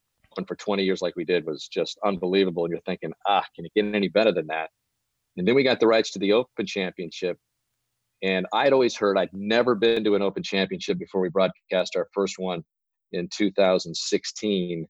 for 0.46 0.56
20 0.56 0.82
years 0.82 1.02
like 1.02 1.16
we 1.16 1.24
did 1.24 1.46
was 1.46 1.68
just 1.68 1.98
unbelievable, 2.04 2.64
and 2.64 2.72
you're 2.72 2.80
thinking, 2.80 3.12
ah, 3.26 3.44
can 3.54 3.64
it 3.66 3.72
get 3.74 3.84
any 3.84 4.08
better 4.08 4.32
than 4.32 4.46
that? 4.48 4.70
And 5.36 5.46
then 5.46 5.54
we 5.54 5.62
got 5.62 5.80
the 5.80 5.86
rights 5.86 6.10
to 6.12 6.18
the 6.18 6.32
Open 6.32 6.66
Championship, 6.66 7.38
and 8.22 8.46
I'd 8.52 8.72
always 8.72 8.96
heard 8.96 9.18
I'd 9.18 9.32
never 9.32 9.74
been 9.74 10.02
to 10.04 10.14
an 10.14 10.22
Open 10.22 10.42
Championship 10.42 10.98
before 10.98 11.20
we 11.20 11.28
broadcast 11.28 11.94
our 11.96 12.08
first 12.14 12.38
one 12.38 12.64
in 13.12 13.28
2016. 13.28 14.86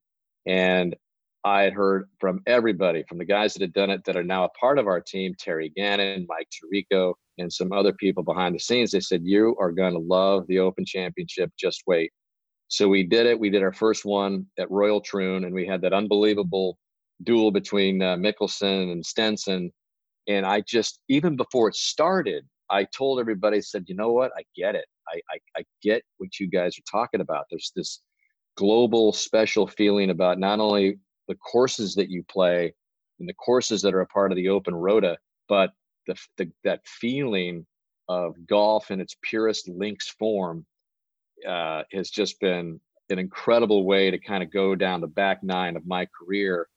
And 0.46 0.96
I 1.44 1.62
had 1.62 1.72
heard 1.72 2.08
from 2.20 2.40
everybody, 2.46 3.04
from 3.08 3.18
the 3.18 3.24
guys 3.24 3.52
that 3.54 3.62
had 3.62 3.72
done 3.72 3.90
it 3.90 4.04
that 4.04 4.16
are 4.16 4.24
now 4.24 4.44
a 4.44 4.48
part 4.50 4.78
of 4.78 4.86
our 4.86 5.00
team, 5.00 5.34
Terry 5.38 5.70
Gannon, 5.76 6.26
Mike 6.28 6.48
Tirico, 6.50 7.14
and 7.38 7.52
some 7.52 7.72
other 7.72 7.92
people 7.92 8.22
behind 8.22 8.54
the 8.54 8.60
scenes. 8.60 8.92
They 8.92 9.00
said, 9.00 9.22
You 9.24 9.56
are 9.60 9.72
going 9.72 9.92
to 9.92 9.98
love 9.98 10.46
the 10.46 10.60
Open 10.60 10.86
Championship. 10.86 11.50
Just 11.58 11.82
wait. 11.86 12.12
So 12.68 12.88
we 12.88 13.04
did 13.04 13.26
it. 13.26 13.38
We 13.38 13.50
did 13.50 13.62
our 13.62 13.72
first 13.72 14.04
one 14.04 14.46
at 14.58 14.70
Royal 14.70 15.00
Troon, 15.00 15.44
and 15.44 15.54
we 15.54 15.66
had 15.66 15.82
that 15.82 15.92
unbelievable 15.92 16.78
duel 17.22 17.50
between 17.50 18.02
uh, 18.02 18.16
Mickelson 18.16 18.90
and 18.90 19.04
Stenson. 19.04 19.70
And 20.26 20.46
I 20.46 20.62
just, 20.62 21.00
even 21.08 21.36
before 21.36 21.68
it 21.68 21.76
started, 21.76 22.44
I 22.70 22.84
told 22.84 23.20
everybody, 23.20 23.58
I 23.58 23.60
said, 23.60 23.84
you 23.88 23.94
know 23.94 24.12
what? 24.12 24.32
I 24.36 24.42
get 24.56 24.74
it. 24.74 24.86
I, 25.08 25.20
I, 25.30 25.60
I 25.60 25.64
get 25.82 26.02
what 26.16 26.40
you 26.40 26.48
guys 26.48 26.78
are 26.78 26.90
talking 26.90 27.20
about. 27.20 27.44
There's 27.50 27.72
this 27.76 28.00
global 28.56 29.12
special 29.12 29.66
feeling 29.66 30.10
about 30.10 30.38
not 30.38 30.60
only 30.60 30.98
the 31.28 31.34
courses 31.34 31.94
that 31.96 32.10
you 32.10 32.24
play 32.24 32.72
and 33.20 33.28
the 33.28 33.34
courses 33.34 33.82
that 33.82 33.94
are 33.94 34.00
a 34.00 34.06
part 34.06 34.32
of 34.32 34.36
the 34.36 34.48
open 34.48 34.74
rota, 34.74 35.18
but 35.48 35.72
the, 36.06 36.16
the 36.38 36.50
that 36.64 36.80
feeling 36.86 37.66
of 38.08 38.34
golf 38.46 38.90
in 38.90 39.00
its 39.00 39.16
purest 39.22 39.68
links 39.68 40.08
form 40.18 40.64
uh, 41.46 41.82
has 41.92 42.10
just 42.10 42.40
been 42.40 42.80
an 43.10 43.18
incredible 43.18 43.84
way 43.84 44.10
to 44.10 44.18
kind 44.18 44.42
of 44.42 44.52
go 44.52 44.74
down 44.74 45.00
the 45.00 45.06
back 45.06 45.42
nine 45.42 45.76
of 45.76 45.86
my 45.86 46.06
career 46.06 46.68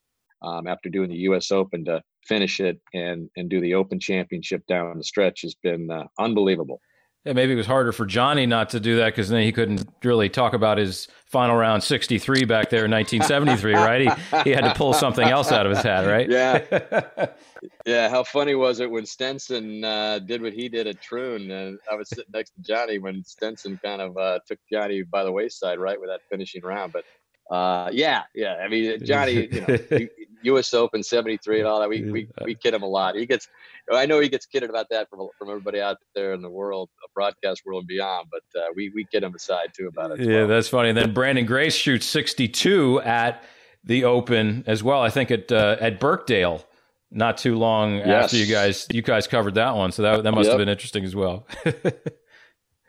um, 0.41 0.67
after 0.67 0.89
doing 0.89 1.09
the 1.09 1.17
U.S. 1.17 1.51
Open 1.51 1.85
to 1.85 2.01
finish 2.25 2.59
it 2.59 2.79
and 2.93 3.29
and 3.37 3.49
do 3.49 3.61
the 3.61 3.73
Open 3.73 3.99
Championship 3.99 4.65
down 4.67 4.97
the 4.97 5.03
stretch 5.03 5.41
has 5.41 5.55
been 5.55 5.89
uh, 5.89 6.05
unbelievable. 6.19 6.81
Yeah, 7.27 7.33
maybe 7.33 7.51
it 7.51 7.57
was 7.57 7.65
harder 7.65 7.91
for 7.91 8.05
Johnny 8.05 8.45
not 8.45 8.69
to 8.69 8.79
do 8.79 8.95
that 8.97 9.07
because 9.07 9.27
then 9.27 9.41
he 9.41 9.51
couldn't 9.51 9.85
really 10.01 10.29
talk 10.29 10.53
about 10.53 10.77
his 10.77 11.09
final 11.25 11.57
round 11.57 11.83
63 11.83 12.45
back 12.45 12.69
there 12.69 12.85
in 12.85 12.91
1973, 12.91 13.73
right? 13.73 14.01
He, 14.01 14.09
he 14.45 14.49
had 14.51 14.61
to 14.61 14.73
pull 14.73 14.93
something 14.93 15.27
else 15.27 15.51
out 15.51 15.65
of 15.65 15.73
his 15.75 15.83
hat, 15.83 16.07
right? 16.07 16.29
Yeah. 16.29 17.27
yeah. 17.85 18.07
How 18.07 18.23
funny 18.23 18.55
was 18.55 18.79
it 18.79 18.89
when 18.89 19.05
Stenson 19.05 19.83
uh, 19.83 20.19
did 20.19 20.41
what 20.41 20.53
he 20.53 20.69
did 20.69 20.87
at 20.87 21.01
Troon? 21.01 21.51
And 21.51 21.79
I 21.91 21.95
was 21.95 22.07
sitting 22.07 22.31
next 22.33 22.51
to 22.51 22.61
Johnny 22.61 22.97
when 22.97 23.25
Stenson 23.25 23.77
kind 23.83 24.01
of 24.01 24.15
uh, 24.15 24.39
took 24.47 24.59
Johnny 24.71 25.03
by 25.03 25.25
the 25.25 25.31
wayside, 25.33 25.79
right, 25.79 25.99
with 25.99 26.09
that 26.09 26.21
finishing 26.29 26.61
round. 26.61 26.93
But 26.93 27.03
uh, 27.49 27.89
yeah, 27.91 28.23
yeah. 28.35 28.55
I 28.55 28.67
mean, 28.67 28.99
Johnny, 29.05 29.47
you 29.51 29.65
know, 29.67 30.07
U.S. 30.43 30.73
Open 30.73 31.03
'73 31.03 31.59
and 31.59 31.67
all 31.67 31.79
that. 31.79 31.89
We 31.89 32.09
we 32.09 32.27
we 32.43 32.55
kid 32.55 32.73
him 32.73 32.83
a 32.83 32.87
lot. 32.87 33.15
He 33.15 33.25
gets, 33.25 33.47
I 33.91 34.05
know 34.05 34.19
he 34.19 34.29
gets 34.29 34.45
kidded 34.45 34.69
about 34.69 34.89
that 34.89 35.09
from 35.09 35.27
from 35.37 35.49
everybody 35.49 35.81
out 35.81 35.97
there 36.15 36.33
in 36.33 36.41
the 36.41 36.49
world, 36.49 36.89
a 37.03 37.09
broadcast 37.13 37.63
world 37.65 37.81
and 37.81 37.87
beyond. 37.87 38.27
But 38.31 38.59
uh, 38.59 38.67
we 38.75 38.89
we 38.89 39.05
kid 39.05 39.23
him 39.23 39.33
aside 39.35 39.69
too 39.75 39.87
about 39.87 40.11
it. 40.11 40.19
Yeah, 40.19 40.39
well. 40.39 40.47
that's 40.47 40.69
funny. 40.69 40.89
And 40.89 40.97
then 40.97 41.13
Branden 41.13 41.45
Grace 41.45 41.75
shoots 41.75 42.05
62 42.05 43.01
at 43.01 43.43
the 43.83 44.03
Open 44.03 44.63
as 44.67 44.83
well. 44.83 45.01
I 45.01 45.09
think 45.09 45.31
at 45.31 45.51
uh, 45.51 45.77
at 45.79 45.99
Birkdale. 45.99 46.63
Not 47.09 47.37
too 47.37 47.55
long 47.55 47.99
yes. 47.99 48.25
after 48.25 48.35
you 48.35 48.47
guys 48.47 48.85
you 48.91 49.01
guys 49.01 49.27
covered 49.27 49.55
that 49.55 49.77
one, 49.77 49.93
so 49.93 50.01
that 50.01 50.23
that 50.23 50.33
must 50.33 50.47
yep. 50.47 50.51
have 50.51 50.57
been 50.59 50.67
interesting 50.67 51.05
as 51.05 51.15
well. 51.15 51.47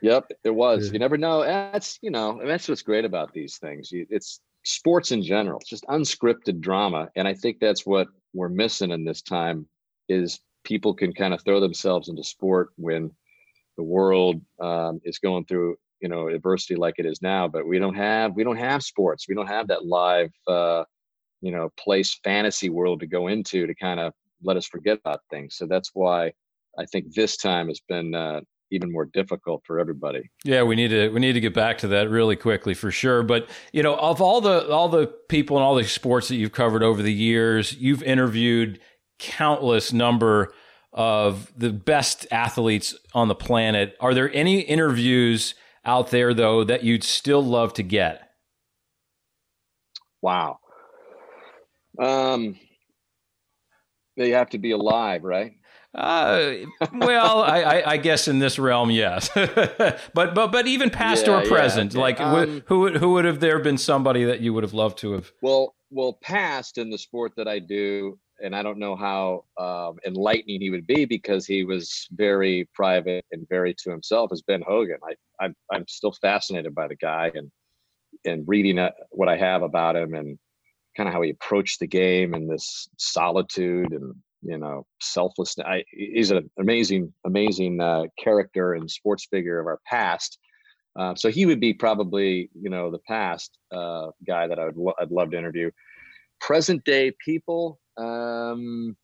Yep, 0.00 0.30
it 0.44 0.50
was. 0.50 0.92
You 0.92 0.98
never 0.98 1.16
know. 1.16 1.42
That's 1.42 1.98
you 2.02 2.10
know, 2.10 2.40
that's 2.44 2.68
what's 2.68 2.82
great 2.82 3.04
about 3.04 3.32
these 3.32 3.58
things. 3.58 3.90
It's 3.92 4.40
sports 4.68 5.12
in 5.12 5.22
general, 5.22 5.60
just 5.66 5.84
unscripted 5.86 6.60
drama. 6.60 7.08
And 7.16 7.26
I 7.26 7.34
think 7.34 7.58
that's 7.58 7.86
what 7.86 8.08
we're 8.34 8.50
missing 8.50 8.90
in 8.90 9.04
this 9.04 9.22
time 9.22 9.66
is 10.08 10.40
people 10.62 10.92
can 10.92 11.12
kind 11.14 11.32
of 11.32 11.42
throw 11.42 11.58
themselves 11.58 12.08
into 12.08 12.22
sport 12.22 12.68
when 12.76 13.10
the 13.78 13.82
world 13.82 14.40
um, 14.60 15.00
is 15.04 15.18
going 15.18 15.44
through 15.46 15.76
you 16.00 16.08
know 16.08 16.28
adversity 16.28 16.76
like 16.76 16.94
it 16.98 17.06
is 17.06 17.20
now 17.22 17.48
but 17.48 17.66
we 17.66 17.78
don't 17.78 17.96
have 17.96 18.36
we 18.36 18.44
don't 18.44 18.56
have 18.56 18.84
sports 18.84 19.26
we 19.28 19.34
don't 19.34 19.48
have 19.48 19.66
that 19.66 19.84
live 19.84 20.30
uh, 20.46 20.84
you 21.40 21.50
know 21.50 21.70
place 21.76 22.20
fantasy 22.22 22.68
world 22.68 23.00
to 23.00 23.06
go 23.06 23.26
into 23.26 23.66
to 23.66 23.74
kind 23.74 23.98
of 23.98 24.12
let 24.42 24.56
us 24.56 24.66
forget 24.66 24.98
about 24.98 25.20
things 25.28 25.56
so 25.56 25.66
that's 25.66 25.90
why 25.94 26.32
i 26.78 26.84
think 26.86 27.12
this 27.12 27.36
time 27.36 27.66
has 27.66 27.80
been 27.88 28.14
uh, 28.14 28.40
even 28.70 28.92
more 28.92 29.06
difficult 29.06 29.62
for 29.66 29.78
everybody. 29.78 30.30
Yeah, 30.44 30.62
we 30.62 30.76
need 30.76 30.88
to 30.88 31.08
we 31.08 31.20
need 31.20 31.32
to 31.32 31.40
get 31.40 31.54
back 31.54 31.78
to 31.78 31.88
that 31.88 32.10
really 32.10 32.36
quickly 32.36 32.74
for 32.74 32.90
sure. 32.90 33.22
But 33.22 33.48
you 33.72 33.82
know, 33.82 33.96
of 33.96 34.20
all 34.20 34.40
the 34.40 34.68
all 34.70 34.88
the 34.88 35.06
people 35.28 35.56
and 35.56 35.64
all 35.64 35.74
the 35.74 35.84
sports 35.84 36.28
that 36.28 36.36
you've 36.36 36.52
covered 36.52 36.82
over 36.82 37.02
the 37.02 37.12
years, 37.12 37.74
you've 37.74 38.02
interviewed 38.02 38.80
countless 39.18 39.92
number 39.92 40.52
of 40.92 41.52
the 41.56 41.70
best 41.70 42.26
athletes 42.30 42.94
on 43.14 43.28
the 43.28 43.34
planet. 43.34 43.96
Are 44.00 44.14
there 44.14 44.32
any 44.34 44.60
interviews 44.60 45.54
out 45.84 46.10
there 46.10 46.34
though 46.34 46.64
that 46.64 46.84
you'd 46.84 47.04
still 47.04 47.44
love 47.44 47.72
to 47.74 47.82
get? 47.82 48.30
Wow. 50.22 50.58
Um 51.98 52.58
they 54.16 54.30
have 54.30 54.50
to 54.50 54.58
be 54.58 54.72
alive, 54.72 55.22
right? 55.22 55.52
Uh, 55.94 56.52
well, 56.92 57.42
I, 57.42 57.60
I, 57.62 57.90
I, 57.92 57.96
guess 57.96 58.28
in 58.28 58.38
this 58.40 58.58
realm, 58.58 58.90
yes. 58.90 59.30
but 59.34 60.06
but 60.14 60.52
but 60.52 60.66
even 60.66 60.90
past 60.90 61.26
yeah, 61.26 61.40
or 61.40 61.46
present, 61.46 61.94
yeah. 61.94 62.00
like 62.00 62.20
um, 62.20 62.62
who 62.66 62.80
would 62.80 62.96
who 62.98 63.12
would 63.14 63.24
have 63.24 63.40
there 63.40 63.58
been 63.58 63.78
somebody 63.78 64.24
that 64.24 64.40
you 64.40 64.52
would 64.52 64.64
have 64.64 64.74
loved 64.74 64.98
to 64.98 65.12
have? 65.12 65.32
Well, 65.40 65.74
well, 65.90 66.18
past 66.22 66.76
in 66.76 66.90
the 66.90 66.98
sport 66.98 67.32
that 67.36 67.48
I 67.48 67.58
do, 67.58 68.18
and 68.40 68.54
I 68.54 68.62
don't 68.62 68.78
know 68.78 68.96
how 68.96 69.44
um, 69.58 69.98
enlightening 70.06 70.60
he 70.60 70.68
would 70.68 70.86
be 70.86 71.06
because 71.06 71.46
he 71.46 71.64
was 71.64 72.06
very 72.12 72.68
private 72.74 73.24
and 73.32 73.48
very 73.48 73.74
to 73.82 73.90
himself. 73.90 74.30
As 74.30 74.42
Ben 74.42 74.62
Hogan, 74.66 74.98
I 75.02 75.14
I'm 75.42 75.54
I'm 75.72 75.86
still 75.88 76.12
fascinated 76.12 76.74
by 76.74 76.88
the 76.88 76.96
guy 76.96 77.30
and 77.34 77.50
and 78.26 78.44
reading 78.46 78.78
uh, 78.78 78.90
what 79.10 79.28
I 79.28 79.38
have 79.38 79.62
about 79.62 79.96
him 79.96 80.12
and 80.12 80.38
kind 80.96 81.08
of 81.08 81.14
how 81.14 81.22
he 81.22 81.30
approached 81.30 81.80
the 81.80 81.86
game 81.86 82.34
and 82.34 82.50
this 82.50 82.88
solitude 82.98 83.92
and 83.92 84.14
you 84.42 84.58
know 84.58 84.86
selflessness 85.00 85.66
I, 85.66 85.84
he's 85.90 86.30
an 86.30 86.48
amazing 86.58 87.12
amazing 87.26 87.80
uh, 87.80 88.04
character 88.22 88.74
and 88.74 88.90
sports 88.90 89.26
figure 89.30 89.58
of 89.58 89.66
our 89.66 89.80
past. 89.86 90.38
Uh, 90.98 91.14
so 91.14 91.30
he 91.30 91.46
would 91.46 91.60
be 91.60 91.72
probably 91.74 92.50
you 92.54 92.70
know 92.70 92.90
the 92.90 92.98
past 93.00 93.58
uh, 93.72 94.08
guy 94.26 94.46
that 94.46 94.58
I 94.58 94.66
would 94.66 94.76
lo- 94.76 94.94
I'd 95.00 95.10
love 95.10 95.30
to 95.30 95.38
interview. 95.38 95.70
Present 96.40 96.84
day 96.84 97.12
people 97.24 97.80
um, 97.96 98.96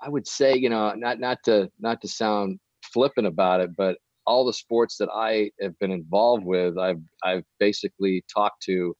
I 0.00 0.08
would 0.08 0.26
say 0.26 0.56
you 0.56 0.68
know 0.68 0.92
not 0.94 1.20
not 1.20 1.38
to 1.44 1.70
not 1.80 2.00
to 2.02 2.08
sound 2.08 2.58
flippant 2.92 3.26
about 3.26 3.60
it 3.60 3.70
but 3.76 3.96
all 4.26 4.44
the 4.44 4.52
sports 4.52 4.96
that 4.98 5.08
I 5.12 5.50
have 5.60 5.78
been 5.78 5.90
involved 5.90 6.44
with, 6.44 6.78
I've 6.78 7.00
I've 7.22 7.44
basically 7.58 8.24
talked 8.32 8.62
to, 8.64 8.94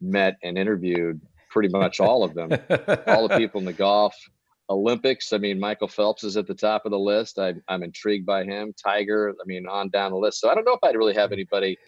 met, 0.00 0.36
and 0.42 0.58
interviewed 0.58 1.20
pretty 1.54 1.68
much 1.68 2.00
all 2.00 2.24
of 2.24 2.34
them. 2.34 2.50
all 3.06 3.28
the 3.28 3.38
people 3.38 3.60
in 3.60 3.64
the 3.64 3.72
golf 3.72 4.14
Olympics. 4.68 5.32
I 5.32 5.38
mean, 5.38 5.60
Michael 5.60 5.88
Phelps 5.88 6.24
is 6.24 6.36
at 6.36 6.46
the 6.46 6.54
top 6.54 6.84
of 6.84 6.90
the 6.90 6.98
list. 6.98 7.38
I, 7.38 7.54
I'm 7.68 7.82
intrigued 7.84 8.26
by 8.26 8.44
him. 8.44 8.74
Tiger. 8.82 9.30
I 9.30 9.44
mean, 9.46 9.66
on 9.68 9.88
down 9.88 10.10
the 10.10 10.18
list. 10.18 10.40
So 10.40 10.50
I 10.50 10.54
don't 10.54 10.64
know 10.64 10.72
if 10.72 10.82
I'd 10.82 10.96
really 10.96 11.14
have 11.14 11.32
anybody 11.32 11.78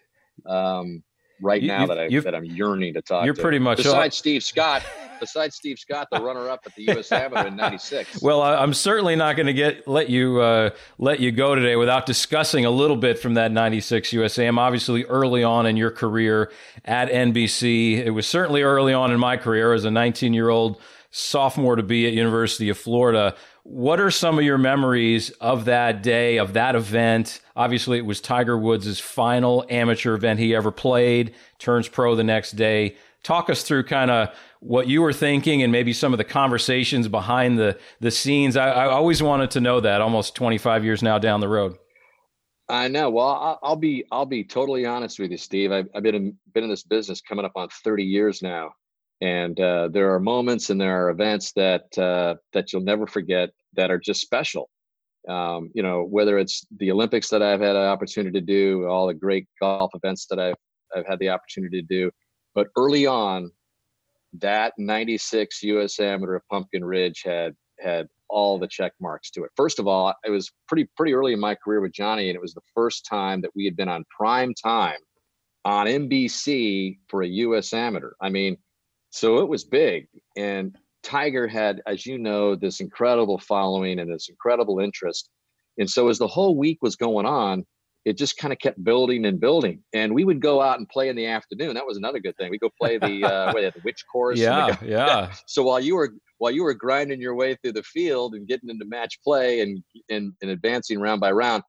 um, 0.47 1.03
right 1.41 1.61
you, 1.63 1.69
now 1.69 1.87
that 1.87 1.99
I 1.99 2.09
that 2.09 2.35
I'm 2.35 2.45
yearning 2.45 2.95
to 2.95 3.03
talk. 3.03 3.25
You're 3.25 3.35
to. 3.35 3.43
pretty 3.43 3.59
much 3.59 3.79
besides 3.79 3.95
all... 3.95 4.11
Steve 4.11 4.43
Scott. 4.43 4.83
Besides 5.19 5.57
Steve 5.57 5.79
Scott, 5.79 6.09
the 6.13 6.21
runner-up 6.21 6.61
at 6.67 6.75
the 6.75 6.83
U.S. 6.85 7.11
Amateur 7.11 7.47
in 7.47 7.57
'96. 7.57 8.21
Well, 8.27 8.43
I'm 8.43 8.75
certainly 8.75 9.17
not 9.17 9.37
going 9.37 9.47
to 9.47 9.55
get 9.55 9.89
let 9.89 10.11
you 10.11 10.41
uh, 10.41 10.71
let 10.99 11.21
you 11.21 11.33
go 11.33 11.55
today 11.55 11.77
without 11.77 12.07
discussing 12.07 12.65
a 12.65 12.71
little 12.71 12.97
bit 12.97 13.19
from 13.19 13.35
that 13.35 13.51
'96 13.53 14.11
USAM. 14.11 14.59
Obviously, 14.59 15.05
early 15.05 15.43
on 15.43 15.67
in 15.67 15.77
your 15.77 15.91
career 15.91 16.51
at 16.85 17.09
NBC, 17.09 18.05
it 18.05 18.11
was 18.11 18.27
certainly 18.27 18.63
early 18.63 18.93
on 18.93 19.11
in 19.11 19.19
my 19.19 19.37
career 19.37 19.73
as 19.73 19.85
a 19.85 19.91
19-year-old 19.91 20.81
sophomore 21.11 21.77
to 21.77 21.83
be 21.83 22.07
at 22.07 22.13
University 22.13 22.69
of 22.69 22.79
Florida. 22.79 23.35
What 23.63 24.01
are 24.01 24.11
some 24.11 24.39
of 24.39 24.45
your 24.45 24.59
memories 24.59 25.31
of 25.41 25.65
that 25.65 26.03
day, 26.03 26.39
of 26.39 26.53
that 26.53 26.77
event? 26.77 27.41
Obviously, 27.57 27.99
it 27.99 28.07
was 28.07 28.21
Tiger 28.21 28.57
Woods' 28.57 29.01
final 29.01 29.65
amateur 29.69 30.15
event 30.15 30.39
he 30.39 30.55
ever 30.55 30.71
played, 30.71 31.35
turns 31.59 31.89
pro 31.89 32.15
the 32.15 32.25
next 32.25 32.53
day. 32.53 32.97
Talk 33.23 33.51
us 33.51 33.63
through 33.63 33.85
kind 33.85 34.11
of 34.11 34.35
what 34.61 34.89
you 34.89 35.03
were 35.03 35.13
thinking 35.13 35.63
and 35.63 35.73
maybe 35.73 35.93
some 35.93 36.13
of 36.13 36.19
the 36.19 36.25
conversations 36.25 37.09
behind 37.09 37.59
the, 37.59 37.79
the 38.01 38.11
scenes. 38.11 38.57
I, 38.57 38.71
I 38.71 38.87
always 38.87 39.23
wanted 39.23 39.51
to 39.53 39.61
know 39.61 39.81
that 39.81 40.01
almost 40.01 40.35
25 40.37 40.85
years 40.85 41.03
now 41.03 41.19
down 41.19 41.41
the 41.41 41.49
road. 41.49 41.77
I 42.69 42.89
know. 42.89 43.11
Well, 43.11 43.59
I'll, 43.63 43.77
be 43.77 44.05
I'll 44.11 44.27
be 44.27 44.43
totally 44.43 44.87
honest 44.87 45.19
with 45.19 45.31
you, 45.31 45.37
Steve. 45.37 45.71
I've, 45.71 45.89
I've 45.95 46.03
been 46.03 46.15
in, 46.15 46.37
been 46.53 46.65
in 46.65 46.71
this 46.71 46.83
business 46.83 47.21
coming 47.21 47.45
up 47.45 47.53
on 47.55 47.69
30 47.69 48.03
years 48.03 48.43
now, 48.43 48.73
and 49.21 49.59
uh, 49.61 49.89
there 49.89 50.15
are 50.15 50.21
moments 50.21 50.71
and 50.71 50.81
there 50.81 51.07
are 51.07 51.11
events 51.11 51.53
that 51.53 51.97
uh, 51.99 52.35
that 52.53 52.73
you'll 52.73 52.83
never 52.83 53.07
forget 53.07 53.51
that 53.75 53.91
are 53.91 53.99
just 53.99 54.21
special. 54.21 54.69
Um, 55.29 55.71
you 55.75 55.83
know, 55.83 56.05
whether 56.05 56.39
it's 56.39 56.67
the 56.77 56.93
Olympics 56.93 57.29
that 57.31 57.43
I've 57.43 57.61
had 57.61 57.77
an 57.77 57.83
opportunity 57.83 58.39
to 58.39 58.45
do, 58.45 58.87
all 58.87 59.07
the 59.07 59.15
great 59.15 59.49
golf 59.61 59.91
events 59.95 60.27
that 60.27 60.39
I've 60.39 60.57
I've 60.95 61.07
had 61.07 61.19
the 61.19 61.31
opportunity 61.31 61.81
to 61.81 61.87
do, 61.87 62.11
but 62.55 62.69
early 62.77 63.07
on, 63.07 63.51
that 64.35 64.75
'96 64.79 65.63
U.S. 65.63 65.99
Amateur 65.99 66.37
at 66.37 66.43
Pumpkin 66.51 66.85
Ridge 66.85 67.23
had 67.25 67.55
had 67.81 68.07
all 68.29 68.59
the 68.59 68.69
check 68.69 68.93
marks 69.01 69.31
to 69.31 69.45
it. 69.45 69.51
First 69.57 69.79
of 69.79 69.87
all, 69.87 70.15
it 70.25 70.31
was 70.31 70.51
pretty 70.69 70.89
pretty 70.97 71.15
early 71.15 71.33
in 71.33 71.41
my 71.41 71.55
career 71.55 71.81
with 71.81 71.93
Johnny, 71.93 72.29
and 72.29 72.37
it 72.37 72.43
was 72.43 72.55
the 72.55 72.61
first 72.75 73.07
time 73.07 73.41
that 73.41 73.51
we 73.57 73.65
had 73.65 73.77
been 73.77 73.89
on 73.89 74.05
prime 74.15 74.53
time 74.55 74.99
on 75.65 75.87
NBC 75.87 76.99
for 77.09 77.23
a 77.23 77.27
U.S. 77.27 77.73
Amateur. 77.73 78.13
I 78.21 78.29
mean 78.29 78.59
so 79.17 79.39
it 79.39 79.49
was 79.49 79.65
big. 79.65 80.09
And 80.37 80.77
Tiger 81.03 81.49
had, 81.49 81.81
as 81.87 82.05
you 82.05 82.19
know, 82.19 82.55
this 82.55 82.81
incredible 82.81 83.39
following 83.39 83.99
and 83.99 84.13
this 84.13 84.29
incredible 84.29 84.79
interest. 84.79 85.31
And 85.79 85.89
so 85.89 86.09
as 86.09 86.19
the 86.19 86.27
whole 86.27 86.55
week 86.55 86.79
was 86.83 86.97
going 86.97 87.25
on, 87.25 87.65
it 88.05 88.19
just 88.19 88.37
kind 88.37 88.53
of 88.53 88.59
kept 88.59 88.85
building 88.85 89.25
and 89.25 89.41
building. 89.41 89.83
And 89.95 90.15
we 90.15 90.25
would 90.25 90.41
go 90.41 90.61
out 90.61 90.79
and 90.79 90.87
play 90.87 91.09
in 91.09 91.17
the 91.17 91.27
afternoon. 91.27 91.75
That 91.75 91.87
was 91.87 91.97
another 91.97 92.19
good 92.19 92.37
thing. 92.37 92.51
We 92.51 92.59
go 92.59 92.69
play 92.79 92.99
the 92.99 93.25
uh, 93.25 93.53
wait, 93.55 93.73
the 93.73 93.81
witch 93.85 94.05
course. 94.13 94.39
Yeah, 94.39 94.77
yeah. 94.85 95.33
So 95.47 95.63
while 95.63 95.81
you 95.81 95.97
were 95.97 96.11
while 96.37 96.53
you 96.53 96.63
were 96.63 96.75
grinding 96.75 97.21
your 97.21 97.35
way 97.35 97.57
through 97.57 97.73
the 97.73 97.83
field 97.85 98.35
and 98.35 98.47
getting 98.47 98.69
into 98.69 98.85
match 98.85 99.19
play 99.25 99.61
and 99.61 99.83
and, 100.11 100.35
and 100.43 100.51
advancing 100.51 101.01
round 101.01 101.23
by 101.23 101.33
round, 101.33 101.63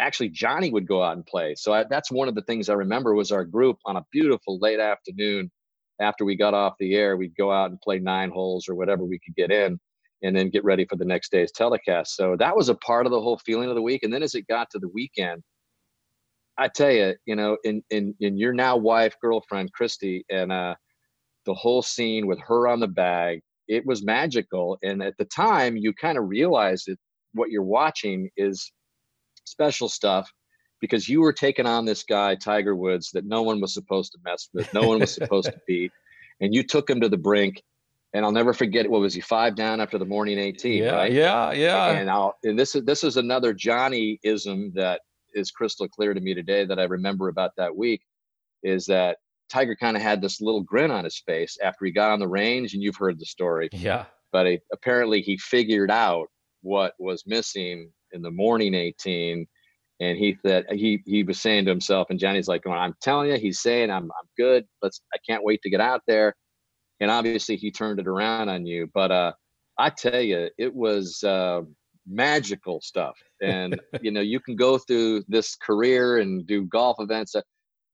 actually 0.00 0.30
Johnny 0.30 0.72
would 0.72 0.88
go 0.88 1.04
out 1.04 1.14
and 1.14 1.24
play. 1.24 1.54
So 1.54 1.72
I, 1.72 1.84
that's 1.84 2.10
one 2.10 2.26
of 2.26 2.34
the 2.34 2.42
things 2.42 2.68
I 2.68 2.74
remember 2.74 3.14
was 3.14 3.30
our 3.30 3.44
group 3.44 3.76
on 3.86 3.96
a 3.96 4.04
beautiful 4.10 4.58
late 4.58 4.80
afternoon 4.80 5.52
after 6.00 6.24
we 6.24 6.36
got 6.36 6.54
off 6.54 6.74
the 6.78 6.94
air, 6.94 7.16
we'd 7.16 7.36
go 7.36 7.52
out 7.52 7.70
and 7.70 7.80
play 7.80 7.98
nine 7.98 8.30
holes 8.30 8.68
or 8.68 8.74
whatever 8.74 9.04
we 9.04 9.18
could 9.18 9.36
get 9.36 9.50
in 9.50 9.78
and 10.22 10.36
then 10.36 10.50
get 10.50 10.64
ready 10.64 10.84
for 10.84 10.96
the 10.96 11.04
next 11.04 11.32
day's 11.32 11.52
telecast. 11.52 12.16
So 12.16 12.36
that 12.36 12.56
was 12.56 12.68
a 12.68 12.74
part 12.74 13.06
of 13.06 13.12
the 13.12 13.20
whole 13.20 13.38
feeling 13.38 13.68
of 13.68 13.74
the 13.74 13.82
week. 13.82 14.02
And 14.02 14.12
then 14.12 14.22
as 14.22 14.34
it 14.34 14.46
got 14.48 14.70
to 14.70 14.78
the 14.78 14.88
weekend, 14.88 15.42
I 16.58 16.68
tell 16.68 16.90
you, 16.90 17.14
you 17.24 17.36
know, 17.36 17.56
in 17.64 17.82
in 17.90 18.14
in 18.20 18.36
your 18.36 18.52
now 18.52 18.76
wife, 18.76 19.14
girlfriend, 19.22 19.70
Kristi, 19.78 20.22
and 20.28 20.52
uh 20.52 20.74
the 21.46 21.54
whole 21.54 21.80
scene 21.80 22.26
with 22.26 22.38
her 22.40 22.68
on 22.68 22.80
the 22.80 22.88
bag, 22.88 23.40
it 23.66 23.86
was 23.86 24.04
magical. 24.04 24.78
And 24.82 25.02
at 25.02 25.16
the 25.16 25.24
time 25.24 25.76
you 25.76 25.94
kind 25.94 26.18
of 26.18 26.28
realized 26.28 26.84
that 26.86 26.98
what 27.32 27.50
you're 27.50 27.62
watching 27.62 28.28
is 28.36 28.70
special 29.44 29.88
stuff 29.88 30.30
because 30.80 31.08
you 31.08 31.20
were 31.20 31.32
taking 31.32 31.66
on 31.66 31.84
this 31.84 32.02
guy, 32.02 32.34
Tiger 32.34 32.74
Woods, 32.74 33.10
that 33.12 33.26
no 33.26 33.42
one 33.42 33.60
was 33.60 33.74
supposed 33.74 34.12
to 34.12 34.18
mess 34.24 34.48
with, 34.52 34.72
no 34.74 34.82
one 34.82 35.00
was 35.00 35.14
supposed 35.14 35.46
to 35.46 35.60
beat, 35.66 35.92
and 36.40 36.54
you 36.54 36.62
took 36.62 36.88
him 36.88 37.00
to 37.00 37.08
the 37.08 37.18
brink. 37.18 37.62
And 38.12 38.24
I'll 38.24 38.32
never 38.32 38.52
forget. 38.52 38.90
What 38.90 39.02
was 39.02 39.14
he 39.14 39.20
five 39.20 39.54
down 39.54 39.80
after 39.80 39.96
the 39.96 40.04
morning 40.04 40.36
eighteen? 40.36 40.82
Yeah, 40.82 40.96
right? 40.96 41.12
yeah, 41.12 41.52
yeah. 41.52 41.90
And 41.90 42.10
I'll, 42.10 42.34
and 42.42 42.58
this 42.58 42.74
is 42.74 42.84
this 42.84 43.04
is 43.04 43.16
another 43.16 43.52
Johnny 43.52 44.18
ism 44.24 44.72
that 44.74 45.02
is 45.32 45.52
crystal 45.52 45.86
clear 45.86 46.12
to 46.12 46.20
me 46.20 46.34
today 46.34 46.64
that 46.64 46.80
I 46.80 46.84
remember 46.84 47.28
about 47.28 47.52
that 47.56 47.76
week, 47.76 48.02
is 48.64 48.86
that 48.86 49.18
Tiger 49.48 49.76
kind 49.76 49.96
of 49.96 50.02
had 50.02 50.20
this 50.20 50.40
little 50.40 50.62
grin 50.62 50.90
on 50.90 51.04
his 51.04 51.18
face 51.18 51.56
after 51.62 51.84
he 51.84 51.92
got 51.92 52.10
on 52.10 52.18
the 52.18 52.26
range, 52.26 52.74
and 52.74 52.82
you've 52.82 52.96
heard 52.96 53.18
the 53.18 53.26
story. 53.26 53.68
Yeah. 53.72 54.06
But 54.32 54.46
he, 54.46 54.60
apparently 54.72 55.22
he 55.22 55.36
figured 55.36 55.90
out 55.90 56.28
what 56.62 56.94
was 56.98 57.24
missing 57.26 57.92
in 58.12 58.22
the 58.22 58.30
morning 58.30 58.74
18 58.74 59.46
and 60.00 60.16
he 60.16 60.36
said 60.44 60.64
he 60.70 61.02
he 61.04 61.22
was 61.22 61.40
saying 61.40 61.66
to 61.66 61.70
himself, 61.70 62.08
and 62.10 62.18
Johnny's 62.18 62.48
like, 62.48 62.62
going, 62.62 62.78
"I'm 62.78 62.94
telling 63.02 63.30
you, 63.30 63.36
he's 63.36 63.60
saying 63.60 63.90
I'm 63.90 64.04
I'm 64.04 64.28
good. 64.36 64.64
Let's 64.82 65.00
I 65.14 65.18
can't 65.28 65.44
wait 65.44 65.60
to 65.62 65.70
get 65.70 65.80
out 65.80 66.02
there." 66.06 66.34
And 67.00 67.10
obviously, 67.10 67.56
he 67.56 67.70
turned 67.70 68.00
it 68.00 68.06
around 68.06 68.48
on 68.48 68.66
you. 68.66 68.88
But 68.92 69.10
uh, 69.10 69.32
I 69.78 69.90
tell 69.90 70.20
you, 70.20 70.48
it 70.58 70.74
was 70.74 71.22
uh, 71.22 71.62
magical 72.06 72.80
stuff. 72.80 73.16
And 73.42 73.80
you 74.02 74.10
know, 74.10 74.20
you 74.20 74.40
can 74.40 74.56
go 74.56 74.78
through 74.78 75.24
this 75.28 75.54
career 75.56 76.18
and 76.18 76.46
do 76.46 76.64
golf 76.64 76.96
events. 76.98 77.34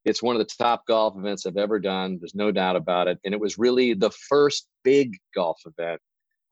It's 0.05 0.23
one 0.23 0.37
of 0.37 0.41
the 0.41 0.55
top 0.59 0.87
golf 0.87 1.17
events 1.17 1.47
I've 1.47 1.57
ever 1.57 1.81
done. 1.81 2.19
There's 2.21 2.37
no 2.37 2.53
doubt 2.53 2.77
about 2.77 3.09
it. 3.09 3.19
And 3.25 3.35
it 3.35 3.41
was 3.41 3.59
really 3.59 3.95
the 3.95 4.13
first 4.29 4.69
big 4.85 5.17
golf 5.35 5.61
event 5.67 6.01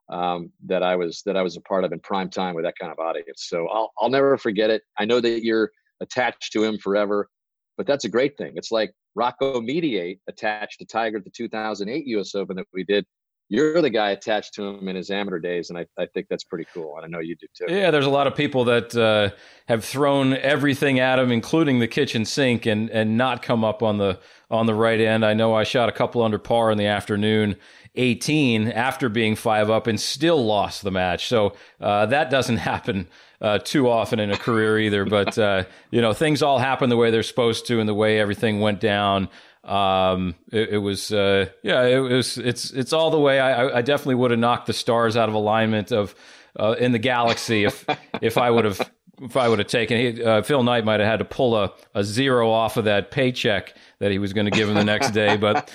um, 0.08 0.50
that 0.66 0.82
I 0.82 0.96
was 0.96 1.22
that 1.26 1.36
I 1.36 1.42
was 1.42 1.56
a 1.56 1.60
part 1.60 1.84
of 1.84 1.92
in 1.92 2.00
prime 2.00 2.28
time 2.28 2.54
with 2.54 2.64
that 2.64 2.74
kind 2.78 2.92
of 2.92 2.98
audience. 2.98 3.46
So 3.48 3.66
I'll 3.68 3.92
I'll 3.98 4.10
never 4.10 4.36
forget 4.36 4.70
it. 4.70 4.82
I 4.98 5.04
know 5.04 5.20
that 5.20 5.44
you're 5.44 5.70
attached 6.00 6.52
to 6.52 6.64
him 6.64 6.78
forever, 6.78 7.28
but 7.76 7.86
that's 7.86 8.04
a 8.04 8.08
great 8.08 8.36
thing. 8.36 8.52
It's 8.56 8.70
like 8.70 8.92
Rocco 9.14 9.60
Mediate 9.60 10.20
attached 10.28 10.80
to 10.80 10.86
Tiger 10.86 11.18
at 11.18 11.24
the 11.24 11.30
2008 11.30 12.06
U.S. 12.06 12.34
Open 12.34 12.56
that 12.56 12.66
we 12.72 12.84
did. 12.84 13.06
You're 13.50 13.82
the 13.82 13.90
guy 13.90 14.10
attached 14.10 14.54
to 14.54 14.64
him 14.64 14.88
in 14.88 14.96
his 14.96 15.10
amateur 15.10 15.38
days, 15.38 15.68
and 15.68 15.78
I, 15.78 15.84
I 15.98 16.06
think 16.06 16.28
that's 16.30 16.44
pretty 16.44 16.66
cool. 16.72 16.96
And 16.96 17.04
I 17.04 17.08
know 17.08 17.20
you 17.20 17.36
do 17.36 17.46
too. 17.54 17.72
Yeah, 17.72 17.90
there's 17.90 18.06
a 18.06 18.10
lot 18.10 18.26
of 18.26 18.34
people 18.34 18.64
that 18.64 18.96
uh, 18.96 19.36
have 19.68 19.84
thrown 19.84 20.32
everything 20.32 20.98
at 20.98 21.18
him, 21.18 21.30
including 21.30 21.78
the 21.78 21.86
kitchen 21.86 22.24
sink, 22.24 22.64
and 22.64 22.88
and 22.88 23.18
not 23.18 23.42
come 23.42 23.62
up 23.62 23.82
on 23.82 23.98
the 23.98 24.18
on 24.50 24.64
the 24.64 24.74
right 24.74 24.98
end. 24.98 25.26
I 25.26 25.34
know 25.34 25.54
I 25.54 25.62
shot 25.64 25.90
a 25.90 25.92
couple 25.92 26.22
under 26.22 26.38
par 26.38 26.70
in 26.70 26.78
the 26.78 26.86
afternoon 26.86 27.56
18 27.96 28.68
after 28.68 29.08
being 29.08 29.36
five 29.36 29.70
up 29.70 29.86
and 29.86 30.00
still 30.00 30.44
lost 30.44 30.82
the 30.82 30.90
match. 30.90 31.26
So 31.26 31.54
uh, 31.80 32.06
that 32.06 32.30
doesn't 32.30 32.56
happen 32.72 33.08
uh, 33.40 33.58
too 33.58 33.88
often 33.88 34.18
in 34.18 34.30
a 34.30 34.36
career 34.36 34.78
either. 34.78 35.04
But 35.04 35.38
uh, 35.38 35.64
you 35.90 36.00
know, 36.00 36.12
things 36.12 36.42
all 36.42 36.58
happen 36.58 36.90
the 36.90 36.96
way 36.96 37.10
they're 37.10 37.22
supposed 37.22 37.66
to, 37.66 37.80
and 37.80 37.88
the 37.88 37.94
way 37.94 38.18
everything 38.18 38.60
went 38.60 38.80
down. 38.80 39.28
Um, 39.62 40.34
it, 40.52 40.70
it 40.70 40.78
was, 40.78 41.10
uh, 41.12 41.46
yeah, 41.62 41.84
it 41.84 41.98
was. 41.98 42.36
It's 42.38 42.70
it's 42.70 42.92
all 42.92 43.10
the 43.10 43.18
way. 43.18 43.40
I, 43.40 43.78
I 43.78 43.82
definitely 43.82 44.16
would 44.16 44.30
have 44.30 44.40
knocked 44.40 44.66
the 44.66 44.72
stars 44.72 45.16
out 45.16 45.28
of 45.28 45.34
alignment 45.34 45.92
of 45.92 46.14
uh, 46.58 46.76
in 46.78 46.92
the 46.92 46.98
galaxy 46.98 47.64
if 47.64 47.84
if 48.20 48.36
I 48.38 48.50
would 48.50 48.64
have 48.64 48.90
if 49.20 49.36
I 49.36 49.48
would 49.48 49.58
have 49.58 49.68
taken 49.68 49.98
he, 49.98 50.22
uh, 50.22 50.42
Phil 50.42 50.62
Knight 50.62 50.84
might 50.84 51.00
have 51.00 51.08
had 51.08 51.18
to 51.18 51.24
pull 51.24 51.56
a, 51.56 51.72
a 51.94 52.04
zero 52.04 52.50
off 52.50 52.76
of 52.76 52.84
that 52.84 53.10
paycheck 53.10 53.74
that 53.98 54.10
he 54.10 54.18
was 54.18 54.32
going 54.32 54.46
to 54.46 54.50
give 54.50 54.68
him 54.68 54.74
the 54.74 54.84
next 54.84 55.10
day. 55.10 55.36
But 55.36 55.70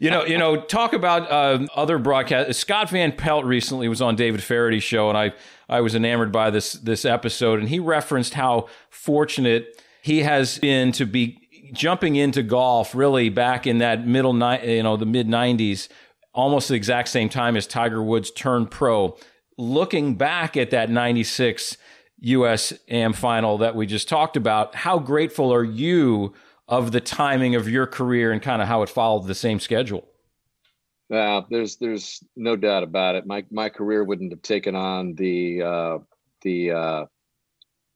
you 0.00 0.10
know, 0.10 0.24
you 0.24 0.38
know, 0.38 0.60
talk 0.60 0.92
about 0.92 1.30
uh, 1.30 1.66
other 1.74 1.98
broadcasts. 1.98 2.58
Scott 2.58 2.90
Van 2.90 3.12
Pelt 3.12 3.44
recently 3.44 3.88
was 3.88 4.02
on 4.02 4.16
David 4.16 4.42
Feherty's 4.42 4.82
show, 4.82 5.08
and 5.08 5.16
I 5.16 5.32
I 5.68 5.80
was 5.80 5.94
enamored 5.94 6.32
by 6.32 6.50
this 6.50 6.72
this 6.74 7.04
episode, 7.04 7.60
and 7.60 7.68
he 7.68 7.78
referenced 7.78 8.34
how 8.34 8.68
fortunate 8.90 9.82
he 10.02 10.22
has 10.22 10.58
been 10.58 10.92
to 10.92 11.06
be 11.06 11.38
jumping 11.72 12.16
into 12.16 12.42
golf 12.42 12.94
really 12.94 13.28
back 13.28 13.66
in 13.66 13.78
that 13.78 14.06
middle 14.06 14.32
ni- 14.32 14.76
you 14.76 14.82
know 14.82 14.96
the 14.96 15.06
mid 15.06 15.28
90s 15.28 15.88
almost 16.32 16.68
the 16.68 16.74
exact 16.74 17.08
same 17.08 17.28
time 17.28 17.56
as 17.56 17.66
Tiger 17.66 18.02
Woods 18.02 18.30
turned 18.30 18.70
pro 18.70 19.16
looking 19.56 20.14
back 20.16 20.56
at 20.56 20.70
that 20.70 20.90
96 20.90 21.76
US 22.20 22.72
AM 22.88 23.12
final 23.12 23.58
that 23.58 23.74
we 23.74 23.86
just 23.86 24.08
talked 24.08 24.36
about, 24.36 24.74
how 24.74 24.98
grateful 24.98 25.52
are 25.52 25.64
you 25.64 26.34
of 26.68 26.92
the 26.92 27.00
timing 27.00 27.54
of 27.54 27.68
your 27.68 27.86
career 27.86 28.30
and 28.32 28.40
kind 28.40 28.62
of 28.62 28.68
how 28.68 28.82
it 28.82 28.88
followed 28.88 29.26
the 29.26 29.34
same 29.34 29.58
schedule? 29.58 30.06
Yeah, 31.08 31.40
there's 31.50 31.76
there's 31.76 32.22
no 32.36 32.54
doubt 32.54 32.84
about 32.84 33.16
it. 33.16 33.26
My 33.26 33.44
my 33.50 33.68
career 33.68 34.04
wouldn't 34.04 34.32
have 34.32 34.42
taken 34.42 34.76
on 34.76 35.14
the 35.14 35.62
uh, 35.62 35.98
the 36.42 36.70
uh, 36.70 37.04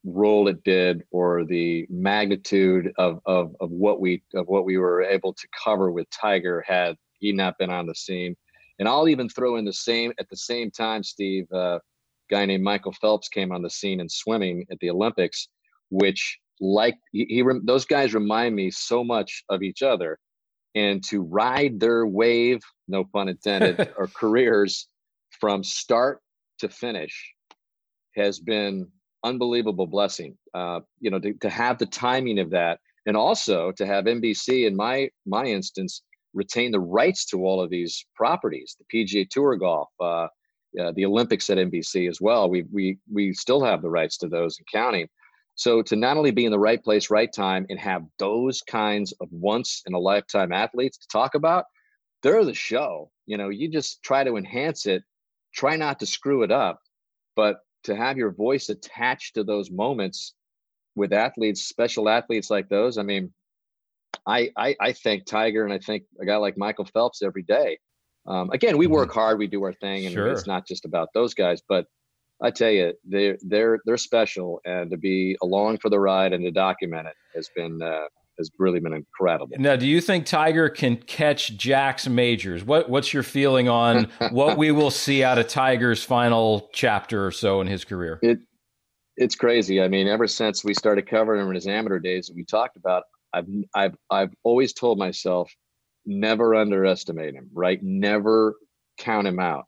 role 0.04 0.48
it 0.48 0.62
did 0.64 1.02
or 1.10 1.44
the 1.44 1.86
magnitude 1.88 2.92
of, 2.98 3.20
of, 3.26 3.54
of 3.60 3.70
what 3.70 4.00
we 4.00 4.22
of 4.34 4.46
what 4.48 4.64
we 4.64 4.76
were 4.78 5.02
able 5.02 5.32
to 5.32 5.48
cover 5.64 5.90
with 5.90 6.08
Tiger 6.10 6.64
had 6.66 6.96
he 7.18 7.32
not 7.32 7.56
been 7.58 7.70
on 7.70 7.86
the 7.86 7.94
scene. 7.94 8.36
And 8.78 8.88
I'll 8.88 9.08
even 9.08 9.28
throw 9.28 9.56
in 9.56 9.64
the 9.64 9.72
same 9.72 10.12
at 10.18 10.28
the 10.28 10.36
same 10.36 10.70
time, 10.70 11.02
Steve, 11.02 11.50
uh, 11.52 11.78
guy 12.30 12.46
named 12.46 12.64
Michael 12.64 12.92
Phelps 12.92 13.28
came 13.28 13.52
on 13.52 13.62
the 13.62 13.70
scene 13.70 14.00
in 14.00 14.08
swimming 14.08 14.66
at 14.70 14.78
the 14.80 14.90
Olympics, 14.90 15.48
which 15.90 16.38
like 16.60 16.96
he, 17.12 17.26
he 17.28 17.44
those 17.64 17.84
guys 17.84 18.14
remind 18.14 18.54
me 18.54 18.70
so 18.70 19.04
much 19.04 19.44
of 19.48 19.62
each 19.62 19.82
other, 19.82 20.18
and 20.74 21.02
to 21.04 21.22
ride 21.22 21.80
their 21.80 22.06
wave, 22.06 22.60
no 22.88 23.04
pun 23.04 23.28
intended, 23.28 23.92
or 23.98 24.06
careers 24.08 24.88
from 25.40 25.62
start 25.62 26.20
to 26.58 26.68
finish 26.68 27.32
has 28.16 28.38
been 28.38 28.86
unbelievable 29.24 29.86
blessing. 29.86 30.36
Uh, 30.54 30.80
you 31.00 31.10
know, 31.10 31.18
to, 31.18 31.34
to 31.34 31.50
have 31.50 31.78
the 31.78 31.86
timing 31.86 32.38
of 32.38 32.50
that, 32.50 32.78
and 33.06 33.16
also 33.16 33.72
to 33.72 33.86
have 33.86 34.04
NBC 34.04 34.66
in 34.66 34.76
my 34.76 35.08
my 35.26 35.44
instance 35.44 36.02
retain 36.32 36.72
the 36.72 36.80
rights 36.80 37.24
to 37.26 37.44
all 37.44 37.60
of 37.60 37.70
these 37.70 38.06
properties, 38.16 38.76
the 38.78 39.04
PGA 39.04 39.28
Tour 39.28 39.56
golf, 39.56 39.88
uh, 40.00 40.26
uh, 40.80 40.92
the 40.92 41.04
Olympics 41.04 41.50
at 41.50 41.58
NBC 41.58 42.08
as 42.08 42.20
well. 42.20 42.48
We 42.48 42.64
we 42.72 42.98
we 43.12 43.32
still 43.32 43.62
have 43.64 43.82
the 43.82 43.90
rights 43.90 44.18
to 44.18 44.28
those 44.28 44.58
and 44.58 44.66
counting. 44.72 45.08
So 45.56 45.82
to 45.82 45.96
not 45.96 46.16
only 46.16 46.32
be 46.32 46.46
in 46.46 46.50
the 46.50 46.58
right 46.58 46.82
place, 46.82 47.10
right 47.10 47.32
time, 47.32 47.66
and 47.70 47.78
have 47.78 48.02
those 48.18 48.60
kinds 48.62 49.12
of 49.20 49.28
once 49.30 49.82
in 49.86 49.94
a 49.94 49.98
lifetime 49.98 50.52
athletes 50.52 50.98
to 50.98 51.06
talk 51.08 51.36
about, 51.36 51.66
they're 52.22 52.44
the 52.44 52.54
show. 52.54 53.10
You 53.26 53.36
know, 53.36 53.50
you 53.50 53.68
just 53.68 54.02
try 54.02 54.24
to 54.24 54.36
enhance 54.36 54.86
it, 54.86 55.04
try 55.54 55.76
not 55.76 56.00
to 56.00 56.06
screw 56.06 56.42
it 56.42 56.50
up, 56.50 56.80
but 57.36 57.60
to 57.84 57.94
have 57.94 58.16
your 58.16 58.32
voice 58.32 58.68
attached 58.68 59.34
to 59.34 59.44
those 59.44 59.70
moments 59.70 60.34
with 60.96 61.12
athletes, 61.12 61.62
special 61.62 62.08
athletes 62.08 62.50
like 62.50 62.68
those. 62.68 62.98
I 62.98 63.02
mean, 63.02 63.32
I, 64.26 64.50
I, 64.56 64.74
I 64.80 64.92
thank 64.92 65.26
Tiger 65.26 65.64
and 65.64 65.72
I 65.72 65.78
think 65.78 66.04
a 66.20 66.24
guy 66.24 66.36
like 66.36 66.56
Michael 66.56 66.86
Phelps 66.86 67.22
every 67.22 67.42
day. 67.42 67.78
Um, 68.26 68.50
again, 68.50 68.78
we 68.78 68.86
work 68.86 69.10
mm-hmm. 69.10 69.18
hard, 69.18 69.38
we 69.38 69.46
do 69.46 69.62
our 69.64 69.72
thing, 69.72 70.06
and 70.06 70.14
sure. 70.14 70.28
it's 70.28 70.46
not 70.46 70.66
just 70.66 70.84
about 70.84 71.08
those 71.14 71.34
guys. 71.34 71.62
But 71.68 71.86
I 72.42 72.50
tell 72.50 72.70
you, 72.70 72.94
they're 73.04 73.38
they're 73.42 73.80
they're 73.84 73.96
special, 73.96 74.60
and 74.64 74.90
to 74.90 74.96
be 74.96 75.36
along 75.42 75.78
for 75.78 75.90
the 75.90 76.00
ride 76.00 76.32
and 76.32 76.44
to 76.44 76.50
document 76.50 77.08
it 77.08 77.14
has 77.34 77.48
been 77.54 77.82
uh, 77.82 78.04
has 78.38 78.50
really 78.58 78.80
been 78.80 78.94
incredible. 78.94 79.56
Now, 79.58 79.76
do 79.76 79.86
you 79.86 80.00
think 80.00 80.26
Tiger 80.26 80.68
can 80.68 80.96
catch 80.96 81.56
Jack's 81.56 82.08
majors? 82.08 82.64
What 82.64 82.88
what's 82.88 83.12
your 83.12 83.22
feeling 83.22 83.68
on 83.68 84.10
what 84.30 84.56
we 84.56 84.70
will 84.70 84.90
see 85.04 85.22
out 85.22 85.38
of 85.38 85.48
Tiger's 85.48 86.02
final 86.02 86.68
chapter 86.72 87.26
or 87.26 87.30
so 87.30 87.60
in 87.60 87.66
his 87.66 87.84
career? 87.84 88.18
It 88.22 88.38
it's 89.16 89.36
crazy. 89.36 89.80
I 89.80 89.88
mean, 89.88 90.08
ever 90.08 90.26
since 90.26 90.64
we 90.64 90.74
started 90.74 91.08
covering 91.08 91.40
him 91.40 91.48
in 91.48 91.54
his 91.54 91.66
amateur 91.66 91.98
days, 91.98 92.30
we 92.34 92.44
talked 92.44 92.76
about. 92.76 93.04
I've 93.32 93.48
I've 93.74 93.96
I've 94.10 94.34
always 94.44 94.72
told 94.72 94.98
myself 94.98 95.52
never 96.06 96.54
underestimate 96.54 97.34
him, 97.34 97.50
right? 97.52 97.82
Never 97.82 98.56
count 98.98 99.26
him 99.26 99.38
out. 99.38 99.64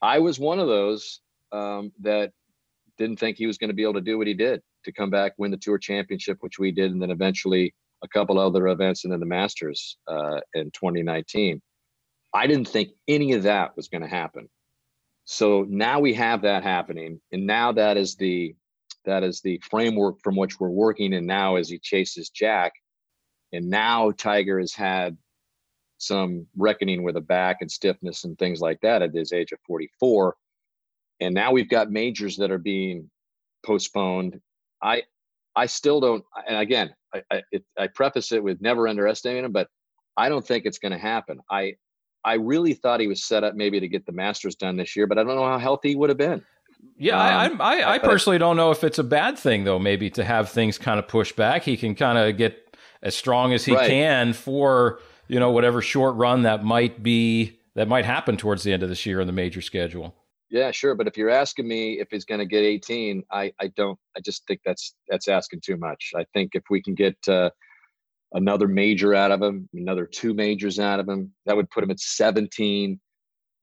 I 0.00 0.18
was 0.18 0.38
one 0.38 0.58
of 0.58 0.68
those 0.68 1.20
um, 1.52 1.92
that 2.00 2.32
didn't 2.98 3.18
think 3.18 3.36
he 3.36 3.46
was 3.46 3.58
going 3.58 3.68
to 3.68 3.74
be 3.74 3.82
able 3.82 3.94
to 3.94 4.00
do 4.00 4.18
what 4.18 4.26
he 4.26 4.34
did 4.34 4.62
to 4.84 4.92
come 4.92 5.10
back, 5.10 5.32
win 5.38 5.50
the 5.50 5.56
tour 5.56 5.78
championship, 5.78 6.38
which 6.40 6.58
we 6.58 6.72
did, 6.72 6.90
and 6.90 7.00
then 7.00 7.10
eventually 7.10 7.74
a 8.02 8.08
couple 8.08 8.38
other 8.38 8.68
events 8.68 9.04
and 9.04 9.12
then 9.12 9.20
the 9.20 9.26
Masters 9.26 9.96
uh, 10.06 10.40
in 10.54 10.70
2019. 10.70 11.60
I 12.32 12.46
didn't 12.46 12.68
think 12.68 12.90
any 13.06 13.32
of 13.32 13.44
that 13.44 13.76
was 13.76 13.88
going 13.88 14.02
to 14.02 14.08
happen. 14.08 14.48
So 15.24 15.66
now 15.68 16.00
we 16.00 16.14
have 16.14 16.42
that 16.42 16.62
happening, 16.62 17.20
and 17.32 17.46
now 17.46 17.72
that 17.72 17.96
is 17.96 18.16
the 18.16 18.54
that 19.04 19.22
is 19.22 19.40
the 19.40 19.60
framework 19.70 20.16
from 20.22 20.36
which 20.36 20.58
we're 20.58 20.68
working. 20.68 21.14
And 21.14 21.26
now 21.26 21.56
as 21.56 21.68
he 21.68 21.78
chases 21.78 22.30
Jack, 22.30 22.72
and 23.52 23.68
now 23.70 24.10
Tiger 24.10 24.58
has 24.58 24.74
had 24.74 25.16
some 25.98 26.46
reckoning 26.56 27.02
with 27.02 27.16
a 27.16 27.20
back 27.20 27.58
and 27.60 27.70
stiffness 27.70 28.24
and 28.24 28.38
things 28.38 28.60
like 28.60 28.80
that 28.80 29.02
at 29.02 29.14
his 29.14 29.32
age 29.32 29.52
of 29.52 29.58
44. 29.66 30.34
And 31.20 31.34
now 31.34 31.52
we've 31.52 31.68
got 31.68 31.90
majors 31.90 32.36
that 32.36 32.50
are 32.50 32.58
being 32.58 33.10
postponed. 33.66 34.40
I 34.82 35.02
I 35.56 35.66
still 35.66 36.00
don't. 36.00 36.24
And 36.46 36.58
again, 36.58 36.94
I 37.12 37.22
I, 37.30 37.42
it, 37.50 37.64
I 37.76 37.88
preface 37.88 38.32
it 38.32 38.42
with 38.42 38.60
never 38.60 38.86
underestimating 38.86 39.44
him, 39.44 39.52
but 39.52 39.68
I 40.16 40.28
don't 40.28 40.46
think 40.46 40.64
it's 40.64 40.78
going 40.78 40.92
to 40.92 40.98
happen. 40.98 41.40
I 41.50 41.74
I 42.24 42.34
really 42.34 42.74
thought 42.74 43.00
he 43.00 43.08
was 43.08 43.24
set 43.24 43.42
up 43.42 43.54
maybe 43.54 43.80
to 43.80 43.88
get 43.88 44.06
the 44.06 44.12
Masters 44.12 44.54
done 44.54 44.76
this 44.76 44.94
year, 44.94 45.06
but 45.06 45.18
I 45.18 45.24
don't 45.24 45.36
know 45.36 45.46
how 45.46 45.58
healthy 45.58 45.90
he 45.90 45.96
would 45.96 46.10
have 46.10 46.18
been. 46.18 46.44
Yeah, 46.96 47.16
um, 47.44 47.60
I, 47.60 47.80
I, 47.80 47.94
I 47.94 47.98
personally 47.98 48.38
don't 48.38 48.56
know 48.56 48.70
if 48.70 48.84
it's 48.84 48.98
a 48.98 49.04
bad 49.04 49.38
thing 49.38 49.64
though. 49.64 49.78
Maybe 49.78 50.10
to 50.10 50.24
have 50.24 50.50
things 50.50 50.78
kind 50.78 50.98
of 50.98 51.08
pushed 51.08 51.34
back, 51.34 51.64
he 51.64 51.76
can 51.76 51.96
kind 51.96 52.18
of 52.18 52.36
get 52.36 52.76
as 53.02 53.16
strong 53.16 53.52
as 53.52 53.64
he 53.64 53.74
right. 53.74 53.88
can 53.88 54.32
for 54.32 55.00
you 55.28 55.38
know 55.38 55.50
whatever 55.50 55.80
short 55.80 56.16
run 56.16 56.42
that 56.42 56.64
might 56.64 57.02
be 57.02 57.58
that 57.74 57.88
might 57.88 58.04
happen 58.04 58.36
towards 58.36 58.64
the 58.64 58.72
end 58.72 58.82
of 58.82 58.88
this 58.88 59.06
year 59.06 59.20
in 59.20 59.26
the 59.26 59.32
major 59.32 59.60
schedule. 59.60 60.14
Yeah, 60.50 60.70
sure. 60.70 60.94
But 60.94 61.06
if 61.06 61.16
you're 61.16 61.30
asking 61.30 61.68
me 61.68 62.00
if 62.00 62.08
he's 62.10 62.24
going 62.24 62.38
to 62.38 62.46
get 62.46 62.62
18, 62.62 63.22
I, 63.30 63.52
I 63.60 63.68
don't. 63.68 63.98
I 64.16 64.20
just 64.20 64.46
think 64.46 64.60
that's 64.64 64.94
that's 65.08 65.28
asking 65.28 65.60
too 65.60 65.76
much. 65.76 66.12
I 66.16 66.24
think 66.32 66.52
if 66.54 66.64
we 66.70 66.82
can 66.82 66.94
get 66.94 67.16
uh, 67.28 67.50
another 68.32 68.66
major 68.66 69.14
out 69.14 69.30
of 69.30 69.42
him, 69.42 69.68
another 69.74 70.06
two 70.06 70.32
majors 70.34 70.78
out 70.78 71.00
of 71.00 71.08
him, 71.08 71.32
that 71.46 71.54
would 71.54 71.70
put 71.70 71.84
him 71.84 71.90
at 71.90 72.00
17. 72.00 72.98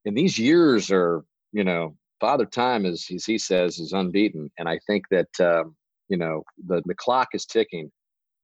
And 0.06 0.18
these 0.18 0.38
years 0.38 0.92
are, 0.92 1.26
you 1.52 1.64
know, 1.64 1.98
Father 2.20 2.46
Time 2.46 2.86
is, 2.86 3.08
as 3.14 3.26
he 3.26 3.40
says, 3.40 3.80
is 3.80 3.92
unbeaten. 3.92 4.52
And 4.60 4.70
I 4.70 4.80
think 4.86 5.06
that 5.10 5.40
um, 5.40 5.76
you 6.08 6.18
know 6.18 6.44
the 6.68 6.84
the 6.86 6.96
clock 6.96 7.30
is 7.34 7.46
ticking. 7.46 7.92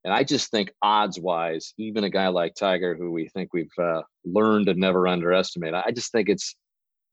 And 0.04 0.12
I 0.12 0.24
just 0.24 0.50
think 0.50 0.72
odds 0.82 1.18
wise, 1.20 1.74
even 1.78 2.04
a 2.04 2.10
guy 2.10 2.28
like 2.28 2.54
Tiger, 2.54 2.96
who 2.96 3.12
we 3.12 3.28
think 3.28 3.50
we've 3.52 3.70
uh, 3.80 4.02
learned 4.24 4.66
to 4.66 4.74
never 4.74 5.06
underestimate, 5.06 5.74
I 5.74 5.92
just 5.92 6.10
think 6.10 6.28
it's 6.28 6.56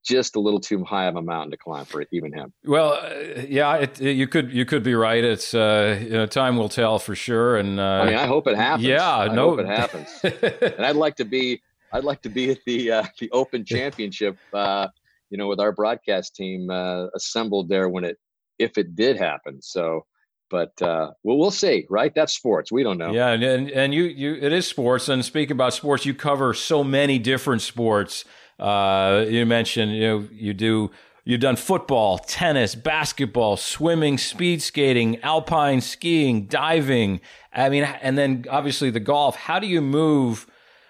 just 0.03 0.35
a 0.35 0.39
little 0.39 0.59
too 0.59 0.83
high 0.83 1.05
of 1.05 1.15
a 1.15 1.21
mountain 1.21 1.51
to 1.51 1.57
climb 1.57 1.85
for 1.85 2.03
even 2.11 2.33
him. 2.33 2.53
Well, 2.65 2.93
uh, 2.93 3.41
yeah, 3.47 3.75
it, 3.75 4.01
it, 4.01 4.13
you 4.13 4.27
could 4.27 4.51
you 4.51 4.65
could 4.65 4.81
be 4.81 4.95
right. 4.95 5.23
It's 5.23 5.53
uh, 5.53 5.99
you 6.01 6.09
know, 6.09 6.25
time 6.25 6.57
will 6.57 6.69
tell 6.69 6.99
for 6.99 7.15
sure. 7.15 7.57
And 7.57 7.79
uh, 7.79 7.83
I 7.83 8.05
mean, 8.05 8.15
I 8.15 8.25
hope 8.25 8.47
it 8.47 8.55
happens. 8.55 8.87
Yeah, 8.87 9.17
I 9.17 9.27
no, 9.27 9.51
hope 9.51 9.59
it 9.59 9.67
happens. 9.67 10.09
and 10.23 10.85
I'd 10.85 10.95
like 10.95 11.15
to 11.17 11.25
be 11.25 11.61
I'd 11.91 12.03
like 12.03 12.21
to 12.23 12.29
be 12.29 12.51
at 12.51 12.59
the 12.65 12.91
uh, 12.91 13.03
the 13.19 13.29
Open 13.31 13.65
Championship. 13.65 14.37
Uh, 14.53 14.87
you 15.29 15.37
know, 15.37 15.47
with 15.47 15.59
our 15.59 15.71
broadcast 15.71 16.35
team 16.35 16.69
uh, 16.71 17.05
assembled 17.15 17.69
there 17.69 17.87
when 17.89 18.03
it 18.03 18.17
if 18.57 18.77
it 18.77 18.95
did 18.95 19.17
happen. 19.17 19.61
So 19.61 20.05
but 20.49 20.81
uh, 20.81 21.11
well, 21.23 21.37
we'll 21.37 21.51
see, 21.51 21.85
right? 21.89 22.13
That's 22.13 22.33
sports. 22.33 22.71
We 22.71 22.83
don't 22.83 22.97
know. 22.97 23.11
Yeah, 23.11 23.29
and 23.29 23.69
and 23.69 23.93
you 23.93 24.03
you 24.03 24.35
it 24.35 24.51
is 24.51 24.67
sports. 24.67 25.09
And 25.09 25.23
speaking 25.23 25.53
about 25.53 25.73
sports, 25.73 26.05
you 26.05 26.13
cover 26.13 26.53
so 26.53 26.83
many 26.83 27.19
different 27.19 27.61
sports. 27.61 28.25
Uh, 28.57 29.25
you 29.27 29.45
mentioned 29.45 29.95
you 29.95 30.07
know 30.07 30.27
you 30.31 30.53
do 30.53 30.91
you've 31.23 31.41
done 31.41 31.55
football, 31.55 32.17
tennis, 32.17 32.75
basketball, 32.75 33.57
swimming, 33.57 34.17
speed 34.17 34.61
skating, 34.61 35.21
alpine 35.21 35.81
skiing, 35.81 36.45
diving. 36.45 37.21
I 37.53 37.69
mean, 37.69 37.83
and 37.83 38.17
then 38.17 38.45
obviously 38.49 38.89
the 38.89 38.99
golf. 38.99 39.35
How 39.35 39.59
do 39.59 39.67
you 39.67 39.81
move? 39.81 40.47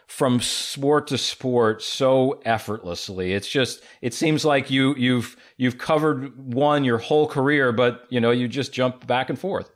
From 0.10 0.42
sport 0.42 1.06
to 1.06 1.18
sport 1.20 1.84
so 1.84 2.42
effortlessly. 2.44 3.32
It's 3.32 3.48
just 3.48 3.84
it 4.02 4.14
seems 4.16 4.44
like 4.44 4.72
you 4.72 4.96
you've 4.96 5.38
you've 5.56 5.78
covered 5.78 6.36
one 6.36 6.84
your 6.84 6.98
whole 6.98 7.28
career, 7.28 7.72
but 7.72 8.06
you 8.10 8.20
know 8.20 8.32
you 8.32 8.48
just 8.48 8.74
jump 8.74 9.06
back 9.06 9.30
and 9.30 9.38
forth. 9.38 9.70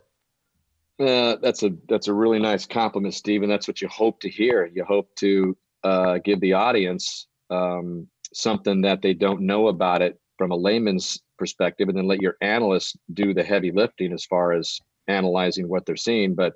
Uh, 1.00 1.36
that's 1.42 1.62
a 1.62 1.70
that's 1.88 2.08
a 2.08 2.14
really 2.14 2.40
nice 2.40 2.66
compliment, 2.66 3.14
Steve, 3.14 3.44
and 3.44 3.52
that's 3.52 3.68
what 3.68 3.80
you 3.80 3.88
hope 3.88 4.20
to 4.22 4.30
hear. 4.30 4.66
You 4.66 4.84
hope 4.84 5.16
to 5.18 5.56
uh, 5.84 6.18
give 6.18 6.42
the 6.42 6.54
audience 6.54 7.28
um, 7.52 8.08
something 8.34 8.82
that 8.82 9.04
they 9.04 9.14
don't 9.14 9.42
know 9.42 9.68
about 9.68 10.02
it 10.02 10.20
from 10.40 10.52
a 10.52 10.58
layman's 10.58 11.22
perspective, 11.38 11.90
and 11.90 11.98
then 11.98 12.08
let 12.08 12.22
your 12.22 12.38
analysts 12.42 12.98
do 13.14 13.36
the 13.36 13.44
heavy 13.44 13.72
lifting 13.72 14.12
as 14.12 14.26
far 14.26 14.52
as 14.52 14.80
analyzing 15.08 15.70
what 15.70 15.86
they're 15.86 15.96
seeing. 15.96 16.34
But 16.34 16.54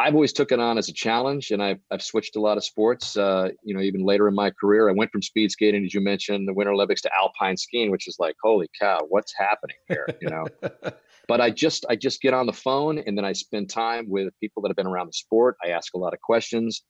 I've 0.00 0.14
always 0.14 0.32
took 0.32 0.50
it 0.50 0.58
on 0.58 0.78
as 0.78 0.88
a 0.88 0.94
challenge, 0.94 1.50
and 1.50 1.62
I've 1.62 1.80
I've 1.90 2.02
switched 2.02 2.36
a 2.36 2.40
lot 2.40 2.56
of 2.56 2.64
sports. 2.64 3.18
Uh, 3.18 3.50
you 3.62 3.74
know, 3.74 3.82
even 3.82 4.02
later 4.02 4.28
in 4.28 4.34
my 4.34 4.50
career, 4.50 4.88
I 4.88 4.92
went 4.92 5.12
from 5.12 5.20
speed 5.20 5.50
skating, 5.50 5.84
as 5.84 5.92
you 5.92 6.00
mentioned, 6.00 6.48
the 6.48 6.54
Winter 6.54 6.72
Olympics, 6.72 7.02
to 7.02 7.10
alpine 7.14 7.58
skiing, 7.58 7.90
which 7.90 8.08
is 8.08 8.16
like, 8.18 8.34
holy 8.42 8.68
cow, 8.80 9.00
what's 9.10 9.34
happening 9.36 9.76
here? 9.88 10.06
You 10.22 10.30
know. 10.30 10.46
but 11.28 11.42
I 11.42 11.50
just 11.50 11.84
I 11.90 11.96
just 11.96 12.22
get 12.22 12.32
on 12.32 12.46
the 12.46 12.52
phone, 12.52 12.98
and 12.98 13.16
then 13.16 13.26
I 13.26 13.34
spend 13.34 13.68
time 13.68 14.08
with 14.08 14.32
people 14.40 14.62
that 14.62 14.70
have 14.70 14.76
been 14.76 14.86
around 14.86 15.08
the 15.08 15.12
sport. 15.12 15.56
I 15.62 15.68
ask 15.68 15.92
a 15.92 15.98
lot 15.98 16.14
of 16.14 16.20
questions, 16.20 16.82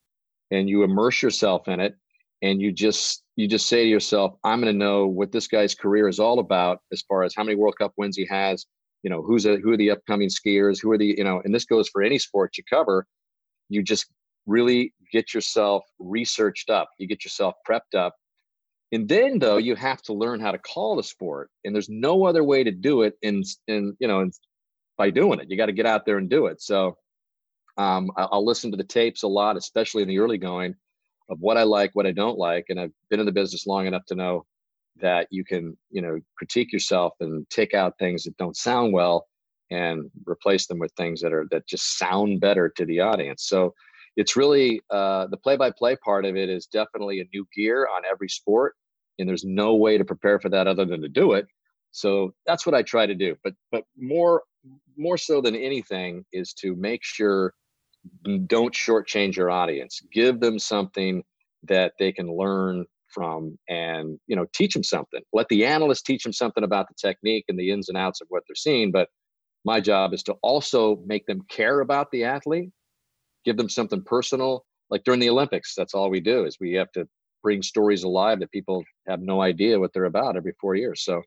and 0.53 0.69
you 0.69 0.85
immerse 0.85 1.21
yourself 1.21 1.67
in 1.67 1.81
it, 1.81 1.97
and 2.43 2.63
you 2.63 2.71
just 2.71 3.25
you 3.35 3.49
just 3.49 3.69
say 3.69 3.83
to 3.83 3.91
yourself, 3.91 4.37
I'm 4.45 4.61
going 4.61 4.73
to 4.73 4.79
know 4.79 5.09
what 5.09 5.33
this 5.33 5.49
guy's 5.49 5.75
career 5.75 6.07
is 6.07 6.21
all 6.21 6.39
about, 6.39 6.79
as 6.93 7.03
far 7.03 7.25
as 7.25 7.35
how 7.35 7.43
many 7.43 7.57
World 7.57 7.77
Cup 7.77 7.93
wins 7.97 8.17
he 8.17 8.27
has, 8.27 8.67
you 9.03 9.11
know 9.11 9.23
who's 9.23 9.47
a, 9.47 9.57
who 9.57 9.73
are 9.73 9.77
the 9.77 9.91
upcoming 9.91 10.29
skiers 10.29 10.79
who 10.81 10.91
are 10.91 10.99
the 10.99 11.15
you 11.19 11.25
know 11.25 11.41
and 11.45 11.55
this 11.55 11.65
goes 11.65 11.89
for 11.89 12.03
any 12.03 12.19
sport 12.19 12.57
you 12.57 12.65
cover 12.69 13.07
you 13.69 13.83
just 13.83 14.07
really 14.47 14.93
get 15.13 15.35
yourself 15.35 15.85
researched 15.99 16.71
up 16.71 16.89
you 16.99 17.07
get 17.07 17.25
yourself 17.25 17.55
prepped 17.69 17.97
up 17.97 18.15
and 18.93 19.09
then 19.09 19.39
though 19.39 19.59
you 19.59 19.75
have 19.77 20.03
to 20.03 20.13
learn 20.13 20.41
how 20.41 20.51
to 20.51 20.59
call 20.59 20.97
the 20.97 21.03
sport 21.03 21.51
and 21.65 21.75
there's 21.75 21.89
no 21.89 22.25
other 22.25 22.43
way 22.43 22.65
to 22.65 22.71
do 22.71 23.03
it 23.03 23.15
in 23.23 23.43
in 23.69 23.97
you 24.01 24.09
know 24.09 24.21
in 24.21 24.31
by 25.01 25.09
doing 25.09 25.41
it. 25.41 25.51
You 25.51 25.57
got 25.57 25.67
to 25.67 25.73
get 25.73 25.87
out 25.87 26.05
there 26.05 26.19
and 26.19 26.29
do 26.29 26.45
it. 26.45 26.61
So 26.61 26.99
um, 27.79 28.11
I'll 28.19 28.45
listen 28.45 28.71
to 28.71 28.77
the 28.77 28.85
tapes 28.85 29.23
a 29.23 29.29
lot, 29.29 29.57
especially 29.57 30.03
in 30.03 30.09
the 30.09 30.19
early 30.19 30.37
going 30.37 30.75
of 31.31 31.39
what 31.41 31.57
I 31.57 31.63
like, 31.63 31.93
what 31.95 32.07
I 32.07 32.13
don't 32.13 32.37
like. 32.37 32.67
And 32.69 32.79
I've 32.79 32.93
been 33.09 33.19
in 33.19 33.25
the 33.25 33.33
business 33.33 33.67
long 33.67 33.87
enough 33.87 34.05
to 34.09 34.15
know 34.15 34.45
that 34.97 35.28
you 35.30 35.45
can, 35.45 35.76
you 35.91 36.03
know, 36.03 36.20
critique 36.36 36.72
yourself 36.72 37.14
and 37.20 37.49
take 37.51 37.74
out 37.74 37.99
things 37.99 38.24
that 38.24 38.36
don't 38.36 38.57
sound 38.57 38.93
well 38.93 39.26
and 39.70 40.11
replace 40.26 40.66
them 40.66 40.78
with 40.78 40.93
things 40.97 41.20
that 41.20 41.32
are 41.32 41.47
that 41.51 41.66
just 41.66 41.99
sound 41.99 42.41
better 42.41 42.68
to 42.76 42.84
the 42.84 43.01
audience. 43.01 43.45
So 43.45 43.74
it's 44.16 44.36
really 44.36 44.80
uh, 44.91 45.28
the 45.28 45.36
play-by-play 45.36 45.97
part 45.97 46.24
of 46.24 46.36
it 46.36 46.49
is 46.49 46.66
definitely 46.66 47.20
a 47.20 47.24
new 47.32 47.47
gear 47.55 47.88
on 47.95 48.03
every 48.11 48.28
sport, 48.28 48.74
and 49.18 49.28
there's 49.28 49.45
no 49.45 49.76
way 49.76 49.97
to 49.97 50.05
prepare 50.05 50.41
for 50.41 50.49
that 50.49 50.66
other 50.66 50.84
than 50.84 51.01
to 51.03 51.09
do 51.09 51.32
it. 51.32 51.47
So 51.93 52.34
that's 52.47 52.66
what 52.66 52.74
I 52.74 52.82
try 52.82 53.07
to 53.07 53.14
do. 53.14 53.36
But 53.45 53.55
but 53.70 53.84
more 53.97 54.43
more 54.97 55.16
so 55.16 55.41
than 55.41 55.57
anything 55.57 56.24
is 56.32 56.53
to 56.55 56.74
make 56.76 57.03
sure 57.05 57.55
don't 58.47 58.74
shortchange 58.74 59.36
your 59.36 59.51
audience. 59.51 60.01
Give 60.12 60.41
them 60.41 60.59
something 60.59 61.22
that 61.64 61.93
they 61.99 62.12
can 62.12 62.34
learn 62.34 62.86
from 63.13 63.59
and 63.69 64.19
you 64.27 64.37
know 64.37 64.47
teach 64.55 64.75
them 64.75 64.85
something. 64.85 65.23
Let 65.33 65.49
the 65.49 65.65
analyst 65.67 66.07
teach 66.07 66.23
them 66.23 66.33
something 66.33 66.65
about 66.65 66.89
the 66.89 66.95
technique 66.95 67.45
and 67.49 67.59
the 67.59 67.71
ins 67.71 67.89
and 67.89 67.99
outs 67.99 68.21
of 68.21 68.27
what 68.31 68.43
they're 68.49 68.55
seeing 68.55 68.93
but 68.93 69.09
my 69.65 69.81
job 69.81 70.15
is 70.15 70.23
to 70.23 70.35
also 70.43 71.03
make 71.05 71.27
them 71.27 71.43
care 71.51 71.81
about 71.81 72.11
the 72.11 72.25
athlete 72.25 72.71
give 73.45 73.57
them 73.57 73.69
something 73.69 74.03
personal. 74.03 74.65
Like 74.91 75.05
during 75.05 75.21
the 75.21 75.31
olympics 75.31 75.75
that's 75.75 75.95
all 75.95 76.11
we 76.11 76.21
do 76.21 76.45
is 76.45 76.59
we 76.61 76.73
have 76.75 76.91
to 76.93 77.07
bring 77.43 77.63
stories 77.63 78.03
alive 78.03 78.41
that 78.41 78.51
people 78.53 78.83
have 79.09 79.21
no 79.21 79.41
idea 79.41 79.79
what 79.79 79.93
they're 79.95 80.05
about 80.05 80.37
every 80.37 80.53
four 80.61 80.75
years. 80.75 81.05
So 81.05 81.23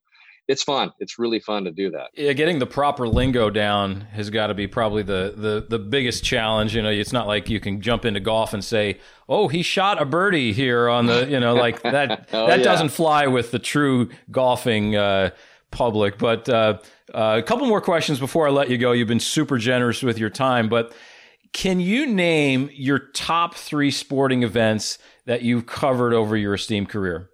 it's 0.47 0.63
fun. 0.63 0.91
It's 0.99 1.17
really 1.17 1.39
fun 1.39 1.63
to 1.63 1.71
do 1.71 1.89
that. 1.91 2.09
Yeah, 2.15 2.33
getting 2.33 2.59
the 2.59 2.65
proper 2.65 3.07
lingo 3.07 3.49
down 3.49 4.01
has 4.11 4.29
got 4.29 4.47
to 4.47 4.53
be 4.53 4.67
probably 4.67 5.03
the, 5.03 5.33
the 5.35 5.65
the 5.69 5.79
biggest 5.79 6.23
challenge. 6.23 6.75
You 6.75 6.81
know, 6.81 6.89
it's 6.89 7.13
not 7.13 7.27
like 7.27 7.49
you 7.49 7.59
can 7.59 7.81
jump 7.81 8.03
into 8.03 8.19
golf 8.19 8.53
and 8.53 8.63
say, 8.63 8.99
"Oh, 9.29 9.47
he 9.47 9.61
shot 9.63 10.01
a 10.01 10.05
birdie 10.05 10.51
here 10.51 10.89
on 10.89 11.05
the," 11.05 11.27
you 11.29 11.39
know, 11.39 11.53
like 11.53 11.81
that. 11.83 12.29
oh, 12.33 12.47
that 12.47 12.59
yeah. 12.59 12.63
doesn't 12.63 12.89
fly 12.89 13.27
with 13.27 13.51
the 13.51 13.59
true 13.59 14.09
golfing 14.31 14.95
uh, 14.95 15.29
public. 15.71 16.17
But 16.17 16.49
uh, 16.49 16.79
uh, 17.13 17.35
a 17.39 17.43
couple 17.43 17.65
more 17.67 17.81
questions 17.81 18.19
before 18.19 18.47
I 18.47 18.51
let 18.51 18.69
you 18.69 18.77
go. 18.77 18.91
You've 18.91 19.07
been 19.07 19.19
super 19.21 19.57
generous 19.57 20.03
with 20.03 20.17
your 20.17 20.29
time, 20.29 20.67
but 20.67 20.93
can 21.53 21.79
you 21.79 22.05
name 22.05 22.69
your 22.73 22.99
top 22.99 23.55
three 23.55 23.91
sporting 23.91 24.43
events 24.43 24.97
that 25.25 25.43
you've 25.43 25.67
covered 25.67 26.13
over 26.13 26.35
your 26.35 26.55
esteemed 26.55 26.89
career? 26.89 27.29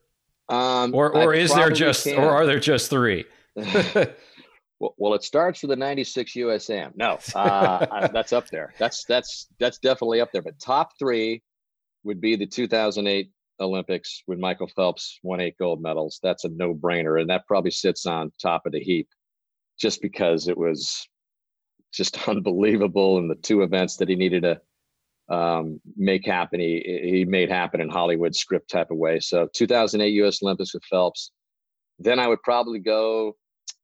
Um, 0.49 0.95
or 0.95 1.15
or 1.15 1.33
I 1.35 1.37
is 1.37 1.53
there 1.53 1.69
just 1.69 2.05
can. 2.05 2.17
or 2.17 2.29
are 2.29 2.45
there 2.45 2.59
just 2.59 2.89
three? 2.89 3.25
well, 3.55 4.95
well, 4.97 5.13
it 5.13 5.23
starts 5.23 5.61
with 5.61 5.69
the 5.69 5.75
'96 5.75 6.33
USM. 6.33 6.91
No, 6.95 7.19
uh, 7.35 8.07
that's 8.07 8.33
up 8.33 8.47
there. 8.49 8.73
That's 8.79 9.05
that's 9.05 9.47
that's 9.59 9.77
definitely 9.77 10.21
up 10.21 10.31
there. 10.31 10.41
But 10.41 10.59
top 10.59 10.91
three 10.97 11.43
would 12.03 12.19
be 12.19 12.35
the 12.35 12.47
2008 12.47 13.29
Olympics 13.59 14.23
when 14.25 14.39
Michael 14.39 14.69
Phelps 14.75 15.19
won 15.21 15.39
eight 15.39 15.57
gold 15.59 15.81
medals. 15.81 16.19
That's 16.23 16.45
a 16.45 16.49
no-brainer, 16.49 17.21
and 17.21 17.29
that 17.29 17.45
probably 17.45 17.71
sits 17.71 18.05
on 18.05 18.31
top 18.41 18.65
of 18.65 18.71
the 18.71 18.79
heap, 18.79 19.07
just 19.79 20.01
because 20.01 20.47
it 20.47 20.57
was 20.57 21.07
just 21.93 22.27
unbelievable, 22.27 23.19
and 23.19 23.29
the 23.29 23.35
two 23.35 23.61
events 23.61 23.97
that 23.97 24.09
he 24.09 24.15
needed 24.15 24.43
to 24.43 24.59
um, 25.29 25.79
make 25.95 26.25
happen. 26.25 26.59
He, 26.59 27.01
he 27.03 27.25
made 27.25 27.49
happen 27.49 27.81
in 27.81 27.89
Hollywood 27.89 28.35
script 28.35 28.69
type 28.69 28.91
of 28.91 28.97
way. 28.97 29.19
So 29.19 29.47
2008 29.53 30.09
U.S. 30.15 30.41
Olympics 30.41 30.73
with 30.73 30.83
Phelps. 30.85 31.31
Then 31.99 32.19
I 32.19 32.27
would 32.27 32.41
probably 32.43 32.79
go. 32.79 33.35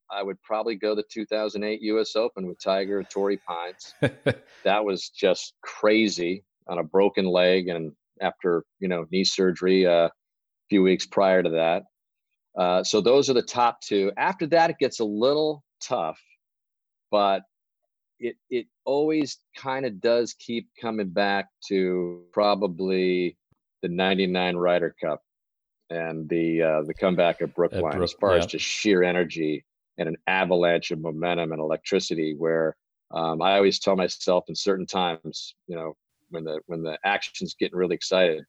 I 0.09 0.23
would 0.23 0.41
probably 0.41 0.75
go 0.75 0.95
the 0.95 1.03
2008 1.11 1.81
U.S. 1.81 2.15
Open 2.15 2.47
with 2.47 2.61
Tiger 2.61 2.99
and 2.99 3.09
Torrey 3.09 3.37
Pines. 3.37 3.93
that 4.63 4.85
was 4.85 5.09
just 5.09 5.53
crazy 5.61 6.43
on 6.67 6.79
a 6.79 6.83
broken 6.83 7.25
leg 7.25 7.67
and 7.67 7.91
after 8.21 8.63
you 8.79 8.87
know 8.87 9.05
knee 9.11 9.23
surgery 9.23 9.85
uh, 9.85 10.05
a 10.05 10.11
few 10.69 10.81
weeks 10.81 11.05
prior 11.05 11.43
to 11.43 11.49
that. 11.49 11.83
Uh, 12.57 12.83
so 12.83 13.01
those 13.01 13.29
are 13.29 13.33
the 13.33 13.41
top 13.41 13.81
two. 13.81 14.11
After 14.17 14.47
that, 14.47 14.69
it 14.69 14.77
gets 14.79 14.99
a 14.99 15.05
little 15.05 15.63
tough, 15.81 16.19
but 17.11 17.41
it 18.19 18.35
it 18.49 18.67
always 18.85 19.39
kind 19.57 19.85
of 19.85 19.99
does 19.99 20.33
keep 20.33 20.69
coming 20.81 21.09
back 21.09 21.49
to 21.67 22.23
probably 22.31 23.37
the 23.81 23.89
99 23.89 24.55
Ryder 24.55 24.95
Cup 25.01 25.21
and 25.89 26.27
the 26.29 26.61
uh, 26.61 26.81
the 26.83 26.93
comeback 26.93 27.41
of 27.41 27.53
Brookline 27.53 27.91
Brook, 27.91 28.03
as 28.03 28.13
far 28.13 28.31
yeah. 28.31 28.39
as 28.39 28.45
just 28.45 28.65
sheer 28.65 29.03
energy 29.03 29.63
and 29.97 30.09
an 30.09 30.17
avalanche 30.27 30.91
of 30.91 30.99
momentum 30.99 31.51
and 31.51 31.61
electricity 31.61 32.35
where 32.37 32.75
um, 33.11 33.41
I 33.41 33.55
always 33.55 33.79
tell 33.79 33.95
myself 33.95 34.45
in 34.49 34.55
certain 34.55 34.85
times, 34.85 35.55
you 35.67 35.75
know, 35.75 35.95
when 36.29 36.43
the 36.43 36.59
when 36.65 36.81
the 36.81 36.97
action's 37.05 37.53
getting 37.53 37.77
really 37.77 37.95
excited, 37.95 38.43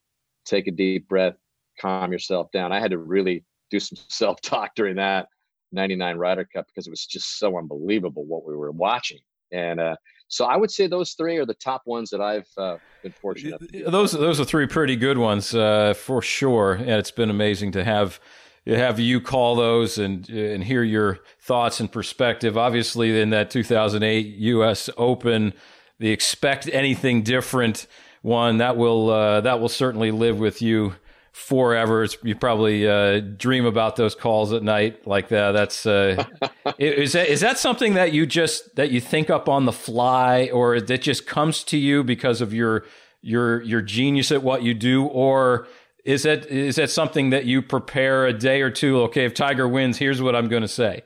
take 0.44 0.66
a 0.66 0.72
deep 0.72 1.08
breath, 1.08 1.36
calm 1.80 2.12
yourself 2.12 2.50
down. 2.52 2.72
I 2.72 2.80
had 2.80 2.90
to 2.92 2.98
really 2.98 3.44
do 3.70 3.80
some 3.80 3.98
self 4.08 4.40
talk 4.40 4.74
during 4.74 4.96
that 4.96 5.28
99 5.72 6.16
Ryder 6.16 6.48
Cup 6.52 6.66
because 6.66 6.86
it 6.86 6.90
was 6.90 7.06
just 7.06 7.38
so 7.38 7.58
unbelievable 7.58 8.24
what 8.24 8.46
we 8.46 8.56
were 8.56 8.72
watching. 8.72 9.18
And 9.52 9.80
uh, 9.80 9.96
so 10.28 10.44
I 10.44 10.56
would 10.56 10.70
say 10.70 10.86
those 10.86 11.12
three 11.12 11.36
are 11.36 11.46
the 11.46 11.54
top 11.54 11.82
ones 11.86 12.10
that 12.10 12.20
I've 12.20 12.48
uh, 12.56 12.76
been 13.02 13.12
fortunate. 13.12 13.60
Those 13.86 14.12
those 14.12 14.40
are 14.40 14.44
three 14.44 14.66
pretty 14.66 14.96
good 14.96 15.18
ones 15.18 15.54
uh, 15.54 15.94
for 15.94 16.20
sure, 16.22 16.72
and 16.72 16.90
it's 16.90 17.10
been 17.10 17.30
amazing 17.30 17.72
to 17.72 17.84
have 17.84 18.20
have 18.66 18.98
you 18.98 19.20
call 19.20 19.54
those 19.54 19.98
and 19.98 20.28
and 20.28 20.64
hear 20.64 20.82
your 20.82 21.20
thoughts 21.40 21.78
and 21.80 21.90
perspective. 21.90 22.58
Obviously, 22.58 23.18
in 23.20 23.30
that 23.30 23.50
2008 23.50 24.26
U.S. 24.26 24.90
Open, 24.96 25.52
the 25.98 26.10
expect 26.10 26.68
anything 26.72 27.22
different 27.22 27.86
one 28.22 28.58
that 28.58 28.76
will 28.76 29.10
uh, 29.10 29.40
that 29.42 29.60
will 29.60 29.68
certainly 29.68 30.10
live 30.10 30.38
with 30.38 30.60
you 30.60 30.94
forever. 31.36 32.02
It's, 32.02 32.16
you 32.22 32.34
probably 32.34 32.88
uh, 32.88 33.20
dream 33.20 33.66
about 33.66 33.96
those 33.96 34.14
calls 34.14 34.54
at 34.54 34.62
night 34.62 35.06
like 35.06 35.28
that. 35.28 35.52
That's 35.52 35.84
uh, 35.84 36.24
is 36.78 37.12
that 37.12 37.28
is 37.28 37.42
that 37.42 37.58
something 37.58 37.94
that 37.94 38.12
you 38.12 38.24
just 38.24 38.74
that 38.76 38.90
you 38.90 39.00
think 39.02 39.28
up 39.28 39.48
on 39.48 39.66
the 39.66 39.72
fly, 39.72 40.48
or 40.52 40.80
that 40.80 41.02
just 41.02 41.26
comes 41.26 41.62
to 41.64 41.76
you 41.76 42.02
because 42.02 42.40
of 42.40 42.54
your 42.54 42.86
your 43.20 43.62
your 43.62 43.82
genius 43.82 44.32
at 44.32 44.42
what 44.42 44.62
you 44.62 44.72
do, 44.72 45.04
or 45.04 45.68
is 46.06 46.22
that 46.22 46.46
is 46.46 46.76
that 46.76 46.90
something 46.90 47.30
that 47.30 47.44
you 47.44 47.60
prepare 47.60 48.26
a 48.26 48.32
day 48.32 48.62
or 48.62 48.70
two? 48.70 49.02
Okay, 49.02 49.26
if 49.26 49.34
Tiger 49.34 49.68
wins, 49.68 49.98
here's 49.98 50.22
what 50.22 50.34
I'm 50.34 50.48
going 50.48 50.62
to 50.62 50.68
say. 50.68 51.02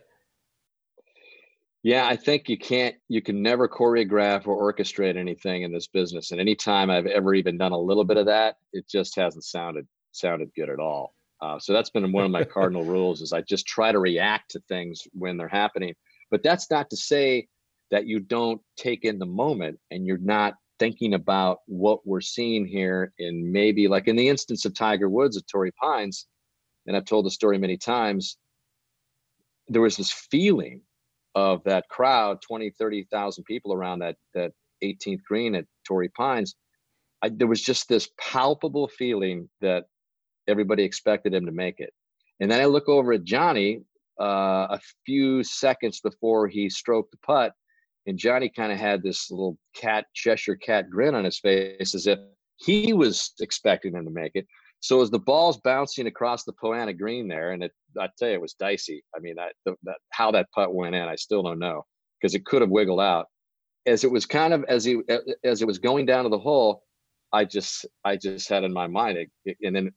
Yeah, 1.82 2.06
I 2.06 2.14
think 2.16 2.50
you 2.50 2.58
can't, 2.58 2.94
you 3.08 3.22
can 3.22 3.40
never 3.42 3.66
choreograph 3.66 4.46
or 4.46 4.70
orchestrate 4.70 5.16
anything 5.16 5.62
in 5.62 5.72
this 5.72 5.86
business. 5.86 6.30
And 6.30 6.38
anytime 6.38 6.90
I've 6.90 7.06
ever 7.06 7.32
even 7.32 7.56
done 7.56 7.72
a 7.72 7.78
little 7.78 8.04
bit 8.04 8.18
of 8.18 8.26
that, 8.26 8.56
it 8.74 8.86
just 8.86 9.16
hasn't 9.16 9.44
sounded 9.44 9.88
sounded 10.12 10.50
good 10.54 10.68
at 10.68 10.78
all. 10.78 11.14
Uh, 11.40 11.58
so 11.58 11.72
that's 11.72 11.90
been 11.90 12.12
one 12.12 12.24
of 12.24 12.30
my 12.30 12.44
cardinal 12.44 12.84
rules 12.96 13.22
is 13.22 13.32
I 13.32 13.40
just 13.42 13.66
try 13.66 13.92
to 13.92 13.98
react 13.98 14.50
to 14.52 14.60
things 14.68 15.02
when 15.12 15.36
they're 15.36 15.48
happening. 15.48 15.94
But 16.30 16.42
that's 16.42 16.70
not 16.70 16.90
to 16.90 16.96
say 16.96 17.48
that 17.90 18.06
you 18.06 18.20
don't 18.20 18.60
take 18.76 19.04
in 19.04 19.18
the 19.18 19.26
moment 19.26 19.78
and 19.90 20.06
you're 20.06 20.18
not 20.18 20.54
thinking 20.78 21.14
about 21.14 21.58
what 21.66 22.06
we're 22.06 22.20
seeing 22.20 22.66
here 22.66 23.12
in 23.18 23.52
maybe 23.52 23.88
like 23.88 24.08
in 24.08 24.16
the 24.16 24.28
instance 24.28 24.64
of 24.64 24.74
Tiger 24.74 25.08
Woods 25.08 25.36
at 25.36 25.46
Torrey 25.46 25.72
Pines, 25.72 26.26
and 26.86 26.96
I've 26.96 27.04
told 27.04 27.26
the 27.26 27.30
story 27.30 27.58
many 27.58 27.76
times, 27.76 28.38
there 29.68 29.82
was 29.82 29.96
this 29.96 30.12
feeling 30.12 30.80
of 31.34 31.62
that 31.64 31.88
crowd, 31.88 32.40
20, 32.42 32.70
30,000 32.70 33.44
people 33.44 33.72
around 33.72 34.00
that 34.00 34.16
that 34.34 34.52
18th 34.82 35.22
green 35.22 35.54
at 35.54 35.66
Torrey 35.86 36.08
Pines. 36.08 36.56
I, 37.22 37.28
there 37.28 37.46
was 37.46 37.60
just 37.60 37.88
this 37.88 38.08
palpable 38.18 38.88
feeling 38.88 39.48
that 39.60 39.84
everybody 40.50 40.82
expected 40.82 41.32
him 41.32 41.46
to 41.46 41.52
make 41.52 41.76
it. 41.78 41.92
And 42.40 42.50
then 42.50 42.60
I 42.60 42.66
look 42.66 42.88
over 42.88 43.12
at 43.12 43.24
Johnny 43.24 43.82
uh, 44.20 44.66
a 44.70 44.80
few 45.06 45.42
seconds 45.42 46.00
before 46.00 46.48
he 46.48 46.68
stroked 46.68 47.12
the 47.12 47.18
putt, 47.18 47.52
and 48.06 48.18
Johnny 48.18 48.50
kind 48.54 48.72
of 48.72 48.78
had 48.78 49.02
this 49.02 49.30
little 49.30 49.56
cat 49.74 50.06
Cheshire 50.14 50.56
cat 50.56 50.90
grin 50.90 51.14
on 51.14 51.24
his 51.24 51.38
face 51.38 51.94
as 51.94 52.06
if 52.06 52.18
he 52.56 52.92
was 52.92 53.32
expecting 53.40 53.94
him 53.94 54.04
to 54.04 54.10
make 54.10 54.32
it. 54.34 54.46
So 54.80 55.02
as 55.02 55.10
the 55.10 55.18
ball's 55.18 55.58
bouncing 55.58 56.06
across 56.06 56.44
the 56.44 56.54
Poa 56.54 56.76
annua 56.76 56.98
Green 56.98 57.28
there, 57.28 57.52
and 57.52 57.62
it, 57.62 57.72
I 57.98 58.08
tell 58.18 58.28
you, 58.28 58.34
it 58.34 58.40
was 58.40 58.54
dicey. 58.54 59.04
I 59.14 59.20
mean, 59.20 59.38
I, 59.38 59.50
the, 59.66 59.74
that, 59.84 59.98
how 60.10 60.30
that 60.32 60.50
putt 60.54 60.74
went 60.74 60.94
in, 60.94 61.02
I 61.02 61.16
still 61.16 61.42
don't 61.42 61.58
know 61.58 61.84
because 62.20 62.34
it 62.34 62.46
could 62.46 62.62
have 62.62 62.70
wiggled 62.70 63.00
out. 63.00 63.26
As 63.86 64.04
it 64.04 64.10
was 64.10 64.26
kind 64.26 64.52
of 64.52 64.64
as 64.68 64.84
he 64.84 65.00
as 65.42 65.62
it 65.62 65.66
was 65.66 65.78
going 65.78 66.06
down 66.06 66.24
to 66.24 66.30
the 66.30 66.38
hole, 66.38 66.82
I 67.32 67.44
just 67.44 67.86
I 68.04 68.16
just 68.16 68.48
had 68.48 68.64
in 68.64 68.72
my 68.72 68.86
mind, 68.86 69.18
it, 69.44 69.56
and 69.62 69.74
then 69.74 69.92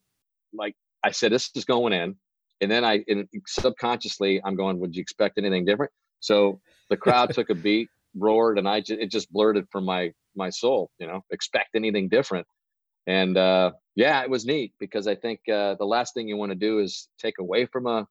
like 0.53 0.75
I 1.03 1.11
said, 1.11 1.31
this 1.31 1.49
is 1.55 1.65
going 1.65 1.93
in. 1.93 2.15
And 2.61 2.71
then 2.71 2.85
I 2.85 3.03
and 3.07 3.27
subconsciously 3.45 4.41
I'm 4.43 4.55
going, 4.55 4.79
would 4.79 4.95
you 4.95 5.01
expect 5.01 5.37
anything 5.37 5.65
different? 5.65 5.91
So 6.19 6.61
the 6.89 6.97
crowd 6.97 7.33
took 7.33 7.49
a 7.49 7.55
beat, 7.55 7.89
roared, 8.15 8.57
and 8.57 8.67
I 8.67 8.79
just 8.79 9.01
it 9.01 9.11
just 9.11 9.31
blurted 9.31 9.65
from 9.71 9.85
my 9.85 10.13
my 10.35 10.49
soul, 10.49 10.89
you 10.99 11.07
know, 11.07 11.21
expect 11.31 11.75
anything 11.75 12.09
different. 12.09 12.47
And 13.05 13.37
uh, 13.37 13.71
yeah, 13.95 14.21
it 14.21 14.29
was 14.29 14.45
neat 14.45 14.73
because 14.79 15.07
I 15.07 15.15
think 15.15 15.41
uh, 15.51 15.75
the 15.75 15.85
last 15.85 16.13
thing 16.13 16.27
you 16.27 16.37
want 16.37 16.51
to 16.51 16.57
do 16.57 16.79
is 16.79 17.09
take 17.19 17.39
away 17.39 17.65
from 17.65 17.87
a 17.87 18.07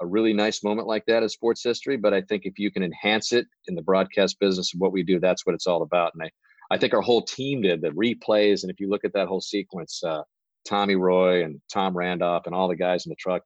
a 0.00 0.06
really 0.06 0.32
nice 0.32 0.62
moment 0.62 0.86
like 0.86 1.04
that 1.06 1.22
in 1.22 1.28
sports 1.28 1.62
history. 1.62 1.96
But 1.96 2.14
I 2.14 2.22
think 2.22 2.42
if 2.44 2.58
you 2.58 2.70
can 2.70 2.82
enhance 2.82 3.32
it 3.32 3.46
in 3.66 3.74
the 3.74 3.82
broadcast 3.82 4.38
business 4.38 4.72
of 4.74 4.80
what 4.80 4.92
we 4.92 5.02
do, 5.02 5.18
that's 5.18 5.44
what 5.44 5.54
it's 5.54 5.66
all 5.66 5.82
about. 5.82 6.12
And 6.14 6.22
I, 6.22 6.30
I 6.74 6.78
think 6.78 6.94
our 6.94 7.00
whole 7.00 7.22
team 7.22 7.62
did 7.62 7.80
the 7.80 7.90
replays. 7.90 8.62
And 8.62 8.70
if 8.70 8.80
you 8.80 8.88
look 8.88 9.04
at 9.04 9.12
that 9.14 9.28
whole 9.28 9.40
sequence, 9.40 10.02
uh, 10.04 10.22
Tommy 10.68 10.96
Roy 10.96 11.44
and 11.44 11.60
Tom 11.72 11.96
Randolph 11.96 12.46
and 12.46 12.54
all 12.54 12.68
the 12.68 12.76
guys 12.76 13.06
in 13.06 13.10
the 13.10 13.16
truck 13.16 13.42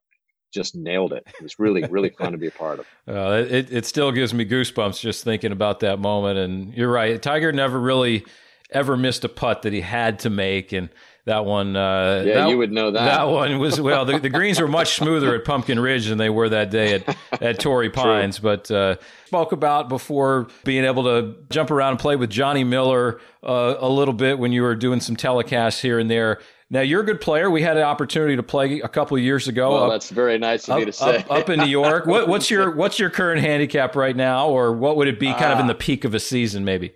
just 0.53 0.75
nailed 0.75 1.13
it. 1.13 1.23
It 1.25 1.41
was 1.41 1.57
really, 1.57 1.83
really 1.89 2.09
fun 2.09 2.33
to 2.33 2.37
be 2.37 2.47
a 2.47 2.51
part 2.51 2.79
of. 2.79 2.85
Uh, 3.05 3.45
it, 3.49 3.69
it 3.69 3.85
still 3.85 4.13
gives 4.13 4.33
me 4.33 4.45
goosebumps 4.45 4.97
just 4.97 5.25
thinking 5.25 5.51
about 5.51 5.81
that 5.81 5.99
moment. 5.99 6.39
And 6.39 6.73
you're 6.73 6.91
right. 6.91 7.21
Tiger 7.21 7.51
never 7.51 7.77
really 7.77 8.23
ever 8.71 8.95
missed 8.95 9.25
a 9.25 9.29
putt 9.29 9.63
that 9.63 9.73
he 9.73 9.81
had 9.81 10.19
to 10.19 10.29
make. 10.29 10.71
And 10.71 10.87
that 11.25 11.45
one, 11.45 11.75
uh, 11.75 12.23
yeah, 12.25 12.33
that, 12.35 12.49
you 12.49 12.57
would 12.57 12.71
know 12.71 12.91
that. 12.91 13.05
That 13.05 13.23
one 13.23 13.59
was 13.59 13.79
well. 13.79 14.05
The, 14.05 14.19
the, 14.19 14.29
greens 14.29 14.59
were 14.59 14.67
much 14.67 14.95
smoother 14.95 15.35
at 15.35 15.45
Pumpkin 15.45 15.79
Ridge 15.79 16.07
than 16.07 16.17
they 16.17 16.29
were 16.29 16.49
that 16.49 16.69
day 16.69 16.93
at 16.93 17.17
at 17.41 17.59
Torrey 17.59 17.89
Pines. 17.93 18.39
True. 18.39 18.49
But 18.49 18.71
uh, 18.71 18.95
spoke 19.25 19.51
about 19.51 19.89
before 19.89 20.47
being 20.63 20.85
able 20.85 21.03
to 21.03 21.35
jump 21.49 21.71
around 21.71 21.91
and 21.91 21.99
play 21.99 22.15
with 22.15 22.29
Johnny 22.29 22.63
Miller 22.63 23.19
uh, 23.43 23.75
a 23.79 23.89
little 23.89 24.13
bit 24.13 24.39
when 24.39 24.51
you 24.51 24.63
were 24.63 24.75
doing 24.75 24.99
some 24.99 25.15
telecasts 25.15 25.81
here 25.81 25.99
and 25.99 26.09
there. 26.09 26.39
Now 26.73 26.81
you're 26.81 27.01
a 27.01 27.05
good 27.05 27.21
player. 27.21 27.51
We 27.51 27.61
had 27.61 27.77
an 27.77 27.83
opportunity 27.83 28.35
to 28.35 28.41
play 28.41 28.79
a 28.79 28.87
couple 28.87 29.15
of 29.15 29.21
years 29.21 29.47
ago. 29.47 29.73
Well, 29.73 29.83
up, 29.83 29.91
that's 29.91 30.09
very 30.09 30.39
nice 30.39 30.67
of 30.67 30.71
up, 30.71 30.79
me 30.79 30.85
to 30.85 30.91
say. 30.91 31.17
Up, 31.17 31.31
up 31.31 31.49
in 31.51 31.59
New 31.59 31.67
York, 31.67 32.07
what, 32.07 32.27
what's 32.27 32.49
your 32.49 32.71
what's 32.75 32.97
your 32.97 33.11
current 33.11 33.41
handicap 33.41 33.95
right 33.95 34.15
now, 34.15 34.49
or 34.49 34.73
what 34.73 34.97
would 34.97 35.07
it 35.07 35.19
be, 35.19 35.31
kind 35.33 35.53
of 35.53 35.59
in 35.59 35.67
the 35.67 35.75
uh, 35.75 35.79
peak 35.79 36.03
of 36.03 36.15
a 36.15 36.19
season, 36.19 36.65
maybe? 36.65 36.91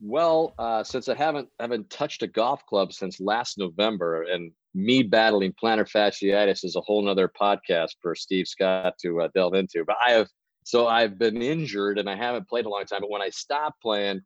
Well, 0.00 0.54
uh, 0.58 0.82
since 0.82 1.10
I 1.10 1.14
haven't 1.14 1.50
haven't 1.60 1.90
touched 1.90 2.22
a 2.22 2.26
golf 2.26 2.64
club 2.64 2.94
since 2.94 3.20
last 3.20 3.58
November, 3.58 4.22
and 4.22 4.50
me 4.74 5.02
battling 5.02 5.52
plantar 5.62 5.86
fasciitis 5.86 6.64
is 6.64 6.74
a 6.74 6.80
whole 6.80 7.02
nother 7.02 7.30
podcast 7.38 7.96
for 8.00 8.14
Steve 8.14 8.48
Scott 8.48 8.94
to 9.02 9.20
uh, 9.20 9.28
delve 9.34 9.52
into. 9.52 9.84
But 9.86 9.96
I 10.02 10.12
have 10.12 10.28
so 10.64 10.86
I've 10.86 11.18
been 11.18 11.42
injured 11.42 11.98
and 11.98 12.08
I 12.08 12.16
haven't 12.16 12.48
played 12.48 12.64
a 12.64 12.70
long 12.70 12.86
time. 12.86 13.00
But 13.02 13.10
when 13.10 13.20
I 13.20 13.28
stopped 13.28 13.82
playing, 13.82 14.22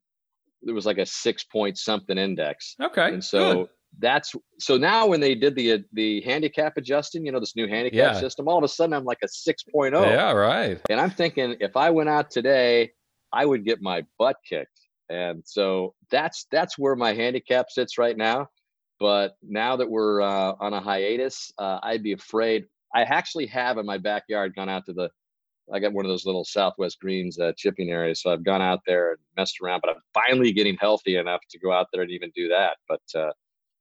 it 0.63 0.71
was 0.71 0.87
like 0.87 0.99
a 0.99 1.07
six 1.07 1.43
point 1.43 1.77
something 1.77 2.19
index. 2.19 2.77
Okay, 2.81 3.09
and 3.09 3.25
so. 3.25 3.55
Good. 3.55 3.69
That's 3.99 4.35
so 4.59 4.77
now 4.77 5.07
when 5.07 5.21
they 5.21 5.35
did 5.35 5.55
the 5.55 5.85
the 5.93 6.21
handicap 6.23 6.77
adjusting, 6.77 7.25
you 7.27 7.33
know, 7.33 7.41
this 7.41 7.57
new 7.57 7.69
handicap 7.69 8.15
yeah. 8.15 8.21
system, 8.21 8.49
all 8.49 8.59
of 8.59 8.65
a 8.65 8.69
sudden 8.69 8.93
I'm 8.93 9.05
like 9.05 9.21
a 9.23 9.27
6.0. 9.27 9.93
Yeah, 9.93 10.33
right. 10.33 10.81
And 10.91 11.01
I'm 11.01 11.11
thinking 11.11 11.57
if 11.61 11.77
I 11.77 11.91
went 11.91 12.09
out 12.09 12.31
today, 12.31 12.93
I 13.33 13.47
would 13.47 13.65
get 13.65 13.81
my 13.81 14.05
butt 14.19 14.37
kicked 14.49 14.75
and 15.09 15.43
so 15.45 15.95
that's 16.11 16.47
that's 16.51 16.79
where 16.79 16.97
my 16.97 17.13
handicap 17.13 17.71
sits 17.71 17.99
right 17.99 18.17
now. 18.17 18.49
But 19.01 19.37
now 19.43 19.77
that 19.77 19.91
we're 19.91 20.23
uh, 20.23 20.55
on 20.61 20.73
a 20.73 20.81
hiatus, 20.81 21.53
uh, 21.59 21.81
I'd 21.83 22.03
be 22.03 22.13
afraid. 22.13 22.67
I 22.95 23.03
actually 23.03 23.47
have 23.47 23.77
in 23.77 23.87
my 23.87 23.99
backyard 23.99 24.55
gone 24.55 24.69
out 24.69 24.87
to 24.87 24.93
the. 24.93 25.11
I 25.73 25.79
got 25.79 25.95
one 25.95 26.05
of 26.05 26.11
those 26.11 26.27
little 26.27 26.45
Southwest 26.45 26.99
Greens 27.01 27.39
uh, 27.39 27.53
chipping 27.57 27.91
areas, 27.91 28.21
so 28.21 28.31
I've 28.31 28.45
gone 28.45 28.61
out 28.61 28.81
there 28.87 29.11
and 29.11 29.19
messed 29.37 29.59
around. 29.63 29.81
But 29.81 29.97
I'm 29.97 30.03
finally 30.13 30.53
getting 30.53 30.77
healthy 30.79 31.17
enough 31.17 31.41
to 31.51 31.59
go 31.59 31.73
out 31.73 31.87
there 31.93 32.03
and 32.03 32.11
even 32.11 32.31
do 32.35 32.49
that. 32.49 32.77
But 32.89 33.01
uh, 33.15 33.33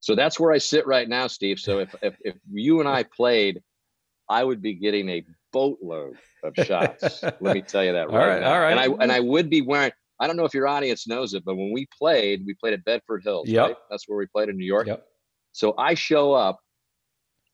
so 0.04 0.16
that's 0.16 0.38
where 0.38 0.52
I 0.52 0.58
sit 0.58 0.86
right 0.86 1.08
now, 1.08 1.28
Steve. 1.28 1.60
So 1.60 1.80
if 1.80 1.96
if, 2.02 2.18
if 2.26 2.36
you 2.52 2.82
and 2.82 2.90
I 2.90 3.04
played, 3.04 3.64
I 4.28 4.44
would 4.44 4.62
be 4.62 4.74
getting 4.74 5.08
a 5.08 5.24
boatload 5.54 6.18
of 6.44 6.54
shots. 6.66 7.24
Let 7.24 7.42
me 7.42 7.62
tell 7.62 7.86
you 7.86 7.94
that 7.94 8.10
right. 8.12 8.22
All 8.22 8.28
right, 8.28 8.42
now. 8.42 8.54
all 8.54 8.60
right. 8.60 8.72
And 8.72 8.80
I 8.82 9.04
and 9.04 9.12
I 9.14 9.22
would 9.22 9.50
be 9.50 9.62
wearing. 9.62 9.94
I 10.20 10.28
don't 10.28 10.36
know 10.36 10.44
if 10.44 10.54
your 10.54 10.68
audience 10.68 11.08
knows 11.08 11.34
it, 11.34 11.46
but 11.46 11.56
when 11.56 11.72
we 11.72 11.88
played, 11.98 12.46
we 12.46 12.54
played 12.54 12.74
at 12.74 12.84
Bedford 12.84 13.24
Hills. 13.24 13.48
Yep. 13.48 13.66
Right? 13.66 13.78
That's 13.90 14.04
where 14.10 14.18
we 14.18 14.26
played 14.26 14.50
in 14.50 14.58
New 14.58 14.66
York. 14.66 14.88
Yep. 14.88 15.06
So 15.54 15.74
I 15.78 15.94
show 15.94 16.34
up 16.34 16.60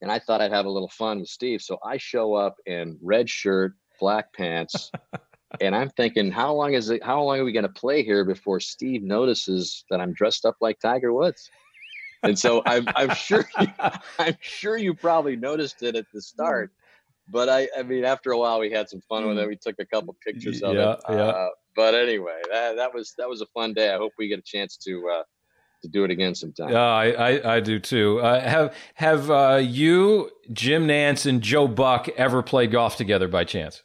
and 0.01 0.11
I 0.11 0.17
thought 0.17 0.41
I'd 0.41 0.51
have 0.51 0.65
a 0.65 0.71
little 0.71 0.89
fun 0.89 1.19
with 1.19 1.29
Steve. 1.29 1.61
So 1.61 1.77
I 1.85 1.97
show 1.97 2.33
up 2.33 2.55
in 2.65 2.97
red 2.99 3.29
shirt, 3.29 3.73
black 3.99 4.33
pants. 4.33 4.91
and 5.61 5.75
I'm 5.75 5.89
thinking, 5.89 6.31
how 6.31 6.51
long 6.55 6.73
is 6.73 6.89
it? 6.89 7.03
How 7.03 7.21
long 7.21 7.39
are 7.39 7.45
we 7.45 7.51
going 7.51 7.61
to 7.61 7.69
play 7.69 8.03
here 8.03 8.25
before 8.25 8.59
Steve 8.59 9.03
notices 9.03 9.85
that 9.91 10.01
I'm 10.01 10.13
dressed 10.13 10.45
up 10.45 10.55
like 10.61 10.79
Tiger 10.79 11.13
Woods? 11.13 11.47
And 12.23 12.37
so 12.37 12.61
I'm, 12.65 12.87
I'm 12.95 13.13
sure, 13.15 13.45
you, 13.59 13.67
I'm 14.19 14.35
sure 14.41 14.77
you 14.77 14.93
probably 14.93 15.35
noticed 15.35 15.83
it 15.83 15.95
at 15.95 16.05
the 16.13 16.21
start. 16.21 16.71
But 17.31 17.47
I, 17.47 17.67
I 17.77 17.83
mean, 17.83 18.05
after 18.05 18.31
a 18.31 18.37
while, 18.37 18.59
we 18.59 18.71
had 18.71 18.89
some 18.89 19.01
fun 19.01 19.27
with 19.27 19.37
it. 19.37 19.47
We 19.47 19.55
took 19.55 19.75
a 19.79 19.85
couple 19.85 20.15
pictures 20.25 20.61
of 20.63 20.75
yeah, 20.75 20.93
it. 20.93 20.99
Yeah. 21.09 21.15
Uh, 21.15 21.49
but 21.75 21.93
anyway, 21.93 22.41
that, 22.51 22.75
that 22.77 22.93
was 22.93 23.13
that 23.17 23.29
was 23.29 23.41
a 23.41 23.45
fun 23.47 23.73
day. 23.73 23.93
I 23.93 23.97
hope 23.97 24.13
we 24.17 24.27
get 24.27 24.39
a 24.39 24.43
chance 24.43 24.75
to 24.77 25.07
uh, 25.09 25.23
to 25.83 25.87
do 25.87 26.03
it 26.03 26.11
again 26.11 26.35
sometime. 26.35 26.69
Yeah, 26.69 26.79
I, 26.79 27.11
I, 27.11 27.55
I 27.55 27.59
do 27.59 27.79
too. 27.79 28.19
Uh, 28.19 28.41
have 28.41 28.75
have 28.95 29.31
uh, 29.31 29.59
you, 29.61 30.31
Jim 30.51 30.87
Nantz, 30.87 31.25
and 31.25 31.41
Joe 31.41 31.67
Buck 31.67 32.09
ever 32.17 32.41
played 32.41 32.71
golf 32.71 32.97
together 32.97 33.27
by 33.27 33.43
chance? 33.43 33.83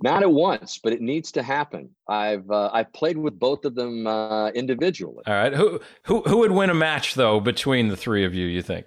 Not 0.00 0.22
at 0.22 0.30
once, 0.30 0.78
but 0.82 0.92
it 0.92 1.00
needs 1.00 1.32
to 1.32 1.42
happen. 1.42 1.90
I've 2.08 2.48
uh, 2.50 2.70
I've 2.72 2.92
played 2.92 3.18
with 3.18 3.38
both 3.38 3.64
of 3.64 3.74
them 3.74 4.06
uh, 4.06 4.50
individually. 4.50 5.24
All 5.26 5.34
right, 5.34 5.52
who 5.52 5.80
who 6.04 6.22
who 6.22 6.38
would 6.38 6.52
win 6.52 6.70
a 6.70 6.74
match 6.74 7.14
though 7.14 7.40
between 7.40 7.88
the 7.88 7.96
three 7.96 8.24
of 8.24 8.34
you? 8.34 8.46
You 8.46 8.62
think? 8.62 8.86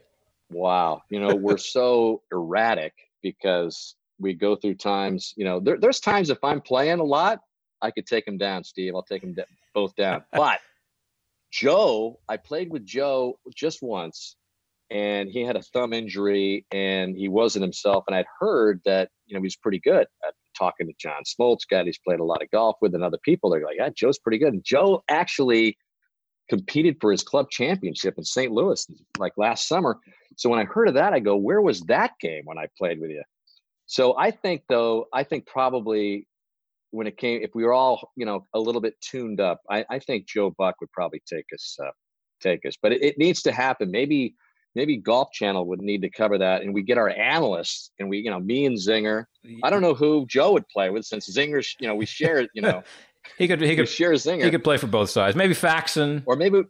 Wow, 0.52 1.02
you 1.10 1.20
know 1.20 1.36
we're 1.36 1.58
so 1.78 2.22
erratic 2.32 2.94
because 3.22 3.96
we 4.20 4.34
go 4.34 4.56
through 4.56 4.76
times. 4.76 5.34
You 5.36 5.46
know, 5.46 5.60
there, 5.60 5.78
there's 5.78 6.00
times 6.00 6.30
if 6.30 6.42
I'm 6.44 6.62
playing 6.62 7.00
a 7.00 7.04
lot, 7.04 7.42
I 7.82 7.92
could 7.92 8.06
take 8.06 8.28
him 8.28 8.38
down, 8.38 8.64
Steve. 8.64 8.96
I'll 8.96 9.04
take 9.04 9.22
them 9.22 9.36
both 9.74 9.96
down. 9.96 10.24
but 10.32 10.60
Joe, 11.52 12.20
I 12.30 12.38
played 12.38 12.72
with 12.72 12.86
Joe 12.86 13.38
just 13.54 13.82
once, 13.82 14.38
and 14.90 15.30
he 15.30 15.42
had 15.42 15.58
a 15.58 15.62
thumb 15.62 15.92
injury, 15.92 16.66
and 16.72 17.18
he 17.18 17.28
wasn't 17.28 17.64
himself. 17.64 18.06
And 18.08 18.16
I'd 18.16 18.26
heard 18.40 18.80
that 18.86 19.10
you 19.26 19.34
know 19.34 19.42
he 19.42 19.48
was 19.48 19.58
pretty 19.58 19.80
good 19.80 20.08
at 20.26 20.34
talking 20.58 20.88
to 20.88 20.94
John 21.00 21.24
Smoltz, 21.24 21.68
guy 21.70 21.84
he's 21.84 22.00
played 22.00 22.20
a 22.20 22.24
lot 22.24 22.42
of 22.42 22.52
golf 22.52 22.78
with, 22.82 22.96
and 22.96 23.04
other 23.04 23.20
people. 23.24 23.50
They're 23.50 23.64
like, 23.64 23.78
"Yeah, 23.78 23.90
Joe's 23.90 24.20
pretty 24.20 24.38
good." 24.38 24.54
And 24.54 24.64
Joe 24.64 25.04
actually 25.10 25.78
competed 26.50 26.98
for 27.00 27.12
his 27.12 27.24
club 27.24 27.50
championship 27.50 28.16
in 28.18 28.24
St. 28.26 28.52
Louis 28.52 28.86
like 29.18 29.34
last 29.38 29.68
summer. 29.68 29.98
So 30.38 30.50
when 30.50 30.60
I 30.60 30.66
heard 30.66 30.88
of 30.88 30.96
that, 30.96 31.14
I 31.14 31.20
go, 31.20 31.36
"Where 31.36 31.62
was 31.62 31.82
that 31.82 32.14
game 32.20 32.44
when 32.46 32.58
I 32.58 32.68
played 32.78 33.00
with 33.00 33.12
you?" 33.12 33.24
So 33.86 34.18
I 34.18 34.32
think 34.32 34.64
though, 34.70 35.08
I 35.14 35.24
think 35.24 35.46
probably 35.46 36.28
when 36.92 37.08
it 37.08 37.18
came, 37.18 37.42
if 37.42 37.52
we 37.56 37.64
were 37.64 37.74
all, 37.74 38.12
you 38.16 38.26
know, 38.26 38.48
a 38.54 38.60
little 38.60 38.82
bit 38.82 39.00
tuned 39.02 39.42
up, 39.42 39.62
I, 39.70 39.86
I 39.90 40.00
think 40.00 40.28
Joe 40.28 40.54
Buck 40.58 40.76
would 40.82 40.92
probably 40.92 41.22
take 41.26 41.46
us, 41.54 41.78
uh, 41.84 41.92
take 42.42 42.66
us. 42.66 42.76
But 42.82 42.92
it, 42.92 43.04
it, 43.04 43.18
needs 43.18 43.42
to 43.44 43.52
happen. 43.52 43.90
Maybe, 43.90 44.36
maybe 44.76 44.98
Golf 44.98 45.32
Channel 45.32 45.66
would 45.68 45.82
need 45.82 46.02
to 46.02 46.10
cover 46.10 46.38
that, 46.38 46.62
and 46.62 46.74
we 46.74 46.82
get 46.82 46.98
our 46.98 47.10
analysts, 47.10 47.92
and 48.00 48.10
we, 48.10 48.20
you 48.20 48.30
know, 48.30 48.40
me 48.40 48.66
and 48.66 48.78
Zinger. 48.78 49.26
I 49.64 49.70
don't 49.70 49.82
know 49.82 49.94
who 49.94 50.26
Joe 50.28 50.54
would 50.54 50.68
play 50.68 50.90
with, 50.90 51.06
since 51.06 51.30
Zinger, 51.30 51.66
you 51.80 51.88
know, 51.88 51.96
we 51.96 52.06
share, 52.06 52.48
you 52.54 52.62
know. 52.62 52.84
he 53.38 53.48
could 53.48 53.62
he 53.62 53.76
could 53.76 53.90
share 53.90 54.12
Zinger. 54.14 54.44
He 54.44 54.52
could 54.52 54.64
play 54.64 54.78
for 54.78 54.88
both 54.88 55.10
sides. 55.10 55.36
Maybe 55.36 55.54
Faxon, 55.54 56.24
or 56.26 56.36
maybe 56.36 56.64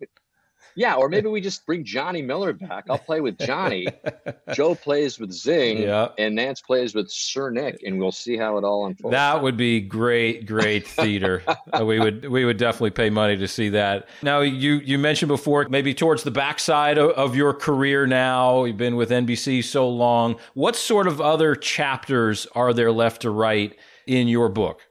yeah, 0.76 0.96
or 0.96 1.10
maybe 1.10 1.28
we 1.28 1.42
just 1.42 1.66
bring 1.66 1.84
Johnny 1.84 2.22
Miller 2.22 2.54
back. 2.54 2.86
I'll 2.90 2.98
play 2.98 3.22
with 3.22 3.38
Johnny. 3.38 3.88
Joe 4.54 4.76
plays 4.76 5.20
with 5.20 5.32
Zing, 5.32 5.80
yeah. 5.80 6.10
and 6.18 6.38
Nantz 6.38 6.64
plays 6.64 6.96
with 6.96 7.10
Sir 7.12 7.50
Nick, 7.50 7.82
and 7.84 8.00
we'll 8.00 8.12
see 8.12 8.38
how 8.38 8.58
it 8.58 8.64
all 8.64 8.86
unfolds. 8.86 9.14
That 9.14 9.42
would 9.42 9.58
be 9.58 9.82
great, 9.82 10.46
great 10.46 10.88
theater. 10.88 11.44
Uh, 11.74 11.86
we 11.86 12.00
would 12.00 12.28
we 12.28 12.44
would 12.44 12.58
definitely 12.58 12.90
pay 12.90 13.10
money 13.10 13.38
to 13.38 13.48
see 13.48 13.70
that. 13.70 14.08
Now, 14.22 14.42
you 14.42 14.74
you 14.74 14.98
mentioned 14.98 15.30
before, 15.30 15.68
maybe 15.70 15.94
towards 15.94 16.24
the 16.24 16.32
backside 16.32 16.98
of, 16.98 17.12
of 17.12 17.36
your 17.36 17.54
career. 17.54 18.06
Now 18.08 18.66
you've 18.66 18.78
been 18.78 18.96
with 18.96 19.10
NBC 19.10 19.64
so 19.64 19.88
long. 19.88 20.38
What 20.54 20.76
sort 20.76 21.08
of 21.08 21.22
other 21.22 21.56
chapters 21.56 22.48
are 22.56 22.74
there 22.74 22.92
left 22.92 23.22
to 23.22 23.30
write 23.30 23.78
in 24.08 24.28
your 24.28 24.50
book? 24.50 24.82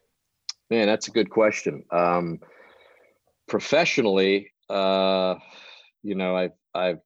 Man, 0.71 0.87
that's 0.87 1.09
a 1.09 1.11
good 1.11 1.29
question. 1.29 1.85
Um, 1.91 2.41
professionally. 3.51 4.53
Uh, 4.71 5.35
you 6.03 6.15
know, 6.15 6.37
I've, 6.37 6.53
I've, 6.75 7.01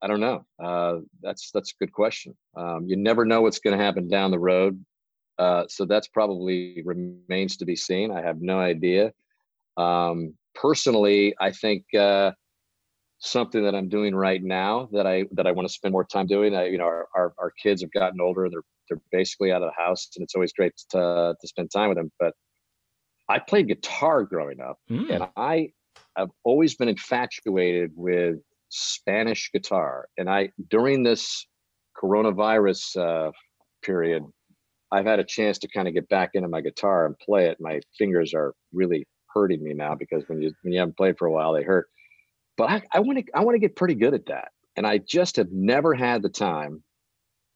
I 0.00 0.06
don't 0.06 0.20
know. 0.20 0.44
Uh, 0.62 1.00
that's 1.22 1.50
that's 1.50 1.72
a 1.72 1.84
good 1.84 1.92
question. 1.92 2.36
Um, 2.56 2.84
you 2.86 2.96
never 2.96 3.24
know 3.24 3.42
what's 3.42 3.58
going 3.58 3.76
to 3.76 3.84
happen 3.84 4.08
down 4.08 4.30
the 4.30 4.38
road, 4.38 4.84
uh, 5.38 5.64
so 5.68 5.84
that's 5.86 6.06
probably 6.06 6.82
remains 6.84 7.56
to 7.56 7.64
be 7.64 7.74
seen. 7.74 8.12
I 8.12 8.22
have 8.22 8.40
no 8.40 8.60
idea. 8.60 9.12
Um, 9.76 10.34
personally, 10.54 11.34
I 11.40 11.50
think 11.50 11.84
uh, 11.94 12.32
something 13.18 13.62
that 13.64 13.74
I'm 13.74 13.88
doing 13.88 14.14
right 14.14 14.42
now 14.42 14.88
that 14.92 15.06
I 15.06 15.24
that 15.32 15.46
I 15.46 15.52
want 15.52 15.66
to 15.68 15.74
spend 15.74 15.92
more 15.92 16.04
time 16.04 16.26
doing. 16.26 16.54
I, 16.54 16.66
you 16.66 16.78
know, 16.78 16.84
our, 16.84 17.08
our, 17.14 17.34
our 17.38 17.50
kids 17.50 17.82
have 17.82 17.92
gotten 17.92 18.20
older 18.20 18.44
and 18.44 18.52
they're 18.52 18.62
they're 18.88 19.00
basically 19.12 19.52
out 19.52 19.62
of 19.62 19.70
the 19.70 19.82
house, 19.82 20.08
and 20.16 20.22
it's 20.22 20.34
always 20.34 20.52
great 20.52 20.72
to 20.90 21.34
to 21.40 21.48
spend 21.48 21.70
time 21.70 21.88
with 21.88 21.98
them. 21.98 22.10
But 22.18 22.34
I 23.28 23.38
played 23.38 23.68
guitar 23.68 24.24
growing 24.24 24.60
up, 24.60 24.78
mm. 24.90 25.10
and 25.10 25.28
I 25.36 25.72
I've 26.16 26.30
always 26.44 26.74
been 26.74 26.88
infatuated 26.88 27.92
with 27.94 28.36
Spanish 28.68 29.50
guitar, 29.52 30.08
and 30.16 30.28
I 30.28 30.50
during 30.68 31.02
this 31.02 31.46
coronavirus 32.00 32.96
uh, 32.96 33.32
period, 33.82 34.24
I've 34.92 35.06
had 35.06 35.18
a 35.18 35.24
chance 35.24 35.58
to 35.58 35.68
kind 35.68 35.88
of 35.88 35.94
get 35.94 36.08
back 36.08 36.30
into 36.34 36.48
my 36.48 36.60
guitar 36.60 37.06
and 37.06 37.18
play 37.18 37.46
it. 37.46 37.58
My 37.60 37.80
fingers 37.96 38.34
are 38.34 38.54
really 38.72 39.06
hurting 39.34 39.62
me 39.62 39.74
now 39.74 39.94
because 39.94 40.24
when 40.28 40.40
you 40.42 40.52
when 40.62 40.72
you 40.72 40.78
haven't 40.78 40.96
played 40.96 41.18
for 41.18 41.26
a 41.26 41.32
while, 41.32 41.52
they 41.52 41.62
hurt. 41.62 41.88
But 42.56 42.82
I 42.92 43.00
want 43.00 43.18
to 43.18 43.24
I 43.34 43.44
want 43.44 43.54
to 43.54 43.60
get 43.60 43.76
pretty 43.76 43.94
good 43.94 44.14
at 44.14 44.26
that, 44.26 44.48
and 44.76 44.86
I 44.86 44.98
just 44.98 45.36
have 45.36 45.52
never 45.52 45.94
had 45.94 46.22
the 46.22 46.28
time 46.28 46.82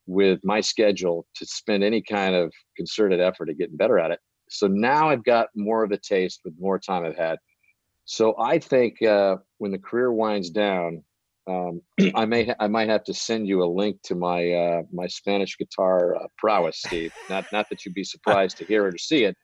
with 0.06 0.40
my 0.44 0.60
schedule 0.60 1.26
to 1.36 1.46
spend 1.46 1.84
any 1.84 2.02
kind 2.02 2.34
of 2.34 2.52
concerted 2.76 3.20
effort 3.20 3.48
at 3.48 3.58
getting 3.58 3.76
better 3.76 3.98
at 3.98 4.10
it. 4.10 4.20
So 4.48 4.66
now 4.66 5.08
I've 5.08 5.24
got 5.24 5.48
more 5.54 5.82
of 5.82 5.92
a 5.92 5.96
taste 5.96 6.40
with 6.44 6.54
more 6.58 6.78
time 6.78 7.04
I've 7.04 7.16
had. 7.16 7.38
So 8.04 8.34
I 8.38 8.58
think 8.58 9.00
uh, 9.02 9.36
when 9.58 9.70
the 9.70 9.78
career 9.78 10.12
winds 10.12 10.50
down, 10.50 11.04
um, 11.46 11.80
I 12.14 12.24
may 12.24 12.46
ha- 12.46 12.56
I 12.60 12.68
might 12.68 12.88
have 12.88 13.04
to 13.04 13.14
send 13.14 13.48
you 13.48 13.62
a 13.62 13.66
link 13.66 13.98
to 14.04 14.14
my 14.14 14.52
uh, 14.52 14.82
my 14.92 15.06
Spanish 15.06 15.56
guitar 15.56 16.16
uh, 16.16 16.26
prowess, 16.38 16.78
Steve. 16.78 17.12
not 17.28 17.44
not 17.52 17.68
that 17.70 17.84
you'd 17.84 17.94
be 17.94 18.04
surprised 18.04 18.58
to 18.58 18.64
hear 18.64 18.86
it 18.86 18.94
or 18.94 18.98
see 18.98 19.24
it, 19.24 19.36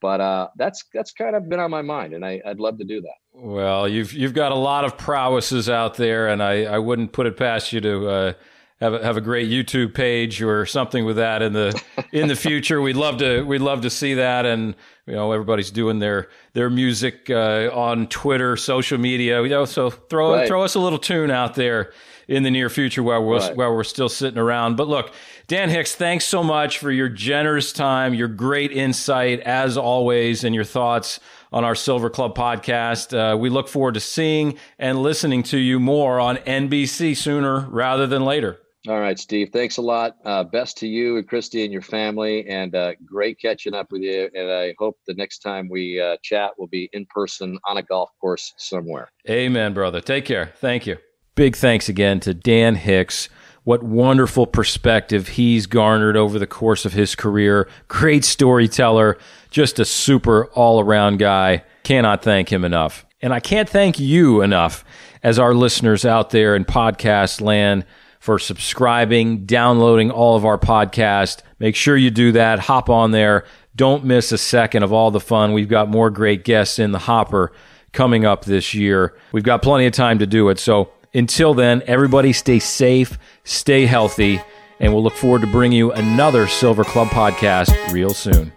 but 0.00 0.20
uh, 0.20 0.48
that's 0.56 0.84
that's 0.92 1.12
kind 1.12 1.36
of 1.36 1.48
been 1.48 1.60
on 1.60 1.70
my 1.70 1.82
mind, 1.82 2.14
and 2.14 2.24
I, 2.24 2.40
would 2.44 2.60
love 2.60 2.78
to 2.78 2.84
do 2.84 3.00
that. 3.00 3.16
Well, 3.32 3.88
you've 3.88 4.12
you've 4.12 4.34
got 4.34 4.52
a 4.52 4.56
lot 4.56 4.84
of 4.84 4.96
prowesses 4.96 5.68
out 5.68 5.94
there, 5.96 6.28
and 6.28 6.42
I, 6.42 6.64
I 6.64 6.78
wouldn't 6.78 7.12
put 7.12 7.26
it 7.26 7.36
past 7.36 7.72
you 7.72 7.80
to 7.80 8.08
uh, 8.08 8.32
have 8.80 8.92
a, 8.92 9.02
have 9.02 9.16
a 9.16 9.22
great 9.22 9.50
YouTube 9.50 9.94
page 9.94 10.42
or 10.42 10.66
something 10.66 11.04
with 11.04 11.16
that 11.16 11.40
in 11.40 11.52
the 11.54 11.82
in 12.12 12.28
the 12.28 12.36
future. 12.36 12.80
We'd 12.80 12.96
love 12.96 13.18
to 13.18 13.42
we'd 13.42 13.62
love 13.62 13.82
to 13.82 13.90
see 13.90 14.14
that, 14.14 14.44
and 14.44 14.74
you 15.06 15.14
know 15.14 15.32
everybody's 15.32 15.70
doing 15.70 15.98
their 15.98 16.28
their 16.52 16.68
music 16.68 17.30
uh, 17.30 17.70
on 17.72 18.06
Twitter, 18.08 18.56
social 18.56 18.98
media. 18.98 19.42
You 19.42 19.48
know, 19.48 19.64
so 19.64 19.90
throw 19.90 20.34
right. 20.34 20.48
throw 20.48 20.62
us 20.62 20.74
a 20.74 20.80
little 20.80 20.98
tune 20.98 21.30
out 21.30 21.54
there 21.54 21.92
in 22.28 22.42
the 22.42 22.50
near 22.50 22.68
future 22.68 23.02
while 23.02 23.24
we're 23.24 23.38
right. 23.38 23.56
while 23.56 23.74
we're 23.74 23.84
still 23.84 24.10
sitting 24.10 24.38
around. 24.38 24.76
But 24.76 24.88
look, 24.88 25.12
Dan 25.46 25.70
Hicks, 25.70 25.94
thanks 25.94 26.26
so 26.26 26.42
much 26.42 26.78
for 26.78 26.90
your 26.90 27.08
generous 27.08 27.72
time, 27.72 28.12
your 28.12 28.28
great 28.28 28.72
insight 28.72 29.40
as 29.40 29.78
always, 29.78 30.44
and 30.44 30.54
your 30.54 30.64
thoughts 30.64 31.18
on 31.50 31.64
our 31.64 31.74
Silver 31.74 32.10
Club 32.10 32.36
podcast. 32.36 33.16
Uh, 33.16 33.38
we 33.38 33.48
look 33.48 33.68
forward 33.68 33.94
to 33.94 34.00
seeing 34.00 34.58
and 34.78 35.02
listening 35.02 35.42
to 35.44 35.56
you 35.56 35.80
more 35.80 36.20
on 36.20 36.36
NBC 36.38 37.16
sooner 37.16 37.60
rather 37.70 38.06
than 38.06 38.22
later. 38.22 38.58
All 38.88 39.00
right, 39.00 39.18
Steve. 39.18 39.50
Thanks 39.52 39.78
a 39.78 39.82
lot. 39.82 40.16
Uh, 40.24 40.44
best 40.44 40.76
to 40.78 40.86
you 40.86 41.16
and 41.16 41.28
Kristi 41.28 41.64
and 41.64 41.72
your 41.72 41.82
family, 41.82 42.46
and 42.48 42.74
uh, 42.74 42.92
great 43.04 43.40
catching 43.40 43.74
up 43.74 43.90
with 43.90 44.02
you. 44.02 44.30
And 44.34 44.50
I 44.50 44.74
hope 44.78 44.96
the 45.06 45.14
next 45.14 45.38
time 45.38 45.68
we 45.68 46.00
uh, 46.00 46.16
chat 46.22 46.52
will 46.56 46.68
be 46.68 46.88
in 46.92 47.04
person 47.06 47.58
on 47.64 47.78
a 47.78 47.82
golf 47.82 48.10
course 48.20 48.54
somewhere. 48.56 49.10
Amen, 49.28 49.74
brother. 49.74 50.00
Take 50.00 50.24
care. 50.24 50.52
Thank 50.56 50.86
you. 50.86 50.98
Big 51.34 51.56
thanks 51.56 51.88
again 51.88 52.20
to 52.20 52.32
Dan 52.32 52.76
Hicks. 52.76 53.28
What 53.64 53.82
wonderful 53.82 54.46
perspective 54.46 55.28
he's 55.28 55.66
garnered 55.66 56.16
over 56.16 56.38
the 56.38 56.46
course 56.46 56.84
of 56.84 56.92
his 56.92 57.16
career. 57.16 57.68
Great 57.88 58.24
storyteller, 58.24 59.18
just 59.50 59.80
a 59.80 59.84
super 59.84 60.46
all 60.52 60.78
around 60.78 61.18
guy. 61.18 61.64
Cannot 61.82 62.22
thank 62.22 62.52
him 62.52 62.64
enough. 62.64 63.04
And 63.20 63.34
I 63.34 63.40
can't 63.40 63.68
thank 63.68 63.98
you 63.98 64.42
enough 64.42 64.84
as 65.24 65.40
our 65.40 65.54
listeners 65.54 66.04
out 66.04 66.30
there 66.30 66.54
in 66.54 66.64
podcast 66.64 67.40
land 67.40 67.84
for 68.20 68.38
subscribing, 68.38 69.46
downloading 69.46 70.10
all 70.10 70.36
of 70.36 70.44
our 70.44 70.58
podcast. 70.58 71.42
Make 71.58 71.76
sure 71.76 71.96
you 71.96 72.10
do 72.10 72.32
that. 72.32 72.58
Hop 72.60 72.90
on 72.90 73.10
there. 73.10 73.44
Don't 73.74 74.04
miss 74.04 74.32
a 74.32 74.38
second 74.38 74.82
of 74.82 74.92
all 74.92 75.10
the 75.10 75.20
fun. 75.20 75.52
We've 75.52 75.68
got 75.68 75.88
more 75.88 76.10
great 76.10 76.44
guests 76.44 76.78
in 76.78 76.92
the 76.92 76.98
hopper 76.98 77.52
coming 77.92 78.24
up 78.24 78.44
this 78.44 78.74
year. 78.74 79.14
We've 79.32 79.44
got 79.44 79.62
plenty 79.62 79.86
of 79.86 79.92
time 79.92 80.18
to 80.18 80.26
do 80.26 80.48
it. 80.48 80.58
So 80.58 80.90
until 81.14 81.54
then, 81.54 81.82
everybody 81.86 82.32
stay 82.32 82.58
safe, 82.58 83.18
stay 83.44 83.86
healthy, 83.86 84.40
and 84.80 84.92
we'll 84.92 85.02
look 85.02 85.14
forward 85.14 85.40
to 85.40 85.46
bringing 85.46 85.78
you 85.78 85.92
another 85.92 86.46
Silver 86.46 86.84
Club 86.84 87.08
podcast 87.08 87.92
real 87.92 88.10
soon. 88.10 88.52